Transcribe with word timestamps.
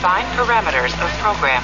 Define 0.00 0.24
parameters 0.34 0.94
of 1.04 1.12
program. 1.20 1.62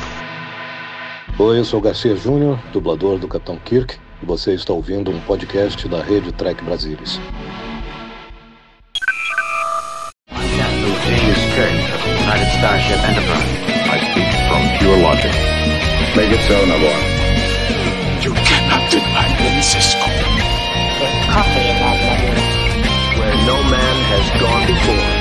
Oi, 1.39 1.59
eu 1.59 1.65
sou 1.65 1.81
Garcia 1.81 2.15
Júnior, 2.15 2.59
dublador 2.71 3.19
do 3.19 3.27
Capitão 3.27 3.57
Kirk, 3.57 3.97
e 4.23 4.27
você 4.27 4.53
está 4.53 4.75
ouvindo 4.75 5.11
um 5.11 5.19
podcast 5.21 5.89
da 5.89 6.03
rede 6.03 6.31
Trek 6.33 6.63
Brasilis. 6.63 7.19
Captain 10.29 10.93
James 11.07 11.41
Kirk 11.55 11.81
of 11.95 12.03
the 12.05 12.13
United 12.25 12.51
Starship 12.59 13.01
Enterprise. 13.09 13.49
I 13.89 13.99
speak 14.11 14.29
from 14.49 14.69
pure 14.81 14.99
logic. 14.99 15.33
Make 16.15 16.31
it 16.31 16.43
so, 16.47 16.61
Nabor. 16.67 16.93
You 18.21 18.35
cannot 18.45 18.91
deny 18.91 19.33
me, 19.41 19.63
Cisco. 19.63 20.11
There's 20.99 21.25
coffee 21.33 21.71
in 21.71 21.77
that 21.81 21.99
letter. 22.05 22.37
Where 23.19 23.37
no 23.47 23.57
man 23.65 23.97
has 24.13 24.29
gone 24.39 24.67
before. 24.67 25.16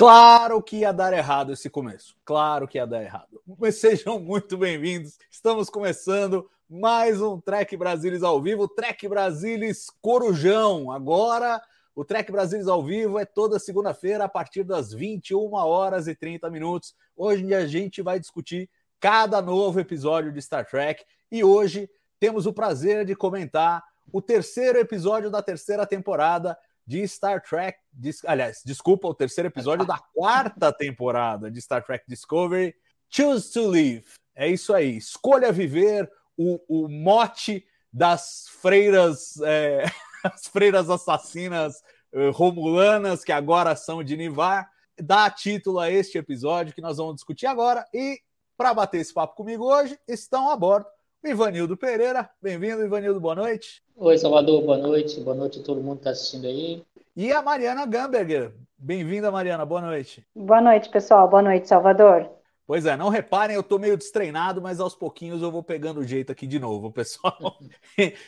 Claro 0.00 0.62
que 0.62 0.78
ia 0.78 0.92
dar 0.92 1.12
errado 1.12 1.52
esse 1.52 1.68
começo. 1.68 2.16
Claro 2.24 2.66
que 2.66 2.78
ia 2.78 2.86
dar 2.86 3.02
errado. 3.02 3.42
Mas 3.58 3.74
sejam 3.76 4.18
muito 4.18 4.56
bem-vindos. 4.56 5.18
Estamos 5.30 5.68
começando 5.68 6.48
mais 6.70 7.20
um 7.20 7.38
Trek 7.38 7.76
Brasilis 7.76 8.22
ao 8.22 8.40
vivo, 8.40 8.66
Trek 8.66 9.06
Brasilis 9.06 9.88
Corujão. 10.00 10.90
Agora, 10.90 11.60
o 11.94 12.02
Trek 12.02 12.32
Brasilis 12.32 12.66
ao 12.66 12.82
vivo 12.82 13.18
é 13.18 13.26
toda 13.26 13.58
segunda-feira 13.58 14.24
a 14.24 14.28
partir 14.28 14.64
das 14.64 14.90
21 14.90 15.52
horas 15.52 16.08
e 16.08 16.14
30 16.14 16.48
minutos. 16.48 16.94
Hoje 17.14 17.52
a 17.52 17.66
gente 17.66 18.00
vai 18.00 18.18
discutir 18.18 18.70
cada 18.98 19.42
novo 19.42 19.80
episódio 19.80 20.32
de 20.32 20.40
Star 20.40 20.64
Trek 20.64 21.04
e 21.30 21.44
hoje 21.44 21.90
temos 22.18 22.46
o 22.46 22.54
prazer 22.54 23.04
de 23.04 23.14
comentar 23.14 23.84
o 24.10 24.22
terceiro 24.22 24.78
episódio 24.78 25.30
da 25.30 25.42
terceira 25.42 25.86
temporada 25.86 26.56
de 26.90 27.06
Star 27.06 27.40
Trek. 27.40 27.78
Dis- 27.92 28.24
aliás, 28.24 28.62
desculpa, 28.66 29.06
o 29.06 29.14
terceiro 29.14 29.46
episódio 29.46 29.86
da 29.86 29.96
quarta 30.12 30.72
temporada 30.72 31.48
de 31.48 31.62
Star 31.62 31.84
Trek 31.84 32.04
Discovery. 32.08 32.74
Choose 33.08 33.52
to 33.52 33.68
Live. 33.68 34.04
É 34.34 34.48
isso 34.48 34.74
aí. 34.74 34.96
Escolha 34.96 35.52
viver 35.52 36.10
o, 36.36 36.60
o 36.68 36.88
mote 36.88 37.64
das 37.92 38.46
freiras, 38.60 39.40
é, 39.40 39.84
as 40.24 40.48
freiras 40.48 40.90
assassinas 40.90 41.80
eh, 42.12 42.30
romulanas 42.30 43.22
que 43.22 43.30
agora 43.30 43.76
são 43.76 44.02
de 44.02 44.16
Nivar. 44.16 44.68
Dá 45.00 45.30
título 45.30 45.78
a 45.78 45.88
este 45.90 46.18
episódio 46.18 46.74
que 46.74 46.82
nós 46.82 46.96
vamos 46.96 47.14
discutir 47.14 47.46
agora. 47.46 47.86
E 47.94 48.20
para 48.56 48.74
bater 48.74 48.98
esse 48.98 49.14
papo 49.14 49.36
comigo 49.36 49.64
hoje, 49.64 49.96
estão 50.08 50.50
a 50.50 50.56
bordo 50.56 50.88
Ivanildo 51.22 51.76
Pereira. 51.76 52.30
Bem-vindo, 52.40 52.82
Ivanildo. 52.82 53.20
Boa 53.20 53.34
noite. 53.34 53.82
Oi, 53.94 54.16
Salvador, 54.16 54.62
boa 54.62 54.78
noite. 54.78 55.20
Boa 55.20 55.36
noite 55.36 55.60
a 55.60 55.62
todo 55.62 55.82
mundo 55.82 55.96
que 55.96 56.00
está 56.00 56.10
assistindo 56.10 56.46
aí. 56.46 56.82
E 57.14 57.30
a 57.30 57.42
Mariana 57.42 57.84
Gamberger. 57.84 58.54
Bem-vinda, 58.78 59.30
Mariana. 59.30 59.66
Boa 59.66 59.82
noite. 59.82 60.26
Boa 60.34 60.62
noite, 60.62 60.88
pessoal. 60.88 61.28
Boa 61.28 61.42
noite, 61.42 61.68
Salvador. 61.68 62.26
Pois 62.66 62.86
é, 62.86 62.96
não 62.96 63.08
reparem, 63.08 63.56
eu 63.56 63.64
tô 63.64 63.80
meio 63.80 63.96
destreinado, 63.96 64.62
mas 64.62 64.78
aos 64.78 64.94
pouquinhos 64.94 65.42
eu 65.42 65.50
vou 65.50 65.60
pegando 65.62 66.00
o 66.00 66.04
jeito 66.04 66.30
aqui 66.30 66.46
de 66.46 66.58
novo, 66.58 66.90
pessoal. 66.92 67.58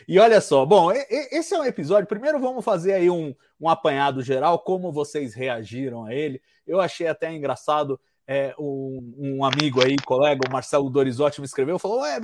e 0.07 0.19
olha 0.19 0.41
só, 0.41 0.67
bom, 0.67 0.91
esse 0.91 1.55
é 1.55 1.59
um 1.61 1.65
episódio. 1.65 2.09
Primeiro 2.09 2.41
vamos 2.41 2.65
fazer 2.65 2.95
aí 2.95 3.09
um, 3.09 3.33
um 3.61 3.69
apanhado 3.69 4.21
geral, 4.21 4.59
como 4.59 4.93
vocês 4.93 5.33
reagiram 5.33 6.05
a 6.05 6.13
ele. 6.13 6.43
Eu 6.67 6.81
achei 6.81 7.07
até 7.07 7.33
engraçado. 7.33 7.99
É, 8.33 8.55
um, 8.59 9.15
um 9.19 9.45
amigo 9.45 9.85
aí, 9.85 9.97
colega, 10.05 10.41
o 10.49 10.53
Marcelo 10.53 10.89
Dorizotti, 10.89 11.41
me 11.41 11.47
escreveu, 11.47 11.79
falou: 11.79 12.01
Ué, 12.01 12.21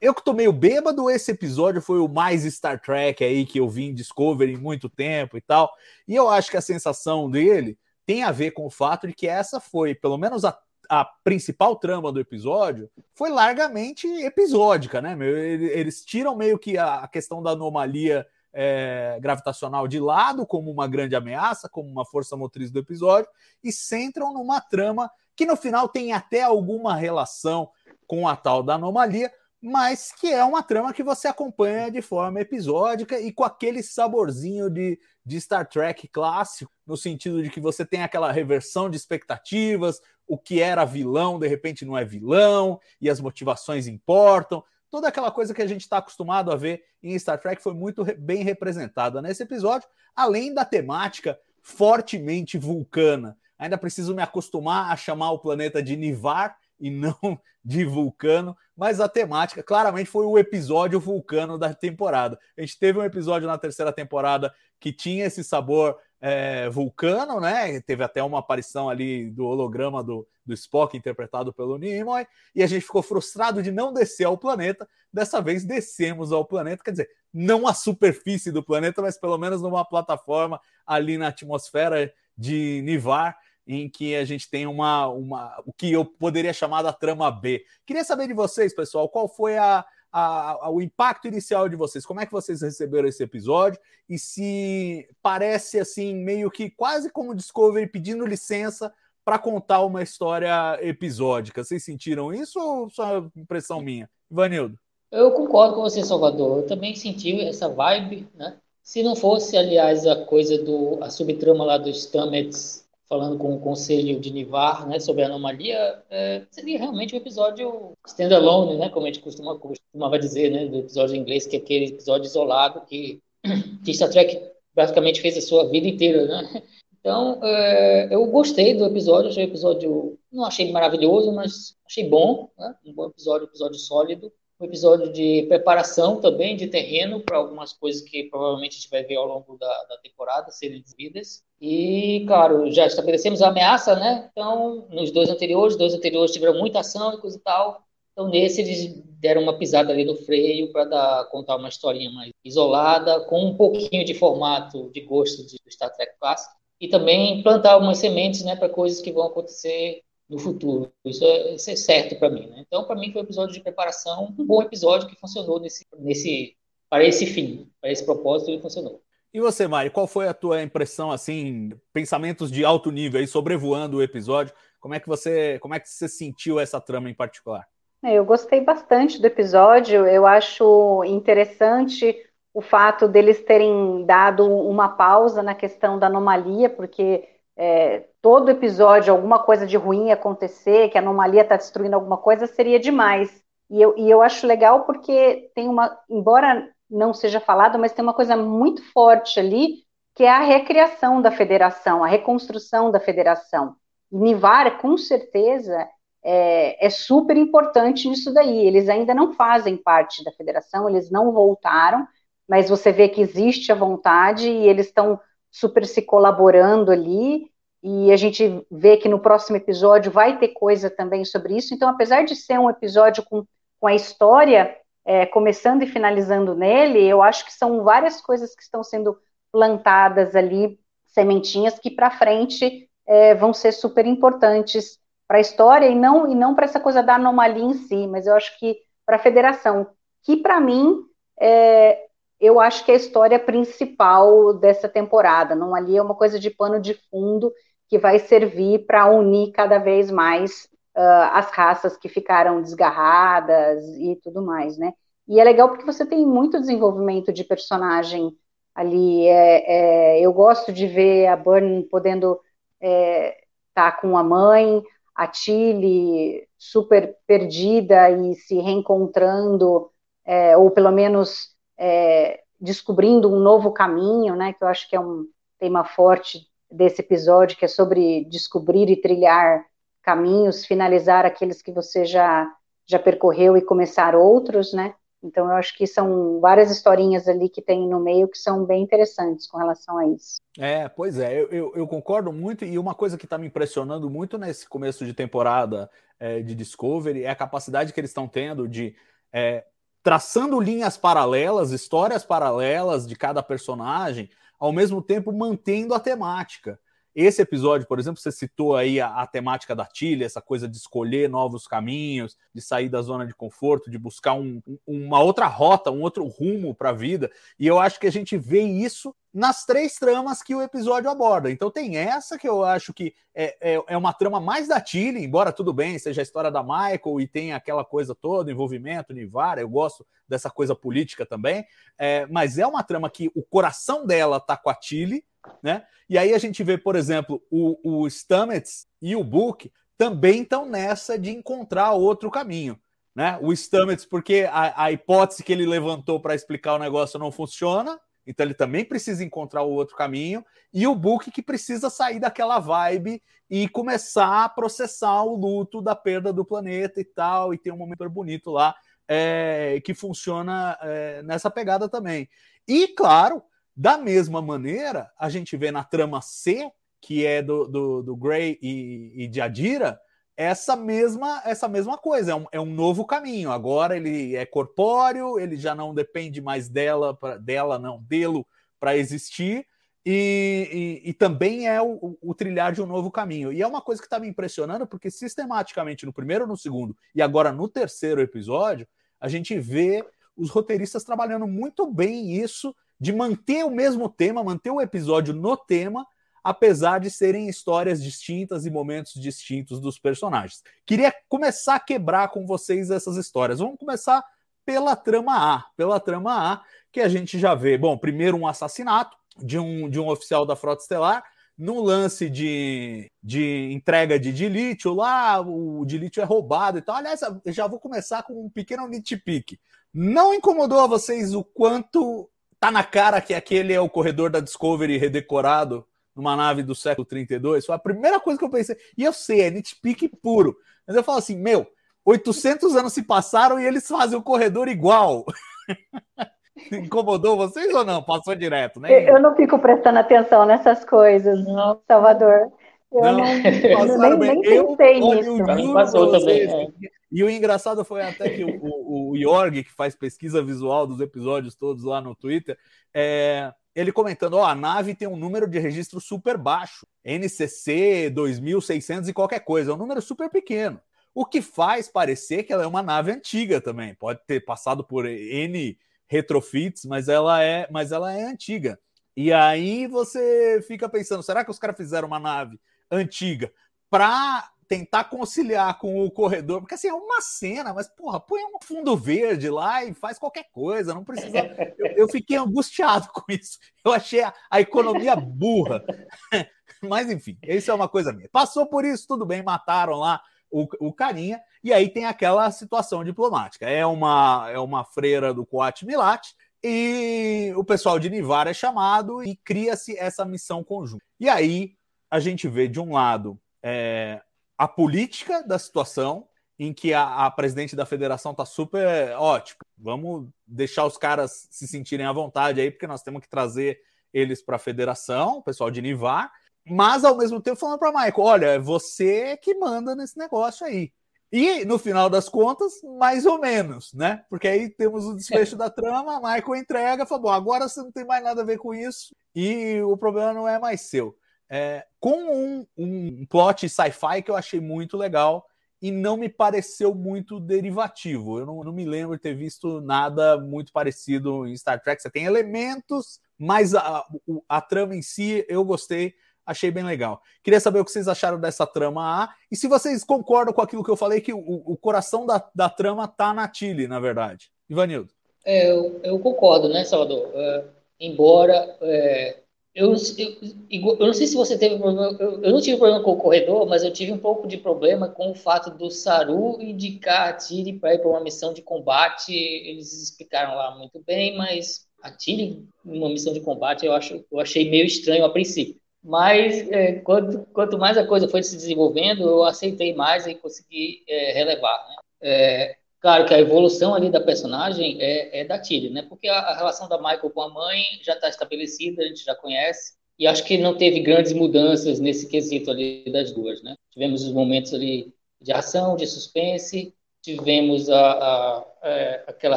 eu 0.00 0.14
que 0.14 0.24
tô 0.24 0.32
meio 0.32 0.52
bêbado, 0.52 1.10
esse 1.10 1.30
episódio 1.32 1.82
foi 1.82 1.98
o 1.98 2.08
mais 2.08 2.42
Star 2.44 2.80
Trek 2.80 3.22
aí 3.22 3.44
que 3.44 3.58
eu 3.60 3.68
vi 3.68 3.84
em 3.86 3.94
Discovery 3.94 4.54
em 4.54 4.56
muito 4.56 4.88
tempo 4.88 5.36
e 5.36 5.40
tal. 5.40 5.70
E 6.08 6.14
eu 6.16 6.28
acho 6.28 6.50
que 6.50 6.56
a 6.56 6.62
sensação 6.62 7.30
dele 7.30 7.78
tem 8.06 8.22
a 8.22 8.32
ver 8.32 8.52
com 8.52 8.64
o 8.66 8.70
fato 8.70 9.06
de 9.06 9.12
que 9.12 9.26
essa 9.28 9.60
foi, 9.60 9.94
pelo 9.94 10.16
menos 10.16 10.44
a, 10.44 10.58
a 10.88 11.04
principal 11.22 11.76
trama 11.76 12.10
do 12.10 12.18
episódio, 12.18 12.90
foi 13.14 13.30
largamente 13.30 14.06
episódica, 14.24 15.00
né? 15.00 15.14
meu? 15.14 15.36
Ele- 15.36 15.66
Eles 15.66 16.04
tiram 16.04 16.34
meio 16.34 16.58
que 16.58 16.78
a 16.78 17.00
a 17.00 17.08
questão 17.08 17.42
da 17.42 17.50
anomalia 17.50 18.26
é, 18.52 19.16
gravitacional 19.20 19.86
de 19.86 20.00
lado 20.00 20.44
como 20.46 20.70
uma 20.70 20.88
grande 20.88 21.14
ameaça, 21.14 21.68
como 21.68 21.88
uma 21.88 22.04
força 22.04 22.36
motriz 22.36 22.70
do 22.70 22.78
episódio, 22.80 23.28
e 23.62 23.70
centram 23.70 24.32
numa 24.32 24.60
trama 24.60 25.10
que 25.36 25.46
no 25.46 25.56
final 25.56 25.88
tem 25.88 26.12
até 26.12 26.42
alguma 26.42 26.94
relação 26.94 27.70
com 28.06 28.26
a 28.26 28.36
tal 28.36 28.62
da 28.62 28.74
anomalia, 28.74 29.32
mas 29.62 30.10
que 30.12 30.32
é 30.32 30.42
uma 30.42 30.62
trama 30.62 30.92
que 30.92 31.02
você 31.02 31.28
acompanha 31.28 31.90
de 31.90 32.00
forma 32.00 32.40
episódica 32.40 33.20
e 33.20 33.30
com 33.30 33.44
aquele 33.44 33.82
saborzinho 33.82 34.70
de, 34.70 34.98
de 35.24 35.40
Star 35.40 35.68
Trek 35.68 36.08
clássico, 36.08 36.72
no 36.86 36.96
sentido 36.96 37.42
de 37.42 37.50
que 37.50 37.60
você 37.60 37.84
tem 37.84 38.02
aquela 38.02 38.32
reversão 38.32 38.88
de 38.88 38.96
expectativas, 38.96 40.00
o 40.26 40.38
que 40.38 40.62
era 40.62 40.84
vilão 40.84 41.38
de 41.38 41.46
repente 41.46 41.84
não 41.84 41.96
é 41.96 42.04
vilão, 42.04 42.80
e 43.00 43.10
as 43.10 43.20
motivações 43.20 43.86
importam. 43.86 44.64
Toda 44.90 45.08
aquela 45.08 45.30
coisa 45.30 45.52
que 45.54 45.62
a 45.62 45.66
gente 45.66 45.82
está 45.82 45.98
acostumado 45.98 46.50
a 46.50 46.56
ver 46.56 46.82
em 47.02 47.16
Star 47.18 47.38
Trek 47.38 47.62
foi 47.62 47.74
muito 47.74 48.02
re- 48.02 48.14
bem 48.14 48.42
representada 48.42 49.20
nesse 49.20 49.42
episódio, 49.42 49.88
além 50.16 50.54
da 50.54 50.64
temática 50.64 51.38
fortemente 51.62 52.56
vulcana. 52.56 53.36
Ainda 53.60 53.76
preciso 53.76 54.14
me 54.14 54.22
acostumar 54.22 54.90
a 54.90 54.96
chamar 54.96 55.32
o 55.32 55.38
planeta 55.38 55.82
de 55.82 55.94
Nivar 55.94 56.56
e 56.80 56.90
não 56.90 57.14
de 57.62 57.84
Vulcano, 57.84 58.56
mas 58.74 59.00
a 59.00 59.08
temática 59.08 59.62
claramente 59.62 60.08
foi 60.08 60.24
o 60.24 60.38
episódio 60.38 60.98
vulcano 60.98 61.58
da 61.58 61.74
temporada. 61.74 62.38
A 62.56 62.62
gente 62.62 62.78
teve 62.78 62.98
um 62.98 63.04
episódio 63.04 63.46
na 63.46 63.58
terceira 63.58 63.92
temporada 63.92 64.50
que 64.80 64.90
tinha 64.90 65.26
esse 65.26 65.44
sabor 65.44 65.98
é, 66.22 66.70
vulcano, 66.70 67.38
né? 67.38 67.78
Teve 67.82 68.02
até 68.02 68.22
uma 68.22 68.38
aparição 68.38 68.88
ali 68.88 69.30
do 69.30 69.44
holograma 69.44 70.02
do, 70.02 70.26
do 70.44 70.54
Spock 70.54 70.96
interpretado 70.96 71.52
pelo 71.52 71.76
Nimoy, 71.76 72.26
e 72.54 72.62
a 72.62 72.66
gente 72.66 72.86
ficou 72.86 73.02
frustrado 73.02 73.62
de 73.62 73.70
não 73.70 73.92
descer 73.92 74.24
ao 74.24 74.38
planeta. 74.38 74.88
Dessa 75.12 75.42
vez 75.42 75.66
descemos 75.66 76.32
ao 76.32 76.46
planeta, 76.46 76.82
quer 76.82 76.92
dizer, 76.92 77.10
não 77.32 77.66
a 77.66 77.74
superfície 77.74 78.50
do 78.50 78.62
planeta, 78.62 79.02
mas 79.02 79.18
pelo 79.18 79.36
menos 79.36 79.60
numa 79.60 79.84
plataforma 79.84 80.58
ali 80.86 81.18
na 81.18 81.28
atmosfera 81.28 82.10
de 82.36 82.80
Nivar 82.82 83.36
em 83.66 83.88
que 83.88 84.14
a 84.16 84.24
gente 84.24 84.48
tem 84.50 84.66
uma, 84.66 85.06
uma 85.08 85.62
o 85.66 85.72
que 85.72 85.92
eu 85.92 86.04
poderia 86.04 86.52
chamar 86.52 86.82
da 86.82 86.92
trama 86.92 87.30
B. 87.30 87.64
Queria 87.86 88.04
saber 88.04 88.26
de 88.26 88.34
vocês, 88.34 88.74
pessoal, 88.74 89.08
qual 89.08 89.28
foi 89.28 89.56
a, 89.58 89.84
a- 90.12 90.50
a- 90.66 90.70
o 90.70 90.80
impacto 90.80 91.28
inicial 91.28 91.68
de 91.68 91.76
vocês? 91.76 92.04
Como 92.04 92.20
é 92.20 92.26
que 92.26 92.32
vocês 92.32 92.62
receberam 92.62 93.08
esse 93.08 93.22
episódio? 93.22 93.80
E 94.08 94.18
se 94.18 95.08
parece 95.22 95.78
assim, 95.78 96.14
meio 96.14 96.50
que 96.50 96.68
quase 96.70 97.10
como 97.10 97.34
Discovery 97.34 97.86
pedindo 97.86 98.26
licença 98.26 98.92
para 99.24 99.38
contar 99.38 99.84
uma 99.84 100.02
história 100.02 100.78
episódica. 100.80 101.62
Vocês 101.62 101.84
sentiram 101.84 102.32
isso 102.32 102.58
ou 102.58 102.90
só 102.90 103.28
impressão 103.36 103.80
minha? 103.80 104.08
Ivanildo. 104.30 104.78
Eu 105.12 105.30
concordo 105.32 105.74
com 105.74 105.82
você, 105.82 106.02
Salvador. 106.04 106.58
Eu 106.58 106.66
também 106.66 106.94
senti 106.96 107.40
essa 107.40 107.68
vibe, 107.68 108.28
né? 108.34 108.56
Se 108.82 109.02
não 109.02 109.14
fosse, 109.14 109.56
aliás, 109.56 110.06
a 110.06 110.24
coisa 110.24 110.56
do 110.64 110.98
a 111.02 111.10
subtrama 111.10 111.64
lá 111.64 111.78
dos 111.78 112.02
Stamets 112.04 112.84
falando 113.10 113.36
com 113.36 113.52
o 113.52 113.60
conselho 113.60 114.20
de 114.20 114.32
Nivar, 114.32 114.88
né, 114.88 115.00
sobre 115.00 115.24
a 115.24 115.26
anomalia, 115.26 116.00
é, 116.08 116.46
seria 116.48 116.78
realmente 116.78 117.12
um 117.12 117.18
episódio 117.18 117.92
standalone, 118.06 118.78
né, 118.78 118.88
como 118.88 119.04
a 119.04 119.08
gente 119.08 119.20
costuma, 119.20 119.58
costumava 119.58 120.16
dizer, 120.16 120.50
né, 120.50 120.66
do 120.66 120.78
episódio 120.78 121.16
em 121.16 121.18
inglês, 121.18 121.44
que 121.44 121.56
é 121.56 121.58
aquele 121.58 121.86
episódio 121.86 122.26
isolado 122.26 122.82
que, 122.86 123.20
que 123.84 123.92
Star 123.92 124.10
Trek 124.10 124.40
praticamente 124.72 125.20
fez 125.20 125.36
a 125.36 125.40
sua 125.40 125.68
vida 125.68 125.88
inteira, 125.88 126.24
né? 126.26 126.62
Então, 127.00 127.40
é, 127.42 128.14
eu 128.14 128.24
gostei 128.26 128.74
do 128.74 128.84
episódio, 128.84 129.30
achei 129.30 129.44
o 129.44 129.48
episódio, 129.48 130.18
não 130.30 130.44
achei 130.44 130.70
maravilhoso, 130.70 131.32
mas 131.32 131.74
achei 131.84 132.08
bom, 132.08 132.48
né? 132.56 132.74
Um 132.86 132.92
bom 132.92 133.06
episódio, 133.06 133.46
episódio 133.46 133.78
sólido 133.78 134.32
um 134.60 134.66
episódio 134.66 135.10
de 135.10 135.46
preparação 135.48 136.20
também 136.20 136.54
de 136.54 136.68
terreno 136.68 137.20
para 137.20 137.38
algumas 137.38 137.72
coisas 137.72 138.02
que 138.02 138.24
provavelmente 138.24 138.72
a 138.72 138.80
gente 138.80 138.90
vai 138.90 139.02
ver 139.02 139.16
ao 139.16 139.26
longo 139.26 139.56
da, 139.56 139.84
da 139.84 139.96
temporada 139.98 140.50
serem 140.50 140.82
desenvolvidas. 140.82 141.42
E, 141.60 142.24
claro, 142.26 142.70
já 142.72 142.86
estabelecemos 142.86 143.42
a 143.42 143.48
ameaça, 143.48 143.94
né? 143.96 144.30
Então, 144.32 144.86
nos 144.90 145.10
dois 145.10 145.28
anteriores, 145.28 145.76
dois 145.76 145.92
anteriores 145.92 146.32
tiveram 146.32 146.58
muita 146.58 146.80
ação 146.80 147.12
e 147.14 147.20
coisa 147.20 147.36
e 147.36 147.40
tal. 147.40 147.84
Então, 148.12 148.28
nesse, 148.28 148.62
eles 148.62 148.94
deram 149.20 149.42
uma 149.42 149.58
pisada 149.58 149.92
ali 149.92 150.04
no 150.04 150.16
freio 150.16 150.72
para 150.72 151.24
contar 151.30 151.56
uma 151.56 151.68
historinha 151.68 152.10
mais 152.10 152.30
isolada, 152.44 153.20
com 153.26 153.44
um 153.44 153.56
pouquinho 153.56 154.04
de 154.04 154.14
formato 154.14 154.90
de 154.90 155.02
gosto 155.02 155.44
de 155.46 155.58
Star 155.68 155.94
Trek 155.94 156.14
clássico. 156.18 156.54
E 156.80 156.88
também 156.88 157.42
plantar 157.42 157.72
algumas 157.72 157.98
sementes 157.98 158.42
né, 158.42 158.56
para 158.56 158.70
coisas 158.70 159.02
que 159.02 159.12
vão 159.12 159.26
acontecer 159.26 160.02
no 160.30 160.38
futuro. 160.38 160.90
Isso 161.04 161.22
é, 161.24 161.54
isso 161.54 161.70
é 161.70 161.76
certo 161.76 162.16
para 162.18 162.30
mim. 162.30 162.46
Né? 162.46 162.64
Então, 162.66 162.84
para 162.84 162.96
mim, 162.96 163.12
foi 163.12 163.20
um 163.20 163.24
episódio 163.24 163.52
de 163.52 163.60
preparação, 163.60 164.34
um 164.38 164.46
bom 164.46 164.62
episódio 164.62 165.08
que 165.08 165.16
funcionou 165.16 165.60
nesse, 165.60 165.84
nesse, 165.98 166.56
para 166.88 167.04
esse 167.04 167.26
fim, 167.26 167.68
para 167.82 167.90
esse 167.92 168.04
propósito, 168.04 168.50
ele 168.50 168.62
funcionou. 168.62 169.02
E 169.32 169.40
você, 169.40 169.68
Mari, 169.68 169.90
qual 169.90 170.08
foi 170.08 170.26
a 170.26 170.34
tua 170.34 170.60
impressão, 170.60 171.12
assim, 171.12 171.70
pensamentos 171.92 172.50
de 172.50 172.64
alto 172.64 172.90
nível 172.90 173.20
aí, 173.20 173.26
sobrevoando 173.26 173.98
o 173.98 174.02
episódio? 174.02 174.52
Como 174.80 174.94
é 174.94 174.98
que 174.98 175.06
você, 175.06 175.58
como 175.60 175.74
é 175.74 175.78
que 175.78 175.88
você 175.88 176.08
sentiu 176.08 176.58
essa 176.58 176.80
trama 176.80 177.08
em 177.08 177.14
particular? 177.14 177.66
É, 178.02 178.14
eu 178.14 178.24
gostei 178.24 178.60
bastante 178.60 179.20
do 179.20 179.26
episódio. 179.26 180.06
Eu 180.06 180.26
acho 180.26 181.04
interessante 181.04 182.16
o 182.52 182.60
fato 182.60 183.06
deles 183.06 183.42
terem 183.44 184.04
dado 184.04 184.44
uma 184.44 184.88
pausa 184.88 185.42
na 185.42 185.54
questão 185.54 185.98
da 185.98 186.06
anomalia, 186.06 186.68
porque 186.68 187.28
é, 187.56 188.08
todo 188.20 188.50
episódio 188.50 189.12
alguma 189.12 189.38
coisa 189.38 189.66
de 189.66 189.76
ruim 189.76 190.10
acontecer, 190.10 190.88
que 190.88 190.98
a 190.98 191.00
anomalia 191.00 191.42
está 191.42 191.56
destruindo 191.56 191.94
alguma 191.94 192.16
coisa, 192.16 192.46
seria 192.46 192.80
demais. 192.80 193.44
E 193.70 193.80
eu, 193.80 193.94
e 193.96 194.10
eu 194.10 194.20
acho 194.22 194.46
legal 194.46 194.84
porque 194.84 195.50
tem 195.54 195.68
uma, 195.68 195.96
embora 196.08 196.68
não 196.90 197.14
seja 197.14 197.40
falado, 197.40 197.78
mas 197.78 197.92
tem 197.92 198.02
uma 198.02 198.14
coisa 198.14 198.36
muito 198.36 198.82
forte 198.92 199.38
ali, 199.38 199.84
que 200.14 200.24
é 200.24 200.30
a 200.30 200.40
recriação 200.40 201.22
da 201.22 201.30
federação, 201.30 202.02
a 202.02 202.08
reconstrução 202.08 202.90
da 202.90 202.98
federação. 202.98 203.76
E 204.10 204.16
Nivar, 204.16 204.78
com 204.78 204.96
certeza, 204.98 205.88
é, 206.22 206.86
é, 206.86 206.90
super 206.90 207.36
importante 207.36 208.08
nisso 208.08 208.32
daí. 208.32 208.66
Eles 208.66 208.88
ainda 208.88 209.14
não 209.14 209.32
fazem 209.32 209.76
parte 209.76 210.24
da 210.24 210.32
federação, 210.32 210.88
eles 210.88 211.10
não 211.10 211.32
voltaram, 211.32 212.06
mas 212.48 212.68
você 212.68 212.90
vê 212.92 213.08
que 213.08 213.20
existe 213.20 213.70
a 213.70 213.76
vontade 213.76 214.50
e 214.50 214.68
eles 214.68 214.86
estão 214.86 215.20
super 215.50 215.86
se 215.86 216.02
colaborando 216.02 216.90
ali. 216.90 217.48
E 217.82 218.12
a 218.12 218.16
gente 218.16 218.66
vê 218.70 218.96
que 218.96 219.08
no 219.08 219.20
próximo 219.20 219.56
episódio 219.56 220.12
vai 220.12 220.38
ter 220.38 220.48
coisa 220.48 220.90
também 220.90 221.24
sobre 221.24 221.56
isso. 221.56 221.72
Então, 221.72 221.88
apesar 221.88 222.24
de 222.24 222.36
ser 222.36 222.58
um 222.58 222.68
episódio 222.68 223.24
com, 223.24 223.44
com 223.78 223.86
a 223.86 223.94
história 223.94 224.76
é, 225.10 225.26
começando 225.26 225.82
e 225.82 225.88
finalizando 225.88 226.54
nele, 226.54 227.04
eu 227.04 227.20
acho 227.20 227.44
que 227.44 227.52
são 227.52 227.82
várias 227.82 228.20
coisas 228.20 228.54
que 228.54 228.62
estão 228.62 228.84
sendo 228.84 229.18
plantadas 229.50 230.36
ali, 230.36 230.78
sementinhas 231.04 231.80
que 231.80 231.90
para 231.90 232.12
frente 232.12 232.88
é, 233.04 233.34
vão 233.34 233.52
ser 233.52 233.72
super 233.72 234.06
importantes 234.06 235.00
para 235.26 235.38
a 235.38 235.40
história 235.40 235.88
e 235.88 235.96
não, 235.96 236.30
e 236.30 236.34
não 236.36 236.54
para 236.54 236.64
essa 236.64 236.78
coisa 236.78 237.02
da 237.02 237.16
anomalia 237.16 237.64
em 237.64 237.74
si, 237.74 238.06
mas 238.06 238.24
eu 238.28 238.36
acho 238.36 238.56
que 238.60 238.78
para 239.04 239.16
a 239.16 239.18
federação, 239.18 239.88
que 240.22 240.36
para 240.36 240.60
mim 240.60 241.02
é, 241.40 242.06
eu 242.38 242.60
acho 242.60 242.84
que 242.84 242.92
é 242.92 242.94
a 242.94 242.96
história 242.98 243.38
principal 243.40 244.54
dessa 244.54 244.88
temporada. 244.88 245.56
Não 245.56 245.74
ali 245.74 245.96
é 245.96 246.02
uma 246.02 246.14
coisa 246.14 246.38
de 246.38 246.50
pano 246.50 246.80
de 246.80 246.94
fundo 247.10 247.52
que 247.88 247.98
vai 247.98 248.20
servir 248.20 248.86
para 248.86 249.10
unir 249.10 249.50
cada 249.50 249.78
vez 249.78 250.08
mais 250.08 250.68
uh, 250.96 251.30
as 251.32 251.50
raças 251.50 251.96
que 251.96 252.08
ficaram 252.08 252.60
desgarradas 252.62 253.84
e 253.98 254.18
tudo 254.22 254.42
mais, 254.42 254.76
né? 254.78 254.92
E 255.28 255.38
é 255.38 255.44
legal 255.44 255.68
porque 255.68 255.84
você 255.84 256.04
tem 256.04 256.26
muito 256.26 256.58
desenvolvimento 256.58 257.32
de 257.32 257.44
personagem 257.44 258.36
ali. 258.74 259.26
É, 259.28 260.16
é, 260.18 260.20
eu 260.20 260.32
gosto 260.32 260.72
de 260.72 260.86
ver 260.86 261.26
a 261.28 261.36
Burn 261.36 261.84
podendo 261.84 262.40
estar 262.80 262.88
é, 262.88 263.40
tá 263.74 263.92
com 263.92 264.16
a 264.16 264.24
mãe, 264.24 264.82
a 265.14 265.26
Tilly 265.26 266.48
super 266.58 267.16
perdida 267.26 268.10
e 268.10 268.34
se 268.34 268.58
reencontrando, 268.58 269.90
é, 270.24 270.56
ou 270.56 270.70
pelo 270.70 270.90
menos 270.90 271.54
é, 271.78 272.40
descobrindo 272.60 273.32
um 273.32 273.38
novo 273.38 273.72
caminho, 273.72 274.34
né? 274.34 274.52
Que 274.52 274.64
eu 274.64 274.68
acho 274.68 274.88
que 274.88 274.96
é 274.96 275.00
um 275.00 275.26
tema 275.58 275.84
forte 275.84 276.48
desse 276.70 277.00
episódio, 277.02 277.56
que 277.56 277.64
é 277.64 277.68
sobre 277.68 278.24
descobrir 278.24 278.90
e 278.90 279.00
trilhar 279.00 279.64
caminhos, 280.02 280.64
finalizar 280.64 281.24
aqueles 281.24 281.62
que 281.62 281.72
você 281.72 282.04
já 282.04 282.50
já 282.90 282.98
percorreu 282.98 283.56
e 283.56 283.62
começar 283.62 284.16
outros, 284.16 284.72
né? 284.72 284.94
Então, 285.22 285.46
eu 285.46 285.52
acho 285.52 285.76
que 285.76 285.86
são 285.86 286.40
várias 286.40 286.70
historinhas 286.70 287.28
ali 287.28 287.48
que 287.48 287.60
tem 287.60 287.86
no 287.86 288.00
meio 288.00 288.26
que 288.26 288.38
são 288.38 288.64
bem 288.64 288.82
interessantes 288.82 289.46
com 289.46 289.58
relação 289.58 289.98
a 289.98 290.06
isso. 290.08 290.36
É, 290.58 290.88
pois 290.88 291.18
é, 291.18 291.40
eu, 291.40 291.48
eu, 291.50 291.72
eu 291.76 291.86
concordo 291.86 292.32
muito. 292.32 292.64
E 292.64 292.78
uma 292.78 292.94
coisa 292.94 293.18
que 293.18 293.26
está 293.26 293.36
me 293.36 293.46
impressionando 293.46 294.08
muito 294.08 294.38
nesse 294.38 294.68
começo 294.68 295.04
de 295.04 295.12
temporada 295.12 295.90
é, 296.18 296.40
de 296.40 296.54
Discovery 296.54 297.24
é 297.24 297.30
a 297.30 297.36
capacidade 297.36 297.92
que 297.92 298.00
eles 298.00 298.10
estão 298.10 298.26
tendo 298.26 298.66
de 298.66 298.96
é, 299.32 299.64
traçando 300.02 300.58
linhas 300.58 300.96
paralelas, 300.96 301.70
histórias 301.70 302.24
paralelas 302.24 303.06
de 303.06 303.14
cada 303.14 303.42
personagem, 303.42 304.30
ao 304.58 304.72
mesmo 304.72 305.02
tempo 305.02 305.30
mantendo 305.32 305.94
a 305.94 306.00
temática. 306.00 306.80
Esse 307.14 307.42
episódio, 307.42 307.86
por 307.86 307.98
exemplo, 307.98 308.20
você 308.20 308.30
citou 308.30 308.76
aí 308.76 309.00
a, 309.00 309.08
a 309.08 309.26
temática 309.26 309.74
da 309.74 309.84
Tilha, 309.84 310.24
essa 310.24 310.40
coisa 310.40 310.68
de 310.68 310.76
escolher 310.76 311.28
novos 311.28 311.66
caminhos, 311.66 312.36
de 312.54 312.62
sair 312.62 312.88
da 312.88 313.02
zona 313.02 313.26
de 313.26 313.34
conforto, 313.34 313.90
de 313.90 313.98
buscar 313.98 314.34
um, 314.34 314.62
uma 314.86 315.20
outra 315.20 315.46
rota, 315.46 315.90
um 315.90 316.02
outro 316.02 316.24
rumo 316.26 316.74
para 316.74 316.90
a 316.90 316.94
vida. 316.94 317.30
E 317.58 317.66
eu 317.66 317.78
acho 317.78 317.98
que 317.98 318.06
a 318.06 318.12
gente 318.12 318.36
vê 318.36 318.62
isso 318.62 319.14
nas 319.32 319.64
três 319.64 319.94
tramas 319.94 320.42
que 320.42 320.54
o 320.54 320.62
episódio 320.62 321.10
aborda. 321.10 321.50
Então 321.50 321.70
tem 321.70 321.96
essa 321.96 322.38
que 322.38 322.48
eu 322.48 322.64
acho 322.64 322.92
que 322.92 323.14
é, 323.34 323.74
é, 323.74 323.82
é 323.88 323.96
uma 323.96 324.12
trama 324.12 324.40
mais 324.40 324.68
da 324.68 324.80
Tilly, 324.80 325.24
embora 325.24 325.52
tudo 325.52 325.72
bem, 325.72 325.98
seja 325.98 326.20
a 326.20 326.22
história 326.22 326.50
da 326.50 326.62
Michael 326.62 327.20
e 327.20 327.26
tem 327.26 327.52
aquela 327.52 327.84
coisa 327.84 328.14
toda, 328.14 328.50
envolvimento, 328.50 329.12
Nivara, 329.12 329.60
eu 329.60 329.68
gosto 329.68 330.06
dessa 330.28 330.50
coisa 330.50 330.74
política 330.74 331.24
também, 331.24 331.64
é, 331.96 332.26
mas 332.26 332.58
é 332.58 332.66
uma 332.66 332.82
trama 332.82 333.08
que 333.08 333.30
o 333.34 333.42
coração 333.42 334.04
dela 334.04 334.40
tá 334.40 334.56
com 334.56 334.70
a 334.70 334.74
Tilly, 334.74 335.24
né? 335.62 335.84
E 336.08 336.18
aí 336.18 336.34
a 336.34 336.38
gente 336.38 336.62
vê, 336.64 336.76
por 336.76 336.96
exemplo, 336.96 337.42
o, 337.50 338.02
o 338.02 338.10
Stamets 338.10 338.86
e 339.00 339.14
o 339.14 339.22
Book 339.22 339.70
também 339.96 340.42
estão 340.42 340.64
nessa 340.66 341.18
de 341.18 341.30
encontrar 341.30 341.92
outro 341.92 342.30
caminho. 342.30 342.78
Né? 343.14 343.38
O 343.42 343.54
Stamets, 343.54 344.04
porque 344.04 344.48
a, 344.50 344.84
a 344.84 344.92
hipótese 344.92 345.42
que 345.42 345.52
ele 345.52 345.66
levantou 345.66 346.20
para 346.20 346.34
explicar 346.34 346.74
o 346.74 346.78
negócio 346.78 347.18
não 347.18 347.30
funciona, 347.30 348.00
então 348.26 348.46
ele 348.46 348.54
também 348.54 348.84
precisa 348.84 349.24
encontrar 349.24 349.62
o 349.62 349.70
outro 349.70 349.96
caminho, 349.96 350.44
e 350.72 350.86
o 350.86 350.94
Book 350.94 351.30
que 351.30 351.42
precisa 351.42 351.90
sair 351.90 352.20
daquela 352.20 352.58
vibe 352.58 353.22
e 353.48 353.68
começar 353.68 354.44
a 354.44 354.48
processar 354.48 355.22
o 355.24 355.34
luto 355.34 355.82
da 355.82 355.96
perda 355.96 356.32
do 356.32 356.44
planeta 356.44 357.00
e 357.00 357.04
tal, 357.04 357.52
e 357.52 357.58
tem 357.58 357.72
um 357.72 357.76
momento 357.76 358.08
bonito 358.08 358.50
lá 358.50 358.74
é, 359.08 359.80
que 359.84 359.92
funciona 359.92 360.78
é, 360.80 361.22
nessa 361.24 361.50
pegada 361.50 361.88
também. 361.88 362.28
E, 362.66 362.88
claro, 362.88 363.42
da 363.76 363.96
mesma 363.96 364.42
maneira, 364.42 365.10
a 365.18 365.28
gente 365.28 365.56
vê 365.56 365.70
na 365.70 365.84
trama 365.84 366.20
C, 366.20 366.70
que 367.00 367.24
é 367.24 367.42
do, 367.42 367.66
do, 367.66 368.02
do 368.02 368.16
Gray 368.16 368.58
e, 368.60 369.24
e 369.24 369.28
de 369.28 369.40
Adira, 369.40 369.98
essa 370.36 370.74
mesma 370.74 371.42
essa 371.44 371.68
mesma 371.68 371.98
coisa. 371.98 372.32
É 372.32 372.34
um, 372.34 372.46
é 372.52 372.60
um 372.60 372.66
novo 372.66 373.04
caminho. 373.04 373.50
Agora 373.50 373.96
ele 373.96 374.36
é 374.36 374.46
corpóreo, 374.46 375.38
ele 375.38 375.56
já 375.56 375.74
não 375.74 375.94
depende 375.94 376.40
mais 376.40 376.68
dela, 376.68 377.14
pra, 377.14 377.36
dela 377.36 377.78
não, 377.78 378.02
dele 378.02 378.44
para 378.78 378.96
existir. 378.96 379.66
E, 380.04 381.00
e, 381.04 381.10
e, 381.10 381.12
também 381.12 381.68
é 381.68 381.80
o, 381.82 382.16
o, 382.22 382.34
trilhar 382.34 382.72
de 382.72 382.80
um 382.80 382.86
novo 382.86 383.10
caminho. 383.10 383.52
E 383.52 383.60
é 383.60 383.66
uma 383.66 383.82
coisa 383.82 384.00
que 384.00 384.06
está 384.06 384.18
me 384.18 384.26
impressionando, 384.26 384.86
porque 384.86 385.10
sistematicamente 385.10 386.06
no 386.06 386.12
primeiro, 386.12 386.46
no 386.46 386.56
segundo 386.56 386.96
e 387.14 387.20
agora 387.20 387.52
no 387.52 387.68
terceiro 387.68 388.22
episódio, 388.22 388.88
a 389.20 389.28
gente 389.28 389.58
vê 389.58 390.02
os 390.34 390.48
roteiristas 390.48 391.04
trabalhando 391.04 391.46
muito 391.46 391.86
bem 391.86 392.32
isso 392.32 392.74
de 393.00 393.12
manter 393.12 393.64
o 393.64 393.70
mesmo 393.70 394.08
tema, 394.08 394.44
manter 394.44 394.70
o 394.70 394.80
episódio 394.80 395.32
no 395.32 395.56
tema, 395.56 396.06
apesar 396.44 397.00
de 397.00 397.10
serem 397.10 397.48
histórias 397.48 398.02
distintas 398.02 398.66
e 398.66 398.70
momentos 398.70 399.14
distintos 399.14 399.80
dos 399.80 399.98
personagens. 399.98 400.62
Queria 400.86 401.14
começar 401.28 401.76
a 401.76 401.80
quebrar 401.80 402.28
com 402.28 402.46
vocês 402.46 402.90
essas 402.90 403.16
histórias. 403.16 403.58
Vamos 403.58 403.78
começar 403.78 404.22
pela 404.64 404.94
trama 404.94 405.56
A, 405.56 405.64
pela 405.76 405.98
trama 405.98 406.52
A, 406.52 406.62
que 406.92 407.00
a 407.00 407.08
gente 407.08 407.38
já 407.38 407.54
vê, 407.54 407.78
bom, 407.78 407.96
primeiro 407.96 408.36
um 408.36 408.46
assassinato 408.46 409.16
de 409.38 409.58
um, 409.58 409.88
de 409.88 409.98
um 409.98 410.08
oficial 410.08 410.44
da 410.44 410.56
Frota 410.56 410.82
Estelar, 410.82 411.24
num 411.56 411.80
lance 411.80 412.30
de, 412.30 413.10
de 413.22 413.70
entrega 413.72 414.18
de 414.18 414.32
dilítio 414.32 414.94
lá, 414.94 415.40
o 415.40 415.84
dilítio 415.84 416.22
é 416.22 416.24
roubado 416.24 416.78
e 416.78 416.82
tal. 416.82 416.96
Aliás, 416.96 417.20
já 417.46 417.66
vou 417.66 417.78
começar 417.78 418.22
com 418.22 418.46
um 418.46 418.48
pequeno 418.48 418.88
nitpick. 418.88 419.58
Não 419.92 420.32
incomodou 420.32 420.80
a 420.80 420.86
vocês 420.86 421.34
o 421.34 421.44
quanto 421.44 422.30
tá 422.60 422.70
na 422.70 422.84
cara 422.84 423.20
que 423.22 423.32
aquele 423.32 423.72
é 423.72 423.80
o 423.80 423.88
corredor 423.88 424.30
da 424.30 424.38
Discovery 424.38 424.98
redecorado 424.98 425.84
numa 426.14 426.36
nave 426.36 426.62
do 426.62 426.74
século 426.74 427.06
32. 427.06 427.64
Foi 427.64 427.74
a 427.74 427.78
primeira 427.78 428.20
coisa 428.20 428.38
que 428.38 428.44
eu 428.44 428.50
pensei. 428.50 428.76
E 428.96 429.02
eu 429.02 429.12
sei, 429.12 429.40
é 429.40 429.50
nitpick 429.50 430.06
puro. 430.22 430.54
Mas 430.86 430.94
eu 430.94 431.02
falo 431.02 431.18
assim, 431.18 431.36
meu, 431.36 431.66
800 432.04 432.76
anos 432.76 432.92
se 432.92 433.02
passaram 433.02 433.58
e 433.58 433.66
eles 433.66 433.88
fazem 433.88 434.18
o 434.18 434.22
corredor 434.22 434.68
igual. 434.68 435.24
Incomodou 436.70 437.38
vocês 437.38 437.74
ou 437.74 437.84
não? 437.84 438.02
Passou 438.02 438.34
direto, 438.34 438.78
né? 438.78 439.08
Eu 439.08 439.18
não 439.18 439.34
fico 439.34 439.58
prestando 439.58 439.98
atenção 439.98 440.44
nessas 440.44 440.84
coisas, 440.84 441.42
não. 441.46 441.80
Salvador. 441.88 442.52
Eu 442.92 443.02
não, 443.02 443.12
não 443.12 444.18
nem, 444.18 444.40
nem 444.40 444.42
pensei 444.42 444.98
eu, 444.98 445.16
nisso. 445.46 445.72
Passou 445.72 446.10
também. 446.10 446.42
É. 446.42 446.99
E 447.10 447.24
o 447.24 447.30
engraçado 447.30 447.84
foi 447.84 448.02
até 448.02 448.30
que 448.30 448.44
o, 448.44 449.10
o, 449.10 449.18
Jorg, 449.18 449.64
que 449.64 449.72
faz 449.72 449.96
pesquisa 449.96 450.42
visual 450.42 450.86
dos 450.86 451.00
episódios 451.00 451.56
todos 451.56 451.82
lá 451.82 452.00
no 452.00 452.14
Twitter, 452.14 452.56
é, 452.94 453.52
ele 453.74 453.90
comentando: 453.90 454.34
ó, 454.34 454.44
a 454.44 454.54
nave 454.54 454.94
tem 454.94 455.08
um 455.08 455.16
número 455.16 455.48
de 455.48 455.58
registro 455.58 456.00
super 456.00 456.38
baixo, 456.38 456.86
NCC 457.04 458.10
2600 458.10 459.08
e 459.08 459.12
qualquer 459.12 459.40
coisa, 459.40 459.72
é 459.72 459.74
um 459.74 459.78
número 459.78 460.00
super 460.00 460.30
pequeno. 460.30 460.80
O 461.12 461.26
que 461.26 461.42
faz 461.42 461.88
parecer 461.88 462.44
que 462.44 462.52
ela 462.52 462.62
é 462.62 462.66
uma 462.66 462.82
nave 462.82 463.10
antiga 463.10 463.60
também. 463.60 463.94
Pode 463.94 464.20
ter 464.26 464.44
passado 464.44 464.84
por 464.84 465.06
N 465.06 465.76
retrofits, 466.06 466.84
mas 466.84 467.08
ela 467.08 467.42
é, 467.42 467.68
mas 467.70 467.90
ela 467.90 468.12
é 468.12 468.22
antiga. 468.22 468.78
E 469.16 469.32
aí 469.32 469.88
você 469.88 470.62
fica 470.66 470.88
pensando: 470.88 471.22
será 471.22 471.44
que 471.44 471.50
os 471.50 471.58
caras 471.58 471.76
fizeram 471.76 472.06
uma 472.06 472.20
nave 472.20 472.60
antiga 472.90 473.52
para 473.88 474.48
tentar 474.70 475.02
conciliar 475.02 475.76
com 475.80 476.04
o 476.04 476.08
corredor, 476.12 476.60
porque 476.60 476.76
assim, 476.76 476.86
é 476.86 476.94
uma 476.94 477.20
cena, 477.20 477.74
mas 477.74 477.88
porra, 477.88 478.20
põe 478.20 478.40
um 478.44 478.56
fundo 478.62 478.96
verde 478.96 479.50
lá 479.50 479.84
e 479.84 479.92
faz 479.92 480.16
qualquer 480.16 480.44
coisa, 480.52 480.94
não 480.94 481.02
precisa. 481.02 481.38
Eu, 481.76 481.86
eu 481.96 482.08
fiquei 482.08 482.36
angustiado 482.36 483.08
com 483.12 483.24
isso. 483.32 483.58
Eu 483.84 483.92
achei 483.92 484.22
a, 484.22 484.32
a 484.48 484.60
economia 484.60 485.16
burra. 485.16 485.84
Mas 486.80 487.10
enfim, 487.10 487.36
isso 487.42 487.68
é 487.68 487.74
uma 487.74 487.88
coisa 487.88 488.12
minha. 488.12 488.28
Passou 488.30 488.64
por 488.64 488.84
isso, 488.84 489.08
tudo 489.08 489.26
bem, 489.26 489.42
mataram 489.42 489.94
lá 489.94 490.22
o, 490.48 490.68
o 490.78 490.92
carinha, 490.92 491.42
e 491.64 491.72
aí 491.72 491.88
tem 491.88 492.04
aquela 492.04 492.48
situação 492.52 493.02
diplomática. 493.02 493.68
É 493.68 493.84
uma, 493.84 494.48
é 494.50 494.58
uma 494.60 494.84
freira 494.84 495.34
do 495.34 495.44
Coat 495.44 495.84
Milat, 495.84 496.28
e 496.62 497.52
o 497.56 497.64
pessoal 497.64 497.98
de 497.98 498.08
Nivar 498.08 498.46
é 498.46 498.54
chamado 498.54 499.20
e 499.24 499.34
cria-se 499.34 499.98
essa 499.98 500.24
missão 500.24 500.62
conjunta. 500.62 501.04
E 501.18 501.28
aí 501.28 501.72
a 502.08 502.20
gente 502.20 502.46
vê, 502.46 502.68
de 502.68 502.78
um 502.78 502.92
lado, 502.92 503.36
é, 503.62 504.22
a 504.60 504.68
política 504.68 505.42
da 505.42 505.58
situação, 505.58 506.28
em 506.58 506.70
que 506.74 506.92
a, 506.92 507.24
a 507.24 507.30
presidente 507.30 507.74
da 507.74 507.86
federação 507.86 508.32
está 508.32 508.44
super 508.44 509.16
ótimo. 509.16 509.60
Vamos 509.78 510.28
deixar 510.46 510.84
os 510.84 510.98
caras 510.98 511.48
se 511.50 511.66
sentirem 511.66 512.04
à 512.04 512.12
vontade 512.12 512.60
aí, 512.60 512.70
porque 512.70 512.86
nós 512.86 513.02
temos 513.02 513.22
que 513.22 513.28
trazer 513.30 513.80
eles 514.12 514.42
para 514.42 514.56
a 514.56 514.58
federação, 514.58 515.38
o 515.38 515.42
pessoal 515.42 515.70
de 515.70 515.80
Nivar, 515.80 516.30
mas 516.62 517.06
ao 517.06 517.16
mesmo 517.16 517.40
tempo 517.40 517.58
falando 517.58 517.78
para 517.78 517.90
Michael: 517.90 518.14
olha, 518.18 518.46
é 518.48 518.58
você 518.58 519.34
que 519.38 519.54
manda 519.54 519.94
nesse 519.94 520.18
negócio 520.18 520.66
aí. 520.66 520.92
E 521.32 521.64
no 521.64 521.78
final 521.78 522.10
das 522.10 522.28
contas, 522.28 522.82
mais 522.98 523.24
ou 523.24 523.38
menos, 523.38 523.94
né? 523.94 524.26
Porque 524.28 524.46
aí 524.46 524.68
temos 524.68 525.06
o 525.06 525.16
desfecho 525.16 525.56
da 525.56 525.70
trama, 525.70 526.20
Michael 526.20 526.56
entrega, 526.56 527.06
fala: 527.06 527.22
bom, 527.22 527.30
agora 527.30 527.66
você 527.66 527.80
não 527.80 527.90
tem 527.90 528.04
mais 528.04 528.22
nada 528.22 528.42
a 528.42 528.44
ver 528.44 528.58
com 528.58 528.74
isso 528.74 529.16
e 529.34 529.80
o 529.80 529.96
problema 529.96 530.34
não 530.34 530.46
é 530.46 530.58
mais 530.58 530.82
seu. 530.82 531.16
É, 531.50 531.84
com 531.98 532.12
um, 532.12 532.66
um 532.78 533.26
plot 533.26 533.68
sci-fi 533.68 534.22
que 534.22 534.30
eu 534.30 534.36
achei 534.36 534.60
muito 534.60 534.96
legal 534.96 535.44
e 535.82 535.90
não 535.90 536.16
me 536.16 536.28
pareceu 536.28 536.94
muito 536.94 537.40
derivativo. 537.40 538.38
Eu 538.38 538.46
não, 538.46 538.62
não, 538.62 538.72
me 538.72 538.84
lembro 538.84 539.16
de 539.16 539.22
ter 539.22 539.34
visto 539.34 539.80
nada 539.80 540.38
muito 540.38 540.72
parecido 540.72 541.46
em 541.46 541.56
Star 541.56 541.82
Trek. 541.82 542.00
Você 542.00 542.10
tem 542.10 542.24
elementos, 542.24 543.18
mas 543.38 543.74
a, 543.74 544.04
a, 544.48 544.60
trama 544.60 544.94
em 544.94 545.02
si 545.02 545.44
eu 545.48 545.64
gostei 545.64 546.14
achei 546.44 546.70
bem 546.70 546.84
legal. 546.84 547.22
Queria 547.42 547.60
saber 547.60 547.80
o 547.80 547.84
que 547.84 547.92
vocês 547.92 548.08
acharam 548.08 548.38
dessa 548.38 548.66
trama 548.66 549.24
A 549.24 549.34
e 549.50 549.56
se 549.56 549.68
vocês 549.68 550.04
concordam 550.04 550.52
com 550.52 550.60
aquilo 550.60 550.84
que 550.84 550.90
eu 550.90 550.96
falei, 550.96 551.20
que 551.20 551.32
o, 551.32 551.38
o 551.38 551.76
coração 551.76 552.26
da, 552.26 552.44
da 552.54 552.68
trama 552.68 553.06
tá 553.06 553.32
na 553.32 553.48
Tilly, 553.48 553.86
na 553.86 554.00
verdade. 554.00 554.50
Ivanildo. 554.68 555.12
É, 555.44 555.70
eu, 555.70 556.00
eu, 556.02 556.18
concordo, 556.18 556.68
né, 556.68 556.84
Salvador? 556.84 557.30
É, 557.34 557.64
embora. 557.98 558.76
É, 558.82 559.36
eu, 559.74 559.94
eu, 560.18 560.96
eu, 560.98 561.06
não 561.06 561.12
sei 561.14 561.26
se 561.26 561.36
você 561.36 561.56
teve 561.56 561.78
problema. 561.78 562.16
Eu, 562.18 562.42
eu, 562.42 562.52
não 562.52 562.60
tive 562.60 562.76
problema 562.76 563.02
com 563.04 563.12
o 563.12 563.16
corredor, 563.16 563.66
mas 563.66 563.84
eu 563.84 563.92
tive 563.92 564.10
um 564.12 564.18
pouco 564.18 564.48
de 564.48 564.56
problema 564.56 565.08
com 565.08 565.30
o 565.30 565.34
fato 565.34 565.70
do 565.70 565.90
Saru 565.90 566.60
indicar 566.60 567.28
a 567.28 567.32
Tilly 567.32 567.78
para 567.78 567.94
ir 567.94 567.98
para 568.00 568.08
uma 568.08 568.20
missão 568.20 568.52
de 568.52 568.62
combate. 568.62 569.32
Eles 569.32 570.02
explicaram 570.02 570.56
lá 570.56 570.76
muito 570.76 571.00
bem, 571.06 571.36
mas 571.36 571.86
a 572.02 572.10
Tilly, 572.10 572.66
uma 572.84 573.08
missão 573.08 573.32
de 573.32 573.40
combate, 573.40 573.86
eu, 573.86 573.92
acho, 573.92 574.24
eu 574.30 574.40
achei 574.40 574.68
meio 574.68 574.86
estranho 574.86 575.24
a 575.24 575.30
princípio. 575.30 575.80
Mas 576.02 576.68
é, 576.70 576.94
quanto, 577.00 577.46
quanto 577.52 577.78
mais 577.78 577.96
a 577.96 578.06
coisa 578.06 578.28
foi 578.28 578.42
se 578.42 578.56
desenvolvendo, 578.56 579.22
eu 579.22 579.44
aceitei 579.44 579.94
mais 579.94 580.26
e 580.26 580.34
consegui 580.34 581.04
é, 581.06 581.32
relevar. 581.32 581.86
Né? 581.88 581.96
É, 582.22 582.76
claro 583.00 583.26
que 583.26 583.34
a 583.34 583.40
evolução 583.40 583.94
ali 583.94 584.10
da 584.10 584.20
personagem 584.20 585.00
é, 585.00 585.40
é 585.40 585.44
da 585.44 585.58
Tilly, 585.58 585.90
né? 585.90 586.02
Porque 586.02 586.28
a, 586.28 586.38
a, 586.38 586.56
relação 586.56 586.88
da 586.88 586.98
Michael 586.98 587.30
com 587.30 587.42
a 587.42 587.48
mãe 587.48 587.82
já 588.02 588.14
está 588.14 588.28
estabelecida, 588.28 589.02
a 589.02 589.06
gente 589.06 589.24
já 589.24 589.34
conhece, 589.34 589.94
e 590.18 590.26
acho 590.26 590.44
que 590.44 590.58
não 590.58 590.76
teve 590.76 591.00
grandes 591.00 591.32
mudanças 591.32 591.98
nesse 591.98 592.28
quesito 592.28 592.70
ali 592.70 593.04
das 593.10 593.32
duas, 593.32 593.62
né? 593.62 593.74
Tivemos 593.90 594.22
os 594.24 594.32
momentos 594.32 594.74
ali 594.74 595.12
de 595.40 595.52
ação, 595.52 595.96
de 595.96 596.06
suspense, 596.06 596.94
tivemos 597.22 597.88
a, 597.90 598.00
a, 598.00 598.58
a, 598.58 598.88
é, 598.88 599.24
aquela 599.26 599.56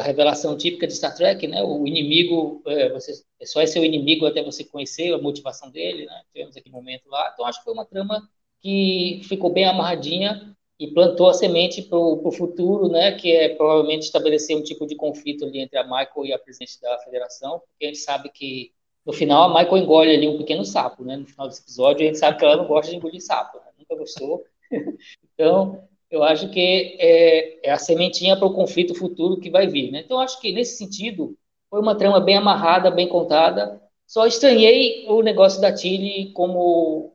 revelação 0.00 0.56
típica 0.56 0.86
de 0.86 0.94
Star 0.94 1.14
Trek, 1.14 1.46
né? 1.46 1.62
O 1.62 1.86
inimigo, 1.86 2.62
é, 2.66 2.88
você 2.90 3.12
é 3.40 3.46
só 3.46 3.60
é 3.60 3.66
seu 3.66 3.84
inimigo 3.84 4.26
até 4.26 4.42
você 4.42 4.64
conhecer 4.64 5.12
a 5.12 5.18
motivação 5.18 5.70
dele, 5.70 6.06
né? 6.06 6.22
Tivemos 6.32 6.56
aquele 6.56 6.74
momento 6.74 7.08
lá. 7.08 7.30
Então 7.32 7.46
acho 7.46 7.58
que 7.58 7.64
foi 7.64 7.74
uma 7.74 7.84
trama 7.84 8.28
que 8.60 9.20
ficou 9.24 9.50
bem 9.50 9.66
amarradinha 9.66 10.56
e 10.78 10.88
plantou 10.88 11.28
a 11.28 11.34
semente 11.34 11.82
para 11.82 11.98
o 11.98 12.32
futuro, 12.32 12.88
né? 12.88 13.12
Que 13.12 13.32
é 13.32 13.48
provavelmente 13.50 14.02
estabelecer 14.02 14.56
um 14.56 14.62
tipo 14.62 14.86
de 14.86 14.96
conflito 14.96 15.44
ali 15.44 15.60
entre 15.60 15.78
a 15.78 15.84
Michael 15.84 16.26
e 16.26 16.32
a 16.32 16.38
presidente 16.38 16.80
da 16.80 16.98
federação, 16.98 17.60
porque 17.60 17.84
a 17.84 17.88
gente 17.88 17.98
sabe 17.98 18.28
que 18.28 18.72
no 19.06 19.12
final 19.12 19.44
a 19.44 19.48
Michael 19.48 19.82
engole 19.82 20.10
ali 20.10 20.28
um 20.28 20.38
pequeno 20.38 20.64
sapo, 20.64 21.04
né? 21.04 21.16
No 21.16 21.26
final 21.26 21.48
desse 21.48 21.62
episódio 21.62 22.04
a 22.04 22.06
gente 22.06 22.18
sabe 22.18 22.38
que 22.38 22.44
ela 22.44 22.56
não 22.56 22.66
gosta 22.66 22.90
de 22.90 22.96
engolir 22.96 23.20
sapo, 23.20 23.58
né? 23.58 23.64
nunca 23.78 23.96
gostou. 23.96 24.44
então 25.34 25.86
eu 26.10 26.22
acho 26.22 26.48
que 26.50 26.96
é, 26.98 27.68
é 27.68 27.70
a 27.72 27.78
sementinha 27.78 28.36
para 28.36 28.46
o 28.46 28.54
conflito 28.54 28.94
futuro 28.94 29.40
que 29.40 29.50
vai 29.50 29.66
vir. 29.66 29.90
Né? 29.90 30.02
Então, 30.04 30.20
acho 30.20 30.40
que 30.40 30.52
nesse 30.52 30.76
sentido, 30.76 31.36
foi 31.68 31.80
uma 31.80 31.96
trama 31.96 32.20
bem 32.20 32.36
amarrada, 32.36 32.90
bem 32.90 33.08
contada. 33.08 33.82
Só 34.06 34.26
estranhei 34.26 35.06
o 35.08 35.22
negócio 35.22 35.60
da 35.60 35.72
Tilly 35.72 36.30
como 36.32 37.13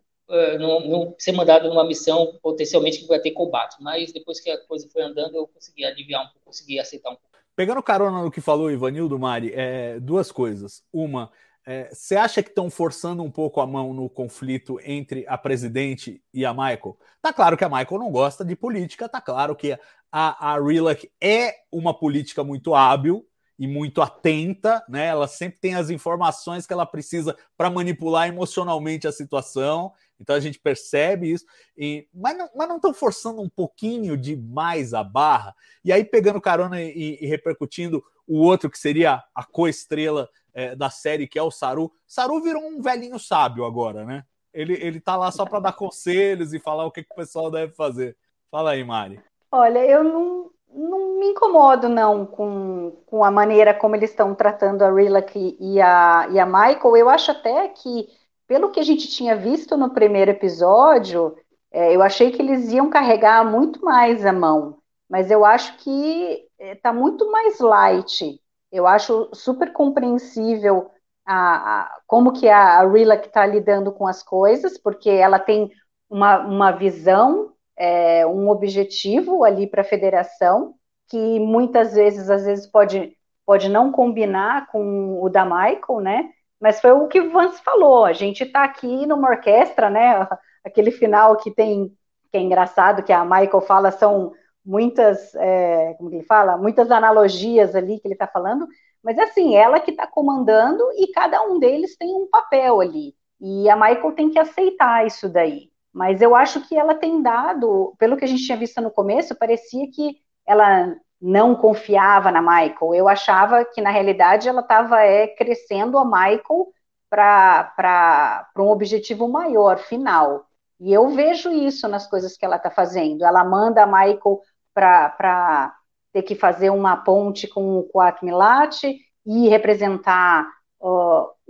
não, 0.60 0.80
não, 0.88 1.16
ser 1.18 1.32
mandado 1.32 1.68
numa 1.68 1.84
missão 1.84 2.38
potencialmente 2.42 3.00
que 3.00 3.08
vai 3.08 3.20
ter 3.20 3.32
combate. 3.32 3.78
Mas 3.82 4.12
depois 4.12 4.40
que 4.40 4.50
a 4.50 4.58
coisa 4.66 4.88
foi 4.92 5.02
andando, 5.02 5.36
eu 5.36 5.48
consegui 5.48 5.84
aliviar 5.84 6.22
um 6.22 6.26
pouco, 6.26 6.46
consegui 6.46 6.80
aceitar 6.80 7.10
um 7.10 7.16
pouco. 7.16 7.30
Pegando 7.56 7.84
carona 7.84 8.24
no 8.24 8.32
que 8.32 8.40
falou 8.40 8.72
Ivanildo, 8.72 9.20
Mari, 9.20 9.52
é, 9.54 10.00
duas 10.00 10.32
coisas. 10.32 10.82
Uma, 10.94 11.30
é, 11.66 11.90
você 11.94 12.16
acha 12.16 12.42
que 12.42 12.50
estão 12.50 12.70
forçando 12.70 13.22
um 13.22 13.30
pouco 13.30 13.60
a 13.60 13.68
mão 13.68 13.94
no 13.94 14.10
conflito 14.10 14.80
entre 14.84 15.26
a 15.28 15.38
presidente 15.38 16.22
e 16.34 16.46
a 16.46 16.54
Michael? 16.54 16.98
Tá 17.22 17.34
claro 17.34 17.58
que 17.58 17.64
a 17.64 17.70
Michael 17.70 18.00
não 18.00 18.12
gosta 18.12 18.46
de 18.46 18.56
política, 18.56 19.10
tá 19.10 19.20
claro 19.20 19.56
que 19.56 19.78
a, 20.12 20.54
a 20.54 20.60
Rilak 20.60 21.12
é 21.22 21.54
uma 21.72 21.94
política 21.94 22.44
muito 22.44 22.74
hábil 22.74 23.24
e 23.60 23.68
muito 23.68 24.02
atenta, 24.02 24.82
né? 24.88 25.08
Ela 25.08 25.28
sempre 25.28 25.60
tem 25.60 25.76
as 25.76 25.90
informações 25.90 26.66
que 26.66 26.72
ela 26.72 26.86
precisa 26.86 27.36
para 27.58 27.70
manipular 27.70 28.30
emocionalmente 28.30 29.06
a 29.06 29.12
situação. 29.12 29.92
Então 30.18 30.34
a 30.34 30.40
gente 30.40 30.58
percebe 30.58 31.32
isso, 31.32 31.46
e, 31.78 32.08
mas 32.14 32.38
não 32.38 32.78
estão 32.78 32.94
forçando 32.94 33.42
um 33.42 33.50
pouquinho 33.50 34.16
demais 34.16 34.94
a 34.94 35.04
barra. 35.04 35.54
E 35.84 35.92
aí, 35.92 36.06
pegando 36.06 36.40
carona 36.40 36.82
e, 36.82 37.18
e 37.22 37.28
repercutindo 37.28 38.04
o 38.26 38.40
outro 38.40 38.70
que 38.70 38.80
seria 38.80 39.22
a 39.36 39.44
co-estrela 39.44 40.30
é, 40.54 40.76
da 40.76 40.90
série, 40.90 41.28
que 41.28 41.38
é 41.38 41.44
o 41.44 41.52
Saru. 41.52 41.92
Saru 42.08 42.42
virou 42.42 42.64
um 42.64 42.82
velhinho 42.82 43.20
sábio 43.20 43.66
agora, 43.66 44.06
né? 44.06 44.24
Ele, 44.54 44.74
ele 44.74 45.00
tá 45.00 45.16
lá 45.16 45.32
só 45.32 45.46
para 45.46 45.60
dar 45.60 45.74
conselhos 45.74 46.54
e 46.54 46.60
falar 46.60 46.86
o 46.86 46.92
que, 46.92 47.04
que 47.04 47.12
o 47.12 47.16
pessoal 47.16 47.52
deve 47.52 47.74
fazer. 47.74 48.16
Fala 48.50 48.72
aí, 48.72 48.84
Mari. 48.84 49.22
Olha, 49.52 49.80
eu 49.80 50.04
não, 50.04 50.52
não 50.74 51.20
me 51.20 51.28
incomodo, 51.28 51.90
não, 51.90 52.26
com, 52.26 52.98
com 53.06 53.24
a 53.24 53.32
maneira 53.32 53.74
como 53.74 53.96
eles 53.96 54.12
estão 54.12 54.36
tratando 54.36 54.84
a 54.84 54.92
Rilak 54.92 55.58
e 55.60 55.82
a, 55.82 56.28
e 56.32 56.40
a 56.40 56.46
Michael. 56.46 56.98
Eu 56.98 57.10
acho 57.10 57.32
até 57.32 57.68
que, 57.70 58.08
pelo 58.48 58.72
que 58.72 58.80
a 58.80 58.84
gente 58.84 59.08
tinha 59.08 59.36
visto 59.36 59.76
no 59.78 59.94
primeiro 59.94 60.32
episódio, 60.32 61.36
é, 61.72 61.96
eu 61.96 62.02
achei 62.02 62.32
que 62.32 62.42
eles 62.42 62.72
iam 62.72 62.90
carregar 62.90 63.44
muito 63.44 63.84
mais 63.84 64.26
a 64.26 64.34
mão. 64.34 64.78
Mas 65.10 65.32
eu 65.32 65.44
acho 65.44 65.78
que 65.78 66.48
está 66.60 66.90
é, 66.90 66.94
muito 66.94 67.32
mais 67.32 67.60
light 67.60 68.40
eu 68.72 68.86
acho 68.86 69.30
super 69.34 69.74
compreensível 69.74 70.92
a, 71.26 71.82
a 71.82 72.02
como 72.06 72.34
que 72.34 72.48
a, 72.48 72.88
Rila 72.88 73.18
que 73.18 73.28
está 73.28 73.46
lidando 73.46 73.92
com 73.92 74.08
as 74.08 74.24
coisas, 74.24 74.78
porque 74.78 75.10
ela 75.10 75.40
tem 75.40 75.72
uma, 76.10 76.40
uma 76.40 76.72
visão, 76.72 77.54
é, 77.80 78.28
um 78.28 78.50
objetivo 78.50 79.44
ali 79.46 79.66
para 79.66 79.82
a 79.82 79.86
federação, 79.86 80.76
que 81.08 81.40
muitas 81.40 81.94
vezes, 81.94 82.30
às 82.30 82.46
vezes, 82.46 82.68
pode, 82.68 83.16
pode 83.46 83.70
não 83.70 83.92
combinar 83.92 84.68
com 84.68 85.24
o 85.24 85.30
da 85.30 85.46
Michael, 85.46 86.02
né? 86.02 86.30
Mas 86.60 86.82
foi 86.82 86.92
o 86.92 87.08
que 87.08 87.22
o 87.22 87.32
Vance 87.32 87.62
falou, 87.64 88.04
a 88.06 88.14
gente 88.14 88.44
está 88.44 88.64
aqui 88.66 89.06
numa 89.08 89.30
orquestra, 89.30 89.90
né? 89.90 90.28
Aquele 90.64 90.92
final 90.92 91.38
que 91.38 91.50
tem, 91.52 91.88
que 92.32 92.38
é 92.38 92.42
engraçado, 92.42 93.02
que 93.02 93.14
a 93.14 93.24
Michael 93.24 93.62
fala, 93.62 93.92
são 93.92 94.34
muitas, 94.66 95.34
é, 95.36 95.94
como 95.96 96.14
ele 96.14 96.24
fala, 96.24 96.58
muitas 96.58 96.92
analogias 96.92 97.76
ali 97.76 98.00
que 98.00 98.08
ele 98.08 98.14
está 98.14 98.28
falando, 98.28 98.68
mas 99.02 99.18
assim, 99.18 99.56
ela 99.56 99.80
que 99.80 99.92
está 99.92 100.06
comandando 100.06 100.84
e 100.98 101.12
cada 101.14 101.42
um 101.44 101.58
deles 101.60 101.98
tem 101.98 102.14
um 102.14 102.28
papel 102.30 102.82
ali. 102.82 103.16
E 103.40 103.70
a 103.70 103.76
Michael 103.76 104.12
tem 104.12 104.30
que 104.30 104.38
aceitar 104.38 105.08
isso 105.08 105.30
daí. 105.30 105.72
Mas 105.94 106.22
eu 106.22 106.36
acho 106.36 106.62
que 106.68 106.78
ela 106.78 106.96
tem 106.96 107.22
dado, 107.22 107.96
pelo 107.98 108.16
que 108.16 108.26
a 108.26 108.28
gente 108.28 108.46
tinha 108.46 108.58
visto 108.58 108.80
no 108.82 108.92
começo, 108.92 109.36
parecia 109.36 109.90
que 109.92 110.18
ela 110.46 110.96
não 111.22 111.56
confiava 111.56 112.32
na 112.32 112.42
Michael. 112.42 112.94
Eu 112.96 113.10
achava 113.10 113.66
que, 113.66 113.82
na 113.82 113.90
realidade, 113.90 114.48
ela 114.48 114.62
estava 114.62 115.02
é, 115.02 115.28
crescendo 115.28 115.98
a 115.98 116.06
Michael 116.06 116.68
para 117.10 118.46
um 118.58 118.70
objetivo 118.70 119.28
maior, 119.28 119.80
final. 119.80 120.46
E 120.80 120.94
eu 120.94 121.10
vejo 121.10 121.52
isso 121.52 121.88
nas 121.88 122.08
coisas 122.08 122.38
que 122.38 122.46
ela 122.46 122.56
está 122.56 122.72
fazendo. 122.72 123.26
Ela 123.26 123.44
manda 123.44 123.84
a 123.84 123.88
Michael 123.88 124.40
para 124.74 125.76
ter 126.14 126.22
que 126.24 126.36
fazer 126.36 126.70
uma 126.70 126.98
ponte 126.98 127.48
com 127.48 127.80
o 127.80 127.84
Coat 127.84 128.24
Milat 128.24 128.84
e 129.26 129.50
representar 129.50 130.48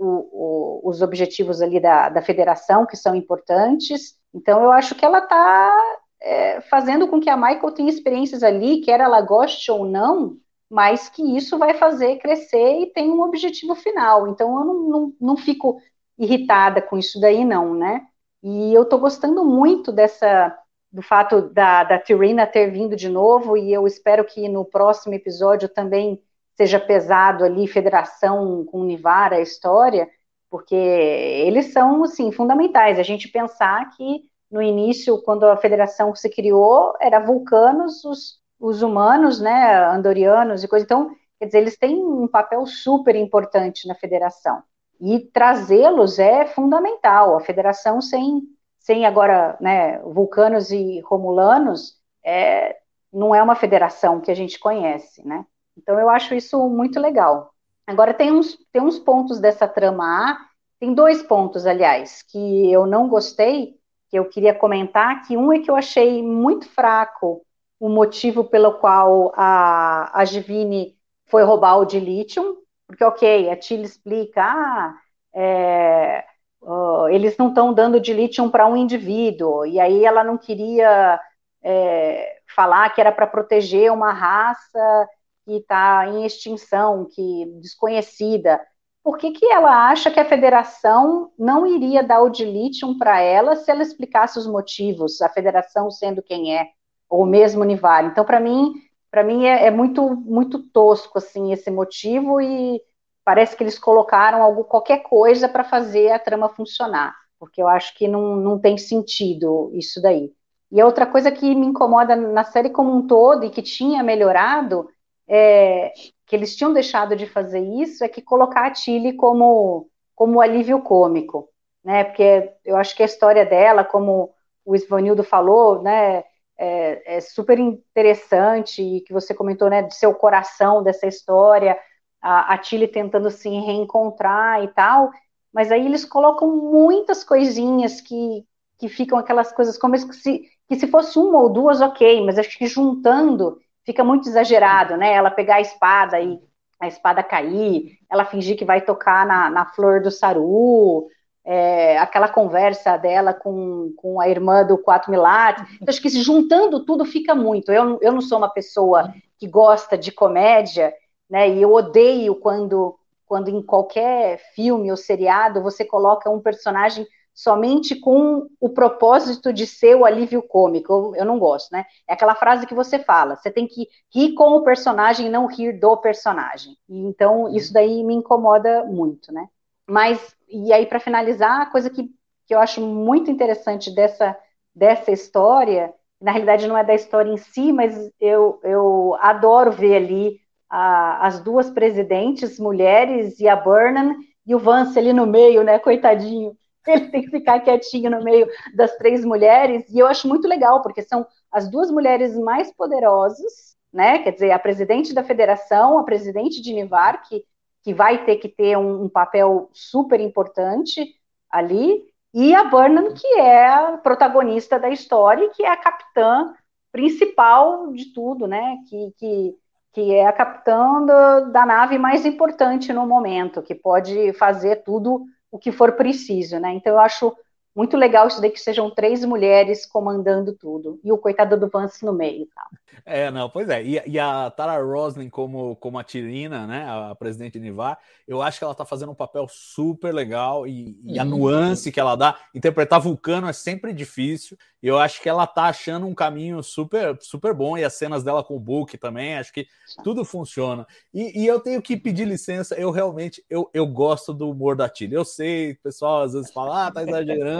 o, 0.00 0.80
o, 0.82 0.88
os 0.88 1.02
objetivos 1.02 1.60
ali 1.60 1.78
da, 1.78 2.08
da 2.08 2.22
federação, 2.22 2.86
que 2.86 2.96
são 2.96 3.14
importantes. 3.14 4.16
Então, 4.34 4.62
eu 4.62 4.70
acho 4.70 4.94
que 4.94 5.04
ela 5.04 5.18
está 5.18 5.72
é, 6.20 6.60
fazendo 6.62 7.06
com 7.08 7.20
que 7.20 7.30
a 7.30 7.36
Michael 7.36 7.72
tenha 7.72 7.90
experiências 7.90 8.42
ali, 8.42 8.80
quer 8.80 9.00
ela 9.00 9.20
goste 9.20 9.70
ou 9.70 9.84
não, 9.84 10.36
mas 10.68 11.08
que 11.08 11.36
isso 11.36 11.58
vai 11.58 11.74
fazer 11.74 12.18
crescer 12.18 12.80
e 12.80 12.92
tem 12.92 13.10
um 13.10 13.22
objetivo 13.22 13.74
final. 13.74 14.28
Então 14.28 14.58
eu 14.58 14.64
não, 14.64 14.88
não, 14.88 15.12
não 15.20 15.36
fico 15.36 15.80
irritada 16.18 16.80
com 16.80 16.96
isso 16.96 17.20
daí, 17.20 17.44
não, 17.44 17.74
né? 17.74 18.06
E 18.42 18.72
eu 18.72 18.84
tô 18.84 18.98
gostando 18.98 19.44
muito 19.44 19.90
dessa 19.92 20.56
do 20.92 21.02
fato 21.02 21.42
da, 21.42 21.84
da 21.84 21.98
Tyrina 22.00 22.46
ter 22.46 22.68
vindo 22.70 22.96
de 22.96 23.08
novo, 23.08 23.56
e 23.56 23.72
eu 23.72 23.86
espero 23.86 24.24
que 24.24 24.48
no 24.48 24.64
próximo 24.64 25.14
episódio 25.14 25.68
também 25.68 26.20
seja 26.60 26.78
pesado 26.78 27.42
ali, 27.42 27.66
federação 27.66 28.66
com 28.66 28.84
Nivara, 28.84 29.36
a 29.36 29.40
história, 29.40 30.06
porque 30.50 30.74
eles 30.74 31.72
são, 31.72 32.04
assim, 32.04 32.30
fundamentais. 32.30 32.98
A 32.98 33.02
gente 33.02 33.28
pensar 33.28 33.88
que 33.96 34.24
no 34.50 34.60
início, 34.60 35.22
quando 35.22 35.44
a 35.44 35.56
federação 35.56 36.14
se 36.14 36.28
criou, 36.28 36.94
era 37.00 37.18
vulcanos, 37.18 38.04
os, 38.04 38.38
os 38.58 38.82
humanos, 38.82 39.40
né, 39.40 39.86
andorianos 39.86 40.62
e 40.62 40.68
coisa. 40.68 40.84
Então, 40.84 41.16
quer 41.38 41.46
dizer, 41.46 41.58
eles 41.60 41.78
têm 41.78 41.96
um 41.96 42.28
papel 42.28 42.66
super 42.66 43.16
importante 43.16 43.88
na 43.88 43.94
federação. 43.94 44.62
E 45.00 45.18
trazê-los 45.18 46.18
é 46.18 46.44
fundamental. 46.44 47.36
A 47.36 47.40
federação 47.40 48.02
sem, 48.02 48.42
sem 48.78 49.06
agora, 49.06 49.56
né, 49.62 49.98
vulcanos 50.00 50.70
e 50.70 51.00
romulanos, 51.00 51.98
é, 52.22 52.76
não 53.10 53.34
é 53.34 53.42
uma 53.42 53.54
federação 53.54 54.20
que 54.20 54.30
a 54.30 54.34
gente 54.34 54.58
conhece, 54.58 55.26
né? 55.26 55.46
Então, 55.80 55.98
eu 55.98 56.10
acho 56.10 56.34
isso 56.34 56.68
muito 56.68 57.00
legal. 57.00 57.54
Agora, 57.86 58.12
tem 58.12 58.30
uns, 58.30 58.56
tem 58.70 58.82
uns 58.82 58.98
pontos 58.98 59.40
dessa 59.40 59.66
trama 59.66 60.04
A, 60.04 60.38
tem 60.78 60.94
dois 60.94 61.22
pontos, 61.22 61.66
aliás, 61.66 62.22
que 62.22 62.70
eu 62.70 62.86
não 62.86 63.08
gostei, 63.08 63.76
que 64.10 64.18
eu 64.18 64.26
queria 64.26 64.54
comentar, 64.54 65.26
que 65.26 65.36
um 65.36 65.52
é 65.52 65.58
que 65.58 65.70
eu 65.70 65.76
achei 65.76 66.22
muito 66.22 66.68
fraco 66.68 67.42
o 67.78 67.88
motivo 67.88 68.44
pelo 68.44 68.74
qual 68.74 69.32
a, 69.34 70.10
a 70.20 70.24
Givine 70.24 70.96
foi 71.26 71.42
roubar 71.44 71.78
o 71.78 71.86
de 71.86 71.98
lítio, 71.98 72.58
porque, 72.86 73.04
ok, 73.04 73.50
a 73.50 73.56
Tilly 73.56 73.84
explica, 73.84 74.42
ah, 74.42 74.94
é, 75.34 76.24
uh, 76.60 77.08
eles 77.08 77.36
não 77.38 77.48
estão 77.48 77.72
dando 77.72 77.98
de 78.00 78.12
lítio 78.12 78.50
para 78.50 78.66
um 78.66 78.76
indivíduo, 78.76 79.64
e 79.64 79.80
aí 79.80 80.04
ela 80.04 80.22
não 80.22 80.36
queria 80.36 81.18
é, 81.62 82.38
falar 82.54 82.90
que 82.90 83.00
era 83.00 83.12
para 83.12 83.26
proteger 83.26 83.92
uma 83.92 84.12
raça 84.12 85.08
que 85.50 85.56
está 85.56 86.06
em 86.06 86.24
extinção, 86.24 87.08
que 87.10 87.44
desconhecida 87.60 88.60
por 89.02 89.18
que, 89.18 89.32
que 89.32 89.46
ela 89.46 89.88
acha 89.88 90.10
que 90.10 90.20
a 90.20 90.24
federação 90.24 91.32
não 91.36 91.66
iria 91.66 92.04
dar 92.04 92.22
o 92.22 92.28
de 92.28 92.44
lítio 92.44 92.96
para 92.98 93.20
ela 93.20 93.56
se 93.56 93.68
ela 93.68 93.82
explicasse 93.82 94.38
os 94.38 94.46
motivos, 94.46 95.20
a 95.20 95.28
federação 95.28 95.90
sendo 95.90 96.22
quem 96.22 96.56
é, 96.56 96.68
ou 97.08 97.26
mesmo 97.26 97.64
Nivar. 97.64 98.04
Então, 98.04 98.24
para 98.24 98.38
mim, 98.38 98.74
para 99.10 99.24
mim 99.24 99.46
é, 99.46 99.66
é, 99.66 99.70
muito 99.72 100.14
muito 100.14 100.60
tosco 100.70 101.18
assim 101.18 101.52
esse 101.52 101.70
motivo 101.70 102.40
e 102.40 102.80
parece 103.24 103.56
que 103.56 103.64
eles 103.64 103.78
colocaram 103.78 104.42
algo 104.42 104.62
qualquer 104.64 105.02
coisa 105.02 105.48
para 105.48 105.64
fazer 105.64 106.12
a 106.12 106.18
trama 106.18 106.48
funcionar, 106.48 107.16
porque 107.40 107.60
eu 107.60 107.66
acho 107.66 107.96
que 107.96 108.06
não, 108.06 108.36
não 108.36 108.56
tem 108.58 108.78
sentido 108.78 109.72
isso 109.74 110.00
daí. 110.00 110.32
E 110.70 110.80
a 110.80 110.86
outra 110.86 111.06
coisa 111.06 111.32
que 111.32 111.52
me 111.56 111.66
incomoda 111.66 112.14
na 112.14 112.44
série 112.44 112.70
como 112.70 112.94
um 112.94 113.04
todo 113.06 113.44
e 113.44 113.50
que 113.50 113.62
tinha 113.62 114.04
melhorado 114.04 114.88
é 115.30 115.92
que 116.26 116.34
eles 116.34 116.56
tinham 116.56 116.72
deixado 116.72 117.14
de 117.14 117.26
fazer 117.26 117.60
isso 117.60 118.04
é 118.04 118.08
que 118.08 118.20
colocar 118.20 118.66
a 118.66 118.70
Tilly 118.70 119.14
como, 119.14 119.88
como 120.14 120.40
alívio 120.40 120.80
cômico, 120.82 121.48
né? 121.84 122.04
Porque 122.04 122.52
eu 122.64 122.76
acho 122.76 122.96
que 122.96 123.02
a 123.02 123.06
história 123.06 123.46
dela, 123.46 123.84
como 123.84 124.32
o 124.64 124.74
Isvanildo 124.74 125.22
falou, 125.22 125.82
né? 125.82 126.24
É, 126.58 127.16
é 127.16 127.20
super 127.20 127.58
interessante 127.58 128.82
e 128.82 129.00
que 129.02 129.12
você 129.12 129.32
comentou, 129.32 129.70
né? 129.70 129.82
De 129.82 129.94
ser 129.94 130.08
o 130.08 130.14
coração 130.14 130.82
dessa 130.82 131.06
história, 131.06 131.78
a, 132.20 132.54
a 132.54 132.58
Tilly 132.58 132.88
tentando 132.88 133.30
se 133.30 133.48
reencontrar 133.48 134.62
e 134.64 134.68
tal. 134.68 135.10
Mas 135.52 135.70
aí 135.72 135.86
eles 135.86 136.04
colocam 136.04 136.56
muitas 136.56 137.24
coisinhas 137.24 138.00
que, 138.00 138.44
que 138.78 138.88
ficam 138.88 139.18
aquelas 139.18 139.52
coisas 139.52 139.78
como 139.78 139.96
se, 139.96 140.42
que 140.68 140.76
se 140.76 140.86
fosse 140.88 141.18
uma 141.18 141.40
ou 141.40 141.48
duas, 141.48 141.80
ok, 141.80 142.24
mas 142.24 142.38
acho 142.38 142.56
que 142.58 142.66
juntando 142.66 143.58
fica 143.84 144.04
muito 144.04 144.28
exagerado, 144.28 144.96
né? 144.96 145.12
Ela 145.12 145.30
pegar 145.30 145.56
a 145.56 145.60
espada 145.60 146.20
e 146.20 146.38
a 146.80 146.88
espada 146.88 147.22
cair, 147.22 147.98
ela 148.10 148.24
fingir 148.24 148.56
que 148.56 148.64
vai 148.64 148.80
tocar 148.80 149.26
na, 149.26 149.50
na 149.50 149.66
flor 149.66 150.00
do 150.02 150.10
saru, 150.10 151.08
é, 151.44 151.98
aquela 151.98 152.28
conversa 152.28 152.96
dela 152.96 153.34
com, 153.34 153.92
com 153.96 154.20
a 154.20 154.28
irmã 154.28 154.64
do 154.64 154.78
Quatro 154.78 155.10
Milates. 155.10 155.64
Então, 155.74 155.88
acho 155.88 156.00
que 156.00 156.10
se 156.10 156.22
juntando 156.22 156.84
tudo 156.84 157.04
fica 157.04 157.34
muito. 157.34 157.70
Eu, 157.70 157.98
eu 158.00 158.12
não 158.12 158.20
sou 158.20 158.38
uma 158.38 158.48
pessoa 158.48 159.12
que 159.38 159.46
gosta 159.46 159.96
de 159.96 160.12
comédia, 160.12 160.92
né? 161.28 161.48
E 161.48 161.62
eu 161.62 161.72
odeio 161.72 162.34
quando, 162.36 162.98
quando 163.26 163.48
em 163.48 163.62
qualquer 163.62 164.38
filme 164.54 164.90
ou 164.90 164.96
seriado 164.96 165.62
você 165.62 165.84
coloca 165.84 166.30
um 166.30 166.40
personagem 166.40 167.06
somente 167.42 167.98
com 167.98 168.46
o 168.60 168.68
propósito 168.68 169.50
de 169.50 169.66
ser 169.66 169.94
o 169.96 170.04
alívio 170.04 170.42
cômico. 170.42 170.92
Eu, 170.92 171.16
eu, 171.16 171.24
não 171.24 171.38
gosto, 171.38 171.72
né? 171.72 171.86
É 172.06 172.12
aquela 172.12 172.34
frase 172.34 172.66
que 172.66 172.74
você 172.74 172.98
fala, 172.98 173.34
você 173.34 173.50
tem 173.50 173.66
que 173.66 173.88
rir 174.14 174.34
com 174.34 174.56
o 174.56 174.62
personagem 174.62 175.26
e 175.26 175.30
não 175.30 175.46
rir 175.46 175.80
do 175.80 175.96
personagem. 175.96 176.76
Então, 176.86 177.44
uhum. 177.44 177.56
isso 177.56 177.72
daí 177.72 178.04
me 178.04 178.12
incomoda 178.12 178.84
muito, 178.84 179.32
né? 179.32 179.48
Mas, 179.88 180.36
e 180.50 180.70
aí, 180.70 180.84
para 180.84 181.00
finalizar, 181.00 181.62
a 181.62 181.70
coisa 181.70 181.88
que, 181.88 182.10
que 182.46 182.54
eu 182.54 182.58
acho 182.58 182.82
muito 182.82 183.30
interessante 183.30 183.90
dessa, 183.90 184.36
dessa 184.74 185.10
história, 185.10 185.94
na 186.20 186.32
realidade 186.32 186.68
não 186.68 186.76
é 186.76 186.84
da 186.84 186.94
história 186.94 187.32
em 187.32 187.38
si, 187.38 187.72
mas 187.72 187.96
eu, 188.20 188.60
eu 188.62 189.16
adoro 189.18 189.72
ver 189.72 189.96
ali 189.96 190.40
a, 190.68 191.26
as 191.26 191.40
duas 191.40 191.70
presidentes, 191.70 192.60
mulheres, 192.60 193.40
e 193.40 193.48
a 193.48 193.56
Burnham, 193.56 194.14
e 194.46 194.54
o 194.54 194.58
Vance 194.58 194.98
ali 194.98 195.14
no 195.14 195.26
meio, 195.26 195.64
né, 195.64 195.78
coitadinho, 195.78 196.54
ele 196.86 197.08
tem 197.10 197.22
que 197.22 197.30
ficar 197.30 197.60
quietinho 197.60 198.10
no 198.10 198.22
meio 198.22 198.48
das 198.74 198.96
três 198.96 199.24
mulheres, 199.24 199.84
e 199.88 199.98
eu 199.98 200.06
acho 200.06 200.28
muito 200.28 200.48
legal, 200.48 200.82
porque 200.82 201.02
são 201.02 201.26
as 201.50 201.70
duas 201.70 201.90
mulheres 201.90 202.36
mais 202.38 202.72
poderosas, 202.74 203.76
né? 203.92 204.20
Quer 204.20 204.32
dizer, 204.32 204.50
a 204.52 204.58
presidente 204.58 205.12
da 205.12 205.24
federação, 205.24 205.98
a 205.98 206.04
presidente 206.04 206.60
de 206.62 206.72
Nivar, 206.72 207.22
que, 207.28 207.44
que 207.82 207.92
vai 207.92 208.24
ter 208.24 208.36
que 208.36 208.48
ter 208.48 208.76
um, 208.78 209.04
um 209.04 209.08
papel 209.08 209.68
super 209.72 210.20
importante 210.20 211.04
ali, 211.50 212.08
e 212.32 212.54
a 212.54 212.64
Burnham, 212.64 213.12
que 213.12 213.26
é 213.40 213.66
a 213.66 213.98
protagonista 213.98 214.78
da 214.78 214.88
história, 214.88 215.50
que 215.50 215.64
é 215.64 215.68
a 215.68 215.76
capitã 215.76 216.54
principal 216.92 217.92
de 217.92 218.12
tudo, 218.12 218.46
né? 218.46 218.76
Que, 218.88 219.12
que, 219.18 219.56
que 219.92 220.14
é 220.14 220.26
a 220.26 220.32
capitã 220.32 221.00
do, 221.00 221.50
da 221.52 221.66
nave 221.66 221.98
mais 221.98 222.24
importante 222.24 222.92
no 222.92 223.06
momento, 223.06 223.62
que 223.62 223.74
pode 223.74 224.32
fazer 224.34 224.84
tudo 224.84 225.24
o 225.50 225.58
que 225.58 225.72
for 225.72 225.92
preciso, 225.92 226.58
né? 226.58 226.72
Então 226.74 226.92
eu 226.94 226.98
acho 227.00 227.36
muito 227.74 227.96
legal 227.96 228.26
isso 228.26 228.40
daí 228.40 228.50
que 228.50 228.60
sejam 228.60 228.90
três 228.90 229.24
mulheres 229.24 229.86
comandando 229.86 230.52
tudo. 230.52 230.98
E 231.04 231.12
o 231.12 231.18
coitado 231.18 231.58
do 231.58 231.68
Vance 231.68 232.04
no 232.04 232.12
meio, 232.12 232.46
tá? 232.54 232.66
É, 233.04 233.30
não, 233.30 233.48
pois 233.48 233.68
é. 233.68 233.82
E, 233.82 234.02
e, 234.06 234.18
a 234.18 234.50
Tara 234.50 234.82
Roslin 234.82 235.30
como, 235.30 235.76
como 235.76 235.98
a 235.98 236.04
Tirina, 236.04 236.66
né? 236.66 236.84
A 236.88 237.14
presidente 237.14 237.54
de 237.54 237.60
Nivar, 237.60 237.98
eu 238.26 238.42
acho 238.42 238.58
que 238.58 238.64
ela 238.64 238.74
tá 238.74 238.84
fazendo 238.84 239.12
um 239.12 239.14
papel 239.14 239.46
super 239.48 240.12
legal 240.12 240.66
e, 240.66 240.98
e 241.04 241.18
a 241.18 241.24
nuance 241.24 241.92
que 241.92 242.00
ela 242.00 242.16
dá. 242.16 242.36
Interpretar 242.54 243.00
Vulcano 243.00 243.48
é 243.48 243.52
sempre 243.52 243.92
difícil. 243.92 244.56
E 244.82 244.86
eu 244.86 244.98
acho 244.98 245.20
que 245.20 245.28
ela 245.28 245.46
tá 245.46 245.64
achando 245.64 246.06
um 246.06 246.14
caminho 246.14 246.62
super, 246.62 247.16
super 247.20 247.52
bom. 247.54 247.76
E 247.76 247.84
as 247.84 247.94
cenas 247.94 248.24
dela 248.24 248.42
com 248.42 248.56
o 248.56 248.60
Book 248.60 248.96
também, 248.98 249.36
acho 249.36 249.52
que 249.52 249.66
tudo 250.02 250.24
funciona. 250.24 250.86
E, 251.12 251.42
e 251.42 251.46
eu 251.46 251.60
tenho 251.60 251.82
que 251.82 251.96
pedir 251.96 252.26
licença, 252.26 252.74
eu 252.74 252.90
realmente 252.90 253.44
eu, 253.48 253.68
eu 253.74 253.86
gosto 253.86 254.32
do 254.32 254.50
humor 254.50 254.76
da 254.76 254.88
Tilly. 254.88 255.14
Eu 255.14 255.24
sei, 255.24 255.72
o 255.72 255.78
pessoal 255.78 256.22
às 256.22 256.32
vezes 256.32 256.52
fala, 256.52 256.86
ah, 256.86 256.90
tá 256.90 257.02
exagerando. 257.02 257.59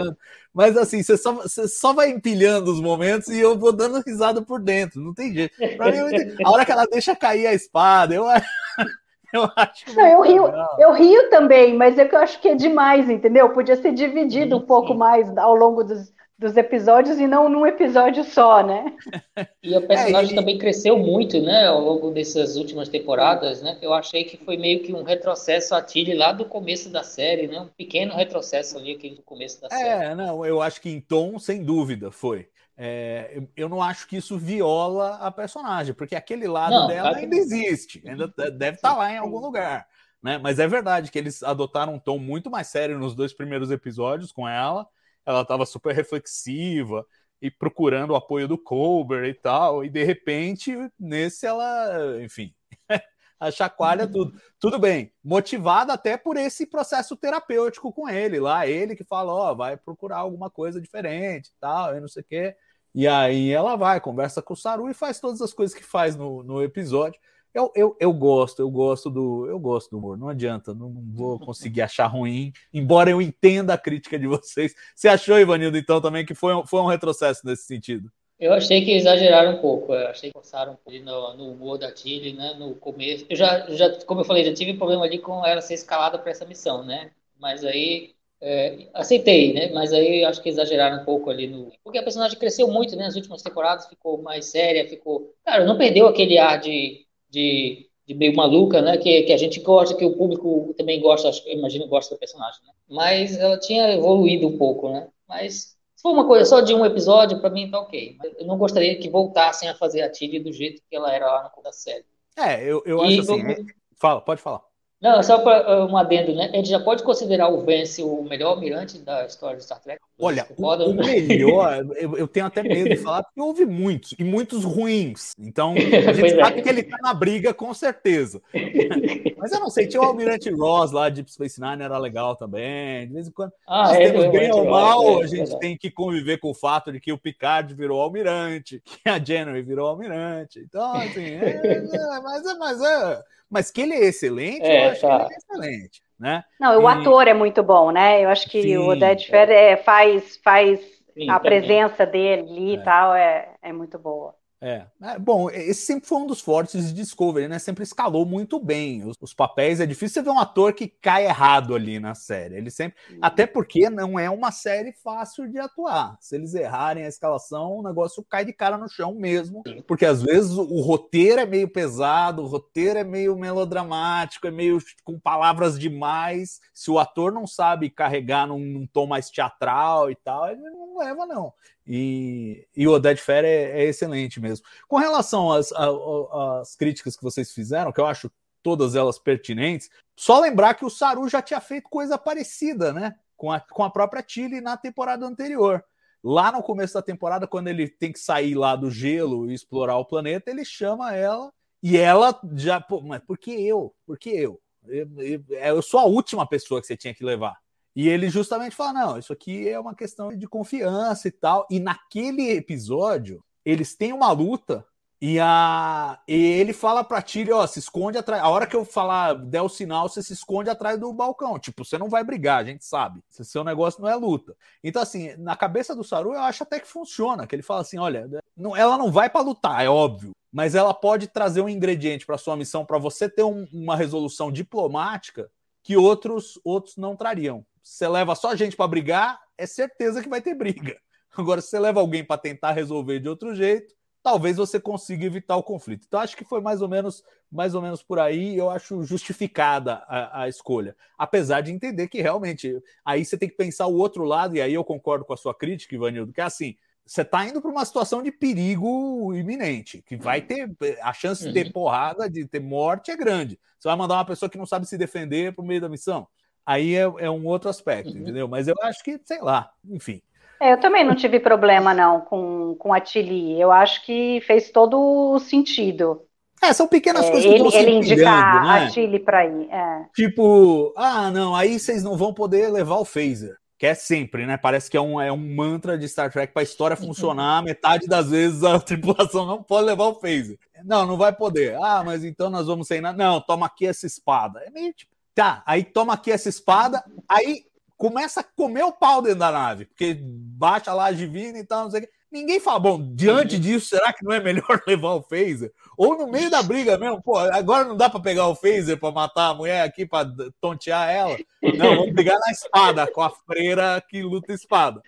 Mas 0.53 0.75
assim, 0.77 1.01
você 1.01 1.17
só, 1.17 1.33
você 1.33 1.67
só 1.67 1.93
vai 1.93 2.09
empilhando 2.09 2.71
os 2.71 2.81
momentos 2.81 3.29
e 3.29 3.39
eu 3.39 3.57
vou 3.57 3.71
dando 3.71 4.03
risada 4.05 4.41
por 4.41 4.59
dentro. 4.59 5.01
Não 5.01 5.13
tem 5.13 5.33
jeito. 5.33 5.55
Pra 5.77 5.91
mim, 5.91 5.97
a 6.43 6.51
hora 6.51 6.65
que 6.65 6.71
ela 6.71 6.85
deixa 6.85 7.15
cair 7.15 7.47
a 7.47 7.53
espada, 7.53 8.13
eu 8.13 8.25
eu 9.33 9.49
acho. 9.55 9.95
Não, 9.95 10.07
eu 10.07 10.21
rio, 10.21 10.43
eu 10.77 10.93
rio 10.93 11.29
também, 11.29 11.75
mas 11.75 11.97
é 11.97 12.05
que 12.05 12.15
eu 12.15 12.19
acho 12.19 12.39
que 12.41 12.49
é 12.49 12.55
demais, 12.55 13.09
entendeu? 13.09 13.49
Podia 13.49 13.75
ser 13.75 13.93
dividido 13.93 14.57
sim, 14.57 14.63
um 14.63 14.65
pouco 14.65 14.91
sim. 14.91 14.97
mais 14.97 15.37
ao 15.37 15.55
longo 15.55 15.83
dos, 15.83 16.11
dos 16.41 16.57
episódios 16.57 17.19
e 17.19 17.27
não 17.27 17.47
num 17.47 17.67
episódio 17.67 18.23
só, 18.23 18.65
né? 18.65 18.97
E 19.63 19.77
o 19.77 19.87
personagem 19.87 20.33
é, 20.33 20.35
também 20.35 20.57
cresceu 20.57 20.97
muito, 20.97 21.39
né, 21.39 21.67
ao 21.67 21.79
longo 21.79 22.09
dessas 22.09 22.55
últimas 22.55 22.89
temporadas, 22.89 23.61
né? 23.61 23.77
Eu 23.79 23.93
achei 23.93 24.23
que 24.23 24.35
foi 24.35 24.57
meio 24.57 24.81
que 24.81 24.91
um 24.91 25.03
retrocesso 25.03 25.75
a 25.75 25.81
Tilly 25.83 26.15
lá 26.15 26.31
do 26.31 26.45
começo 26.45 26.89
da 26.89 27.03
série, 27.03 27.47
né? 27.47 27.59
Um 27.59 27.67
pequeno 27.67 28.15
retrocesso 28.15 28.79
ali 28.79 28.93
aqui 28.93 29.11
do 29.11 29.21
começo 29.21 29.61
da 29.61 29.67
é, 29.67 29.77
série. 29.77 30.03
É, 30.05 30.15
não, 30.15 30.43
eu 30.43 30.63
acho 30.63 30.81
que 30.81 30.89
em 30.89 30.99
tom, 30.99 31.37
sem 31.37 31.63
dúvida, 31.63 32.09
foi. 32.09 32.49
É, 32.75 33.43
eu 33.55 33.69
não 33.69 33.83
acho 33.83 34.07
que 34.07 34.17
isso 34.17 34.35
viola 34.35 35.17
a 35.17 35.29
personagem, 35.29 35.93
porque 35.93 36.15
aquele 36.15 36.47
lado 36.47 36.73
não, 36.73 36.87
dela 36.87 37.15
ainda 37.15 37.35
existe, 37.35 38.01
ainda 38.03 38.27
deve 38.27 38.77
estar 38.77 38.89
tá 38.89 38.97
lá 38.97 39.13
em 39.13 39.17
algum 39.17 39.39
lugar. 39.39 39.87
Né? 40.23 40.39
Mas 40.39 40.57
é 40.57 40.67
verdade 40.67 41.11
que 41.11 41.19
eles 41.19 41.43
adotaram 41.43 41.93
um 41.93 41.99
tom 41.99 42.17
muito 42.17 42.49
mais 42.49 42.65
sério 42.65 42.97
nos 42.97 43.13
dois 43.13 43.31
primeiros 43.31 43.69
episódios 43.69 44.31
com 44.31 44.49
ela 44.49 44.87
ela 45.25 45.41
estava 45.41 45.65
super 45.65 45.95
reflexiva. 45.95 47.05
e 47.41 47.49
procurando 47.49 48.11
o 48.11 48.15
apoio 48.15 48.47
do 48.47 48.57
Colbert 48.57 49.27
e 49.27 49.33
tal, 49.33 49.83
e 49.83 49.89
de 49.89 50.03
repente, 50.03 50.75
nesse 50.99 51.45
ela, 51.47 52.21
enfim, 52.23 52.53
a 53.39 53.49
chacoalha 53.49 54.07
tudo. 54.07 54.39
Tudo 54.59 54.77
bem, 54.77 55.11
motivada 55.23 55.93
até 55.93 56.15
por 56.17 56.37
esse 56.37 56.67
processo 56.67 57.17
terapêutico 57.17 57.91
com 57.91 58.07
ele 58.07 58.39
lá, 58.39 58.67
ele 58.67 58.95
que 58.95 59.03
fala, 59.03 59.33
ó, 59.33 59.51
oh, 59.51 59.55
vai 59.55 59.75
procurar 59.75 60.17
alguma 60.17 60.51
coisa 60.51 60.79
diferente 60.79 61.47
e 61.47 61.59
tal, 61.59 61.95
e 61.97 61.99
não 61.99 62.07
sei 62.07 62.21
o 62.21 62.25
quê. 62.25 62.55
E 62.93 63.07
aí 63.07 63.51
ela 63.51 63.75
vai, 63.75 63.99
conversa 64.01 64.41
com 64.41 64.53
o 64.53 64.57
Saru 64.57 64.89
e 64.89 64.93
faz 64.93 65.19
todas 65.19 65.41
as 65.41 65.53
coisas 65.53 65.75
que 65.75 65.83
faz 65.83 66.15
no, 66.15 66.43
no 66.43 66.61
episódio. 66.61 67.19
Eu, 67.53 67.71
eu, 67.75 67.97
eu 67.99 68.13
gosto, 68.13 68.61
eu 68.61 68.69
gosto 68.69 69.09
do 69.09 69.45
eu 69.47 69.59
gosto 69.59 69.91
do 69.91 69.97
humor, 69.97 70.17
não 70.17 70.29
adianta, 70.29 70.73
não 70.73 70.93
vou 71.13 71.37
conseguir 71.39 71.81
achar 71.81 72.07
ruim, 72.07 72.53
embora 72.73 73.09
eu 73.09 73.21
entenda 73.21 73.73
a 73.73 73.77
crítica 73.77 74.17
de 74.17 74.27
vocês. 74.27 74.73
Você 74.95 75.07
achou, 75.07 75.37
Ivanildo, 75.39 75.77
então, 75.77 75.99
também 75.99 76.25
que 76.25 76.33
foi 76.33 76.55
um, 76.55 76.65
foi 76.65 76.79
um 76.79 76.87
retrocesso 76.87 77.45
nesse 77.45 77.63
sentido? 77.63 78.09
Eu 78.39 78.53
achei 78.53 78.83
que 78.83 78.91
exageraram 78.91 79.57
um 79.57 79.61
pouco, 79.61 79.93
eu 79.93 80.07
achei 80.07 80.31
que 80.31 80.33
forçaram 80.33 80.73
um 80.73 80.75
pouco 80.75 80.99
no, 80.99 81.37
no 81.37 81.51
humor 81.51 81.77
da 81.77 81.91
Tilly, 81.91 82.33
né, 82.33 82.55
no 82.57 82.73
começo. 82.73 83.23
Eu 83.29 83.35
já, 83.35 83.69
já, 83.69 84.03
como 84.05 84.21
eu 84.21 84.25
falei, 84.25 84.43
já 84.43 84.53
tive 84.53 84.73
problema 84.73 85.03
ali 85.03 85.19
com 85.19 85.45
ela 85.45 85.61
ser 85.61 85.75
escalada 85.75 86.17
para 86.17 86.31
essa 86.31 86.43
missão, 86.43 86.83
né? 86.83 87.11
Mas 87.37 87.63
aí 87.63 88.15
é, 88.41 88.87
aceitei, 88.95 89.53
né? 89.53 89.69
Mas 89.71 89.93
aí 89.93 90.25
acho 90.25 90.41
que 90.41 90.49
exageraram 90.49 91.03
um 91.03 91.05
pouco 91.05 91.29
ali 91.29 91.45
no. 91.45 91.71
Porque 91.83 91.99
a 91.99 92.03
personagem 92.03 92.39
cresceu 92.39 92.67
muito, 92.67 92.95
né? 92.95 93.03
Nas 93.03 93.15
últimas 93.15 93.43
temporadas 93.43 93.87
ficou 93.87 94.19
mais 94.23 94.47
séria, 94.47 94.89
ficou. 94.89 95.35
Cara, 95.45 95.63
não 95.63 95.77
perdeu 95.77 96.07
aquele 96.07 96.39
ar 96.39 96.59
de 96.59 97.05
de, 97.31 97.87
de 98.05 98.13
meio 98.13 98.35
maluca, 98.35 98.81
né? 98.81 98.97
Que, 98.97 99.23
que 99.23 99.33
a 99.33 99.37
gente 99.37 99.59
gosta, 99.61 99.95
que 99.95 100.05
o 100.05 100.15
público 100.15 100.73
também 100.77 100.99
gosta, 100.99 101.29
acho, 101.29 101.47
imagino 101.49 101.87
gosta 101.87 102.13
da 102.13 102.19
personagem, 102.19 102.61
né? 102.65 102.73
Mas 102.89 103.37
ela 103.37 103.57
tinha 103.57 103.93
evoluído 103.93 104.47
um 104.47 104.57
pouco, 104.57 104.91
né? 104.91 105.07
Mas 105.27 105.77
se 105.95 106.03
for 106.03 106.11
uma 106.11 106.27
coisa 106.27 106.45
só 106.45 106.61
de 106.61 106.73
um 106.73 106.85
episódio, 106.85 107.39
para 107.39 107.49
mim 107.49 107.71
tá 107.71 107.79
ok. 107.79 108.15
Mas 108.19 108.33
eu 108.37 108.45
não 108.45 108.57
gostaria 108.57 108.97
que 108.99 109.09
voltassem 109.09 109.69
a 109.69 109.75
fazer 109.75 110.01
a 110.01 110.09
Tilly 110.09 110.39
do 110.39 110.51
jeito 110.51 110.81
que 110.89 110.95
ela 110.95 111.13
era 111.13 111.25
lá 111.25 111.51
no 111.55 111.63
da 111.63 111.71
série. 111.71 112.05
É, 112.37 112.63
eu, 112.63 112.81
eu 112.85 113.01
acho 113.01 113.21
assim. 113.21 113.41
Eu... 113.41 113.65
Fala, 113.95 114.19
pode 114.19 114.41
falar. 114.41 114.61
Não, 114.99 115.21
só 115.23 115.39
para 115.39 115.85
um 115.85 115.97
adendo, 115.97 116.35
né? 116.35 116.49
A 116.53 116.57
gente 116.57 116.69
já 116.69 116.79
pode 116.79 117.03
considerar 117.03 117.49
o 117.49 117.63
Vance 117.63 118.03
o 118.03 118.21
melhor 118.21 118.51
almirante 118.51 118.99
da 118.99 119.25
história 119.25 119.57
de 119.57 119.63
Star 119.63 119.81
Trek? 119.81 119.99
Olha, 120.23 120.45
o, 120.55 120.67
o 120.67 120.93
melhor, 120.93 121.83
eu, 121.97 122.15
eu, 122.15 122.27
tenho 122.27 122.45
até 122.45 122.61
medo 122.61 122.89
de 122.89 122.97
falar, 122.97 123.23
porque 123.23 123.41
houve 123.41 123.65
muitos, 123.65 124.13
e 124.19 124.23
muitos 124.23 124.63
ruins. 124.63 125.33
Então, 125.39 125.73
a 126.07 126.13
gente 126.13 126.35
sabe 126.35 126.59
é. 126.59 126.61
que 126.61 126.69
ele 126.69 126.83
tá 126.83 126.97
na 127.01 127.11
briga, 127.11 127.55
com 127.55 127.73
certeza. 127.73 128.39
Mas 129.35 129.51
eu 129.51 129.59
não 129.59 129.71
sei, 129.71 129.87
tinha 129.87 129.99
o 129.99 130.05
Almirante 130.05 130.51
Ross 130.51 130.91
lá 130.91 131.09
de 131.09 131.25
Space 131.27 131.59
Nine, 131.59 131.81
era 131.81 131.97
legal 131.97 132.35
também. 132.35 133.07
De 133.07 133.13
vez 133.13 133.27
em 133.27 133.31
quando, 133.31 133.51
ah, 133.67 133.87
nós 133.87 133.97
é, 133.97 134.11
temos 134.11 134.31
bem 134.31 134.51
ou 134.51 134.69
mal, 134.69 135.21
é, 135.21 135.23
a 135.23 135.27
gente 135.27 135.57
tem 135.57 135.75
que 135.75 135.89
conviver 135.89 136.37
com 136.37 136.51
o 136.51 136.53
fato 136.53 136.91
de 136.91 136.99
que 136.99 137.11
o 137.11 137.17
Picard 137.17 137.73
virou 137.73 137.99
almirante, 137.99 138.79
que 138.85 139.09
a 139.09 139.17
January 139.17 139.63
virou 139.63 139.87
almirante. 139.87 140.59
Então, 140.59 140.93
assim, 140.93 141.25
é, 141.25 141.81
mas, 142.21 142.57
mas, 142.59 143.23
mas 143.49 143.71
que 143.71 143.81
ele 143.81 143.95
é 143.95 144.05
excelente, 144.05 144.63
eu 144.63 144.91
acho 144.91 145.01
tá. 145.01 145.17
que 145.17 145.23
ele 145.23 145.33
é 145.33 145.37
excelente 145.37 146.03
né? 146.21 146.43
Não, 146.59 146.79
o 146.79 146.87
ator 146.87 147.27
é 147.27 147.33
muito 147.33 147.63
bom, 147.63 147.91
né? 147.91 148.23
Eu 148.23 148.29
acho 148.29 148.47
que 148.47 148.61
Sim, 148.61 148.77
o 148.77 148.89
Oded 148.89 149.25
Fer 149.27 149.49
é, 149.49 149.75
faz, 149.75 150.37
faz 150.37 150.79
Sim, 151.17 151.29
a 151.29 151.39
presença 151.39 152.05
dele 152.05 152.43
ali 152.43 152.69
e 152.73 152.75
é. 152.75 152.83
tal 152.83 153.15
é, 153.15 153.49
é 153.61 153.73
muito 153.73 153.97
boa. 153.97 154.35
É. 154.61 154.85
é. 155.01 155.17
Bom, 155.17 155.49
esse 155.49 155.81
sempre 155.87 156.07
foi 156.07 156.19
um 156.19 156.27
dos 156.27 156.39
fortes 156.39 156.87
de 156.87 156.93
Discovery, 156.93 157.47
né? 157.47 157.57
Sempre 157.57 157.83
escalou 157.83 158.27
muito 158.27 158.59
bem 158.59 159.03
os, 159.03 159.17
os, 159.19 159.33
papéis. 159.33 159.79
É 159.79 159.87
difícil 159.87 160.13
você 160.13 160.21
ver 160.21 160.29
um 160.29 160.39
ator 160.39 160.73
que 160.73 160.87
cai 160.87 161.25
errado 161.25 161.73
ali 161.73 161.99
na 161.99 162.13
série. 162.13 162.57
Ele 162.57 162.69
sempre. 162.69 162.95
Até 163.19 163.47
porque 163.47 163.89
não 163.89 164.19
é 164.19 164.29
uma 164.29 164.51
série 164.51 164.93
fácil 164.93 165.49
de 165.49 165.57
atuar. 165.57 166.15
Se 166.21 166.35
eles 166.35 166.53
errarem 166.53 167.05
a 167.05 167.07
escalação, 167.07 167.77
o 167.77 167.83
negócio 167.83 168.23
cai 168.29 168.45
de 168.45 168.53
cara 168.53 168.77
no 168.77 168.87
chão 168.87 169.15
mesmo. 169.15 169.63
Porque 169.87 170.05
às 170.05 170.21
vezes 170.21 170.51
o, 170.51 170.61
o 170.61 170.81
roteiro 170.81 171.41
é 171.41 171.45
meio 171.47 171.67
pesado, 171.67 172.43
o 172.43 172.47
roteiro 172.47 172.99
é 172.99 173.03
meio 173.03 173.35
melodramático, 173.35 174.45
é 174.45 174.51
meio 174.51 174.77
com 175.03 175.19
palavras 175.19 175.79
demais. 175.79 176.59
Se 176.71 176.91
o 176.91 176.99
ator 176.99 177.31
não 177.31 177.47
sabe 177.47 177.89
carregar 177.89 178.45
num, 178.45 178.59
num 178.59 178.85
tom 178.85 179.07
mais 179.07 179.31
teatral 179.31 180.11
e 180.11 180.15
tal, 180.15 180.47
ele 180.49 180.61
não 180.61 180.99
leva, 180.99 181.25
não. 181.25 181.51
E, 181.93 182.65
e 182.73 182.87
o 182.87 182.93
Oded 182.93 183.19
Fair 183.19 183.43
é, 183.43 183.81
é, 183.81 183.83
excelente 183.83 184.39
mesmo. 184.39 184.65
Com 184.87 184.95
relação 184.95 185.51
às, 185.51 185.73
às, 185.73 186.73
críticas 186.73 187.17
que 187.17 187.23
vocês 187.23 187.51
fizeram, 187.51 187.91
que 187.91 187.99
eu 187.99 188.05
acho 188.05 188.31
todas 188.63 188.95
elas 188.95 189.19
pertinentes, 189.19 189.89
só 190.15 190.39
lembrar 190.39 190.75
que 190.75 190.85
o 190.85 190.89
Saru 190.89 191.27
já 191.27 191.41
tinha 191.41 191.59
feito 191.59 191.89
coisa 191.89 192.17
parecida, 192.17 192.93
né? 192.93 193.15
Com 193.35 193.51
a, 193.51 193.59
com 193.59 193.83
a 193.83 193.89
própria 193.89 194.23
Tilly 194.23 194.61
na 194.61 194.77
temporada 194.77 195.25
anterior. 195.25 195.83
Lá 196.23 196.49
no 196.49 196.63
começo 196.63 196.93
da 196.93 197.01
temporada, 197.01 197.45
quando 197.45 197.67
ele 197.67 197.89
tem 197.89 198.13
que 198.13 198.19
sair 198.19 198.55
lá 198.55 198.73
do 198.73 198.89
gelo 198.89 199.51
e 199.51 199.53
explorar 199.53 199.97
o 199.97 200.05
planeta, 200.05 200.49
ele 200.49 200.63
chama 200.63 201.13
ela 201.13 201.51
e 201.83 201.97
ela 201.97 202.39
já. 202.55 202.79
Pô, 202.79 203.01
mas 203.01 203.21
por 203.21 203.37
que 203.37 203.51
eu? 203.51 203.93
Por 204.05 204.17
que 204.17 204.29
eu? 204.29 204.61
Eu, 204.87 205.09
eu? 205.17 205.43
eu 205.49 205.81
sou 205.81 205.99
a 205.99 206.05
última 206.05 206.47
pessoa 206.47 206.79
que 206.79 206.87
você 206.87 206.95
tinha 206.95 207.13
que 207.13 207.25
levar. 207.25 207.57
E 207.95 208.07
ele 208.07 208.29
justamente 208.29 208.75
fala: 208.75 208.93
não, 208.93 209.17
isso 209.17 209.33
aqui 209.33 209.67
é 209.67 209.79
uma 209.79 209.95
questão 209.95 210.35
de 210.35 210.47
confiança 210.47 211.27
e 211.27 211.31
tal. 211.31 211.67
E 211.69 211.79
naquele 211.79 212.51
episódio, 212.51 213.43
eles 213.65 213.95
têm 213.95 214.13
uma 214.13 214.31
luta 214.31 214.85
e, 215.23 215.39
a, 215.39 216.19
e 216.27 216.33
ele 216.33 216.73
fala 216.73 217.03
pra 217.03 217.21
Tyrion, 217.21 217.57
ó, 217.57 217.67
se 217.67 217.77
esconde 217.77 218.17
atrás. 218.17 218.41
A 218.41 218.49
hora 218.49 218.65
que 218.65 218.75
eu 218.75 218.83
falar, 218.83 219.35
der 219.35 219.61
o 219.61 219.69
sinal, 219.69 220.09
você 220.09 220.23
se 220.23 220.33
esconde 220.33 220.67
atrás 220.67 220.99
do 220.99 221.13
balcão. 221.13 221.59
Tipo, 221.59 221.85
você 221.85 221.95
não 221.95 222.09
vai 222.09 222.23
brigar, 222.23 222.59
a 222.59 222.63
gente 222.63 222.83
sabe. 222.83 223.21
Seu 223.29 223.63
negócio 223.63 224.01
não 224.01 224.09
é 224.09 224.15
luta. 224.15 224.55
Então, 224.83 224.99
assim, 224.99 225.35
na 225.37 225.55
cabeça 225.55 225.95
do 225.95 226.03
Saru, 226.03 226.33
eu 226.33 226.39
acho 226.39 226.63
até 226.63 226.79
que 226.79 226.87
funciona. 226.87 227.45
Que 227.45 227.53
ele 227.53 227.61
fala 227.61 227.81
assim: 227.81 227.99
olha, 227.99 228.27
não, 228.57 228.75
ela 228.75 228.97
não 228.97 229.11
vai 229.11 229.29
para 229.29 229.41
lutar, 229.41 229.85
é 229.85 229.89
óbvio. 229.89 230.31
Mas 230.51 230.73
ela 230.73 230.93
pode 230.93 231.27
trazer 231.27 231.61
um 231.61 231.69
ingrediente 231.69 232.25
para 232.25 232.37
sua 232.37 232.57
missão, 232.57 232.83
para 232.83 232.97
você 232.97 233.29
ter 233.29 233.43
um, 233.43 233.67
uma 233.71 233.95
resolução 233.95 234.51
diplomática 234.51 235.51
que 235.83 235.95
outros, 235.95 236.59
outros 236.63 236.97
não 236.97 237.15
trariam 237.15 237.63
você 237.83 238.07
leva 238.07 238.35
só 238.35 238.55
gente 238.55 238.75
para 238.75 238.87
brigar, 238.87 239.39
é 239.57 239.65
certeza 239.65 240.21
que 240.21 240.29
vai 240.29 240.41
ter 240.41 240.53
briga. 240.53 240.97
Agora, 241.35 241.61
se 241.61 241.69
você 241.69 241.79
leva 241.79 241.99
alguém 241.99 242.23
para 242.23 242.37
tentar 242.37 242.71
resolver 242.71 243.19
de 243.19 243.29
outro 243.29 243.55
jeito, 243.55 243.93
talvez 244.21 244.57
você 244.57 244.79
consiga 244.79 245.25
evitar 245.25 245.55
o 245.55 245.63
conflito. 245.63 246.05
Então, 246.07 246.19
acho 246.19 246.37
que 246.37 246.43
foi 246.43 246.61
mais 246.61 246.81
ou 246.81 246.89
menos, 246.89 247.23
mais 247.51 247.73
ou 247.73 247.81
menos 247.81 248.03
por 248.03 248.19
aí. 248.19 248.55
Eu 248.55 248.69
acho 248.69 249.03
justificada 249.03 250.03
a, 250.07 250.43
a 250.43 250.49
escolha, 250.49 250.95
apesar 251.17 251.61
de 251.61 251.71
entender 251.71 252.07
que 252.07 252.21
realmente 252.21 252.81
aí 253.03 253.25
você 253.25 253.37
tem 253.37 253.49
que 253.49 253.55
pensar 253.55 253.87
o 253.87 253.95
outro 253.95 254.23
lado. 254.23 254.55
E 254.55 254.61
aí 254.61 254.73
eu 254.73 254.83
concordo 254.83 255.25
com 255.25 255.33
a 255.33 255.37
sua 255.37 255.55
crítica, 255.55 255.95
Ivanildo, 255.95 256.33
que 256.33 256.41
é 256.41 256.43
assim: 256.43 256.75
você 257.05 257.21
está 257.21 257.45
indo 257.45 257.61
para 257.61 257.71
uma 257.71 257.85
situação 257.85 258.21
de 258.21 258.31
perigo 258.31 259.33
iminente, 259.33 260.03
que 260.05 260.15
vai 260.15 260.41
ter 260.41 260.69
a 261.01 261.13
chance 261.13 261.45
de 261.45 261.53
ter 261.53 261.67
uhum. 261.67 261.71
porrada, 261.71 262.29
de 262.29 262.45
ter 262.45 262.59
morte 262.59 263.09
é 263.09 263.17
grande. 263.17 263.59
Você 263.79 263.87
vai 263.87 263.97
mandar 263.97 264.15
uma 264.15 264.25
pessoa 264.25 264.49
que 264.49 264.57
não 264.57 264.65
sabe 264.65 264.85
se 264.85 264.97
defender 264.97 265.53
para 265.53 265.63
o 265.63 265.67
meio 265.67 265.81
da 265.81 265.89
missão 265.89 266.27
aí 266.65 266.95
é, 266.95 267.01
é 267.01 267.29
um 267.29 267.45
outro 267.45 267.69
aspecto, 267.69 268.13
uhum. 268.13 268.21
entendeu? 268.21 268.47
Mas 268.47 268.67
eu 268.67 268.75
acho 268.83 269.03
que, 269.03 269.19
sei 269.23 269.41
lá, 269.41 269.69
enfim. 269.89 270.21
É, 270.59 270.73
eu 270.73 270.79
também 270.79 271.03
não 271.03 271.15
tive 271.15 271.39
problema, 271.39 271.93
não, 271.93 272.21
com, 272.21 272.75
com 272.77 272.93
a 272.93 272.99
Tilly. 272.99 273.59
Eu 273.59 273.71
acho 273.71 274.05
que 274.05 274.41
fez 274.45 274.69
todo 274.69 274.99
o 275.33 275.39
sentido. 275.39 276.21
É, 276.61 276.71
são 276.71 276.87
pequenas 276.87 277.25
é, 277.25 277.31
coisas 277.31 277.51
ele, 277.51 277.71
que 277.71 277.77
ele 277.77 277.91
indicar 277.91 278.63
né? 278.63 278.85
a 278.85 278.89
Tilly 278.89 279.19
para 279.19 279.45
ir. 279.47 279.67
É. 279.71 280.05
Tipo, 280.13 280.93
ah, 280.95 281.31
não, 281.31 281.55
aí 281.55 281.79
vocês 281.79 282.03
não 282.03 282.15
vão 282.15 282.31
poder 282.31 282.69
levar 282.71 282.97
o 282.97 283.05
phaser. 283.05 283.57
Que 283.79 283.87
é 283.87 283.95
sempre, 283.95 284.45
né? 284.45 284.57
Parece 284.57 284.91
que 284.91 284.95
é 284.95 285.01
um, 285.01 285.19
é 285.19 285.31
um 285.31 285.55
mantra 285.55 285.97
de 285.97 286.07
Star 286.07 286.31
Trek 286.31 286.53
para 286.53 286.61
a 286.61 286.63
história 286.63 286.95
uhum. 286.95 287.07
funcionar. 287.07 287.63
Metade 287.63 288.05
das 288.05 288.29
vezes 288.29 288.63
a 288.63 288.77
tripulação 288.79 289.47
não 289.47 289.63
pode 289.63 289.87
levar 289.87 290.05
o 290.05 290.19
phaser. 290.19 290.59
Não, 290.85 291.07
não 291.07 291.17
vai 291.17 291.33
poder. 291.33 291.75
Ah, 291.81 292.03
mas 292.05 292.23
então 292.23 292.51
nós 292.51 292.67
vamos 292.67 292.87
sem 292.87 293.01
nada. 293.01 293.17
Não, 293.17 293.41
toma 293.41 293.65
aqui 293.65 293.87
essa 293.87 294.05
espada. 294.05 294.61
É 294.63 294.69
meio 294.69 294.93
tipo, 294.93 295.10
Tá, 295.33 295.63
aí 295.65 295.83
toma 295.83 296.13
aqui 296.13 296.31
essa 296.31 296.49
espada, 296.49 297.03
aí 297.27 297.63
começa 297.97 298.41
a 298.41 298.43
comer 298.43 298.83
o 298.83 298.91
pau 298.91 299.21
dentro 299.21 299.39
da 299.39 299.51
nave, 299.51 299.85
porque 299.85 300.17
baixa 300.21 300.93
lá 300.93 301.05
a 301.05 301.11
divina 301.11 301.59
e 301.59 301.63
tal, 301.63 301.83
não 301.83 301.91
sei 301.91 302.01
o 302.01 302.03
que. 302.03 302.09
Ninguém 302.31 302.61
fala, 302.61 302.79
bom, 302.79 303.13
diante 303.13 303.55
uhum. 303.55 303.61
disso, 303.61 303.89
será 303.89 304.13
que 304.13 304.23
não 304.23 304.31
é 304.31 304.39
melhor 304.39 304.81
levar 304.87 305.15
o 305.15 305.21
phaser? 305.21 305.71
Ou 305.97 306.17
no 306.17 306.27
meio 306.27 306.49
da 306.49 306.63
briga 306.63 306.97
mesmo, 306.97 307.21
pô, 307.21 307.37
agora 307.37 307.83
não 307.83 307.95
dá 307.95 308.09
para 308.09 308.21
pegar 308.21 308.47
o 308.47 308.55
phaser 308.55 308.97
para 308.97 309.11
matar 309.11 309.49
a 309.49 309.53
mulher 309.53 309.81
aqui, 309.81 310.05
para 310.05 310.29
tontear 310.61 311.09
ela. 311.09 311.37
Não, 311.61 311.97
vamos 311.97 312.15
pegar 312.15 312.39
na 312.39 312.51
espada, 312.51 313.05
com 313.05 313.21
a 313.21 313.29
freira 313.29 314.01
que 314.09 314.23
luta 314.23 314.53
espada. 314.53 315.01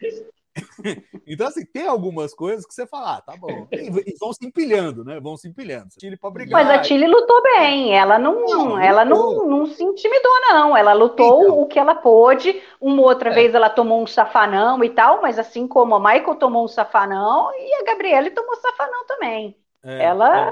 então, 1.25 1.47
assim, 1.47 1.65
tem 1.65 1.87
algumas 1.87 2.33
coisas 2.33 2.65
que 2.65 2.73
você 2.73 2.85
fala, 2.85 3.17
ah, 3.17 3.21
tá 3.21 3.35
bom. 3.35 3.67
E, 3.71 4.15
vão 4.19 4.31
se 4.33 4.45
empilhando, 4.45 5.03
né? 5.03 5.19
Vão 5.19 5.35
se 5.35 5.47
empilhando. 5.47 5.87
Chile 5.99 6.15
pra 6.15 6.29
brigar. 6.29 6.63
Mas 6.63 6.79
a 6.79 6.83
Chile 6.83 7.07
lutou 7.07 7.41
bem. 7.41 7.95
Ela 7.95 8.19
não, 8.19 8.41
não 8.45 8.79
ela 8.79 9.03
não, 9.03 9.47
não 9.47 9.65
se 9.65 9.83
intimidou, 9.83 10.31
não. 10.49 10.77
Ela 10.77 10.93
lutou 10.93 11.43
então, 11.43 11.59
o 11.59 11.65
que 11.65 11.79
ela 11.79 11.95
pôde. 11.95 12.61
Uma 12.79 13.01
outra 13.01 13.31
é. 13.31 13.33
vez 13.33 13.55
ela 13.55 13.69
tomou 13.69 14.01
um 14.01 14.07
safanão 14.07 14.83
e 14.83 14.89
tal, 14.89 15.21
mas 15.21 15.39
assim 15.39 15.67
como 15.67 15.95
a 15.95 15.99
Michael 15.99 16.35
tomou 16.35 16.65
um 16.65 16.67
safanão 16.67 17.51
e 17.55 17.81
a 17.81 17.83
Gabriele 17.83 18.29
tomou 18.29 18.55
safanão 18.57 19.05
também. 19.07 19.57
É, 19.83 20.03
ela, 20.03 20.49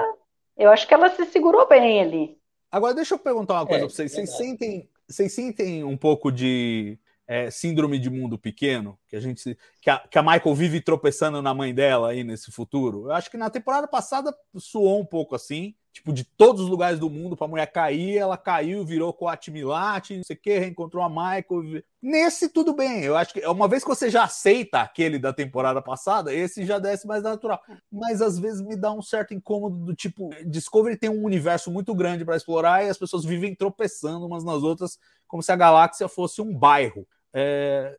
é. 0.58 0.66
eu 0.66 0.72
acho 0.72 0.88
que 0.88 0.94
ela 0.94 1.10
se 1.10 1.26
segurou 1.26 1.68
bem 1.68 2.02
ali. 2.02 2.38
Agora, 2.72 2.94
deixa 2.94 3.14
eu 3.16 3.20
perguntar 3.20 3.56
uma 3.56 3.66
coisa 3.66 3.84
é, 3.84 3.86
pra 3.86 3.96
vocês. 3.96 4.12
Vocês 4.12 4.36
sentem, 4.36 4.90
vocês 5.08 5.34
sentem 5.34 5.84
um 5.84 5.98
pouco 5.98 6.32
de 6.32 6.98
é, 7.28 7.52
síndrome 7.52 8.00
de 8.00 8.10
mundo 8.10 8.38
pequeno, 8.38 8.98
Que 9.12 9.18
a 9.18 9.20
gente 9.20 9.58
que 9.82 9.90
a, 9.90 10.00
que 10.00 10.18
a 10.18 10.24
Michael 10.24 10.56
vive 10.56 10.82
tropeçando 10.82 11.42
na 11.42 11.54
mãe 11.54 11.76
dela 11.76 12.10
aí 12.10 12.24
nesse 12.24 12.52
futuro. 12.52 13.08
Eu 13.08 13.12
acho 13.12 13.30
que 13.30 13.38
na 13.38 13.50
temporada 13.50 13.88
passada 13.88 14.34
suou 14.58 15.00
um 15.00 15.06
pouco 15.06 15.36
assim 15.36 15.76
tipo, 15.94 16.14
de 16.14 16.24
todos 16.24 16.62
os 16.62 16.70
lugares 16.70 17.00
do 17.00 17.10
mundo 17.10 17.36
para 17.36 17.46
a 17.46 17.50
mulher 17.50 17.66
cair, 17.72 18.18
ela 18.18 18.38
caiu, 18.38 18.86
virou 18.86 19.14
coate 19.14 19.52
milate, 19.52 20.16
não 20.16 20.24
sei 20.24 20.36
o 20.36 20.40
que, 20.40 20.58
reencontrou 20.58 21.04
a 21.04 21.10
Michael. 21.10 21.84
Nesse, 22.02 22.50
tudo 22.50 22.74
bem. 22.74 23.04
Eu 23.04 23.18
acho 23.18 23.34
que 23.34 23.46
uma 23.46 23.68
vez 23.68 23.84
que 23.84 23.90
você 23.90 24.10
já 24.10 24.24
aceita 24.24 24.80
aquele 24.80 25.20
da 25.20 25.34
temporada 25.34 25.82
passada, 25.82 26.34
esse 26.34 26.66
já 26.66 26.80
desce 26.80 27.06
mais 27.06 27.24
natural. 27.24 27.62
Mas 27.92 28.22
às 28.22 28.40
vezes 28.40 28.62
me 28.62 28.76
dá 28.76 28.92
um 28.92 29.02
certo 29.02 29.34
incômodo 29.34 29.78
do 29.86 29.96
tipo, 29.96 30.30
Discovery 30.46 30.98
tem 30.98 31.10
um 31.10 31.24
universo 31.24 31.70
muito 31.70 31.94
grande 31.94 32.24
para 32.24 32.38
explorar 32.38 32.84
e 32.84 32.90
as 32.90 32.98
pessoas 32.98 33.26
vivem 33.26 33.54
tropeçando 33.54 34.26
umas 34.26 34.44
nas 34.44 34.64
outras, 34.64 34.98
como 35.28 35.44
se 35.44 35.52
a 35.52 35.56
galáxia 35.56 36.08
fosse 36.08 36.42
um 36.42 36.56
bairro. 36.56 37.06
É, 37.34 37.98